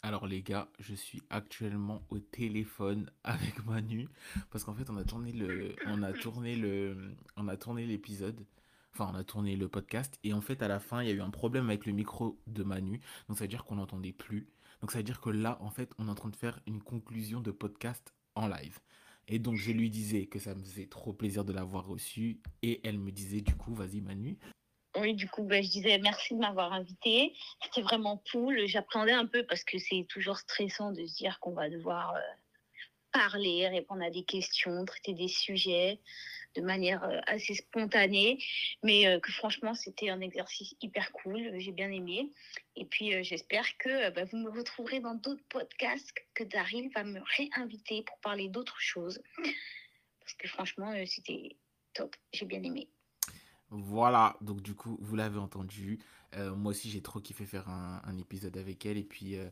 Alors 0.06 0.28
les 0.28 0.42
gars, 0.42 0.68
je 0.80 0.94
suis 0.96 1.22
actuellement 1.30 2.04
au 2.10 2.20
téléphone 2.20 3.10
avec 3.24 3.66
Manu 3.66 4.10
parce 4.52 4.64
qu'en 4.66 4.74
fait 4.74 4.90
on 4.90 4.98
a 4.98 5.04
tourné 5.06 5.32
le, 5.32 5.76
on 5.88 6.04
a 6.04 6.12
tourné 6.12 6.56
le, 6.58 7.16
on 7.38 7.48
a 7.48 7.56
tourné 7.56 7.86
l'épisode, 7.86 8.46
enfin 8.94 9.10
on 9.14 9.16
a 9.18 9.24
tourné 9.24 9.56
le 9.56 9.70
podcast 9.70 10.20
et 10.26 10.34
en 10.34 10.42
fait 10.42 10.62
à 10.62 10.68
la 10.68 10.80
fin 10.82 11.02
il 11.02 11.08
y 11.08 11.12
a 11.12 11.16
eu 11.16 11.22
un 11.22 11.30
problème 11.30 11.70
avec 11.70 11.86
le 11.86 11.94
micro 11.94 12.38
de 12.48 12.64
Manu, 12.64 13.00
donc 13.30 13.38
ça 13.38 13.46
veut 13.46 13.50
dire 13.50 13.64
qu'on 13.64 13.76
n'entendait 13.76 14.12
plus, 14.12 14.50
donc 14.82 14.92
ça 14.92 14.98
veut 14.98 15.06
dire 15.06 15.22
que 15.22 15.30
là 15.30 15.58
en 15.62 15.70
fait 15.72 15.90
on 15.98 16.08
est 16.10 16.12
en 16.12 16.16
train 16.16 16.30
de 16.30 16.36
faire 16.36 16.60
une 16.68 16.82
conclusion 16.82 17.40
de 17.40 17.52
podcast 17.52 18.14
en 18.36 18.48
live. 18.48 18.80
Et 19.28 19.40
donc 19.40 19.56
je 19.56 19.72
lui 19.72 19.90
disais 19.90 20.26
que 20.26 20.40
ça 20.40 20.54
me 20.54 20.62
faisait 20.62 20.88
trop 20.88 21.14
plaisir 21.14 21.46
de 21.46 21.54
l'avoir 21.54 21.88
reçu 21.88 22.42
et 22.62 22.82
elle 22.88 23.00
me 23.00 23.12
disait 23.12 23.42
du 23.42 23.56
coup 23.56 23.74
vas-y 23.74 24.02
Manu. 24.02 24.38
Oui, 24.96 25.16
du 25.16 25.28
coup, 25.28 25.44
bah, 25.44 25.60
je 25.60 25.70
disais 25.70 25.98
merci 25.98 26.36
de 26.36 26.40
m'avoir 26.40 26.72
invité. 26.72 27.34
C'était 27.64 27.82
vraiment 27.82 28.22
cool. 28.32 28.68
J'appréhendais 28.68 29.12
un 29.12 29.26
peu 29.26 29.44
parce 29.44 29.64
que 29.64 29.80
c'est 29.80 30.06
toujours 30.08 30.38
stressant 30.38 30.92
de 30.92 31.04
se 31.06 31.16
dire 31.16 31.40
qu'on 31.40 31.54
va 31.54 31.68
devoir 31.68 32.14
euh, 32.14 32.20
parler, 33.12 33.68
répondre 33.68 34.04
à 34.04 34.12
des 34.12 34.24
questions, 34.24 34.86
traiter 34.86 35.14
des 35.14 35.28
sujets 35.28 36.00
de 36.56 36.62
manière 36.62 37.04
euh, 37.04 37.20
assez 37.28 37.56
spontanée. 37.56 38.44
Mais 38.84 39.08
euh, 39.08 39.20
que 39.20 39.32
franchement, 39.32 39.74
c'était 39.74 40.10
un 40.10 40.22
exercice 40.22 40.76
hyper 40.82 41.12
cool. 41.12 41.52
J'ai 41.58 41.72
bien 41.72 41.92
aimé. 41.92 42.32
Et 42.76 42.86
puis, 42.86 43.14
euh, 43.14 43.24
j'espère 43.24 43.66
que 43.78 43.90
euh, 43.90 44.12
bah, 44.12 44.26
vous 44.26 44.38
me 44.38 44.50
retrouverez 44.50 45.00
dans 45.00 45.16
d'autres 45.16 45.44
podcasts, 45.50 46.14
que 46.34 46.44
Daryl 46.44 46.90
va 46.94 47.04
me 47.04 47.20
réinviter 47.38 48.04
pour 48.04 48.18
parler 48.20 48.50
d'autres 48.50 48.80
choses. 48.80 49.22
Parce 50.20 50.34
que 50.38 50.48
franchement, 50.48 50.92
euh, 50.92 51.06
c'était 51.06 51.56
top. 51.94 52.16
J'ai 52.34 52.46
bien 52.46 52.64
aimé. 52.64 52.88
Voilà, 53.70 54.38
donc 54.42 54.62
du 54.62 54.76
coup, 54.76 54.98
vous 55.02 55.16
l'avez 55.16 55.40
entendu. 55.40 56.00
Euh, 56.36 56.56
moi 56.56 56.72
aussi, 56.72 56.90
j'ai 56.90 57.02
trop 57.02 57.20
kiffé 57.20 57.46
faire 57.46 57.68
un, 57.70 58.02
un 58.04 58.18
épisode 58.18 58.56
avec 58.58 58.86
elle. 58.86 58.98
Et 58.98 59.04
puis, 59.04 59.36
euh, 59.36 59.50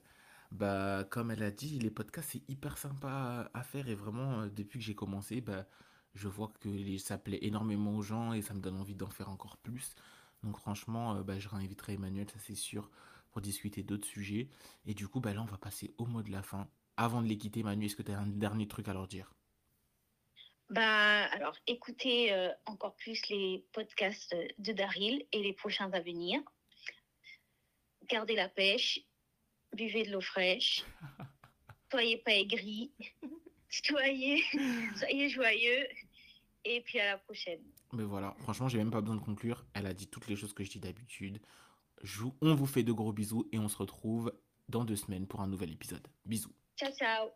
bah, 0.52 1.06
comme 1.10 1.32
elle 1.32 1.44
a 1.44 1.52
dit, 1.52 1.80
les 1.80 1.90
podcasts, 1.90 2.32
c'est 2.34 2.50
hyper 2.50 2.78
sympa 2.78 3.50
à, 3.54 3.64
faire. 3.64 3.88
Et 3.90 3.96
vraiment, 3.96 4.42
euh, 4.42 4.50
depuis 4.50 4.80
que 4.80 4.86
j'ai 4.86 4.96
commencé, 4.96 5.42
bah, 5.42 5.66
je 6.14 6.28
vois 6.28 6.52
que 6.60 6.98
ça 6.98 7.18
plaît 7.18 7.40
énormément 7.42 7.96
aux 7.96 8.02
gens 8.02 8.34
et 8.34 8.42
ça 8.42 8.54
me 8.54 8.60
donne 8.60 8.78
envie 8.78 8.96
d'en 8.96 9.10
faire 9.10 9.30
encore 9.30 9.58
plus. 9.58 9.96
Donc 10.44 10.58
franchement, 10.58 11.16
euh, 11.16 11.24
bah, 11.24 11.40
je 11.40 11.48
réinviterai 11.48 11.94
Emmanuel, 11.94 12.30
ça 12.30 12.40
c'est 12.40 12.56
sûr, 12.56 12.90
pour 13.32 13.42
discuter 13.42 13.84
d'autres 13.84 14.08
sujets. 14.08 14.50
Et 14.86 14.94
du 14.94 15.08
coup, 15.08 15.20
bah, 15.20 15.34
là, 15.34 15.42
on 15.42 15.46
va 15.46 15.58
passer 15.58 15.94
au 15.98 16.06
mot 16.06 16.24
de 16.24 16.32
la 16.32 16.42
fin. 16.42 16.68
Avant 16.98 17.22
de 17.22 17.28
les 17.28 17.38
quitter, 17.38 17.64
Manu, 17.64 17.86
est-ce 17.86 17.96
que 17.96 18.04
tu 18.04 18.12
as 18.12 18.20
un 18.20 18.28
dernier 18.28 18.68
truc 18.68 18.88
à 18.88 18.94
leur 18.94 19.08
dire? 19.08 19.34
Bah, 20.70 21.26
alors, 21.26 21.56
écoutez 21.68 22.32
euh, 22.32 22.50
encore 22.66 22.96
plus 22.96 23.28
les 23.30 23.66
podcasts 23.74 24.36
de 24.58 24.72
Daryl 24.72 25.26
et 25.32 25.44
les 25.44 25.54
prochains 25.54 25.92
à 25.92 26.00
venir. 26.00 26.42
Gardez 28.08 28.36
la 28.36 28.50
pêche, 28.50 29.00
buvez 29.74 30.04
de 30.04 30.12
l'eau 30.12 30.22
fraîche, 30.22 30.84
soyez 31.92 32.18
pas 32.18 32.34
aigris, 32.34 32.92
soyez, 33.72 34.44
soyez 34.96 35.30
joyeux, 35.30 35.88
et 36.66 36.82
puis 36.82 37.00
à 37.00 37.14
la 37.14 37.18
prochaine. 37.18 37.62
Mais 37.94 38.04
voilà, 38.04 38.36
franchement, 38.40 38.68
j'ai 38.68 38.78
même 38.78 38.92
pas 38.92 39.02
besoin 39.02 39.16
de 39.16 39.22
conclure. 39.22 39.66
Elle 39.74 39.88
a 39.88 39.94
dit 39.94 40.08
toutes 40.08 40.28
les 40.28 40.36
choses 40.36 40.54
que 40.54 40.64
je 40.64 40.72
dis 40.72 40.80
d'habitude. 40.80 41.42
On 42.42 42.56
vous 42.56 42.66
fait 42.66 42.84
de 42.84 42.92
gros 42.92 43.14
bisous 43.14 43.48
et 43.52 43.60
on 43.60 43.68
se 43.68 43.78
retrouve 43.78 44.34
dans 44.70 44.86
deux 44.86 44.96
semaines 44.96 45.28
pour 45.28 45.42
un 45.42 45.48
nouvel 45.48 45.72
épisode. 45.72 46.08
Bisous. 46.26 46.54
Ciao, 46.78 46.92
ciao. 46.94 47.30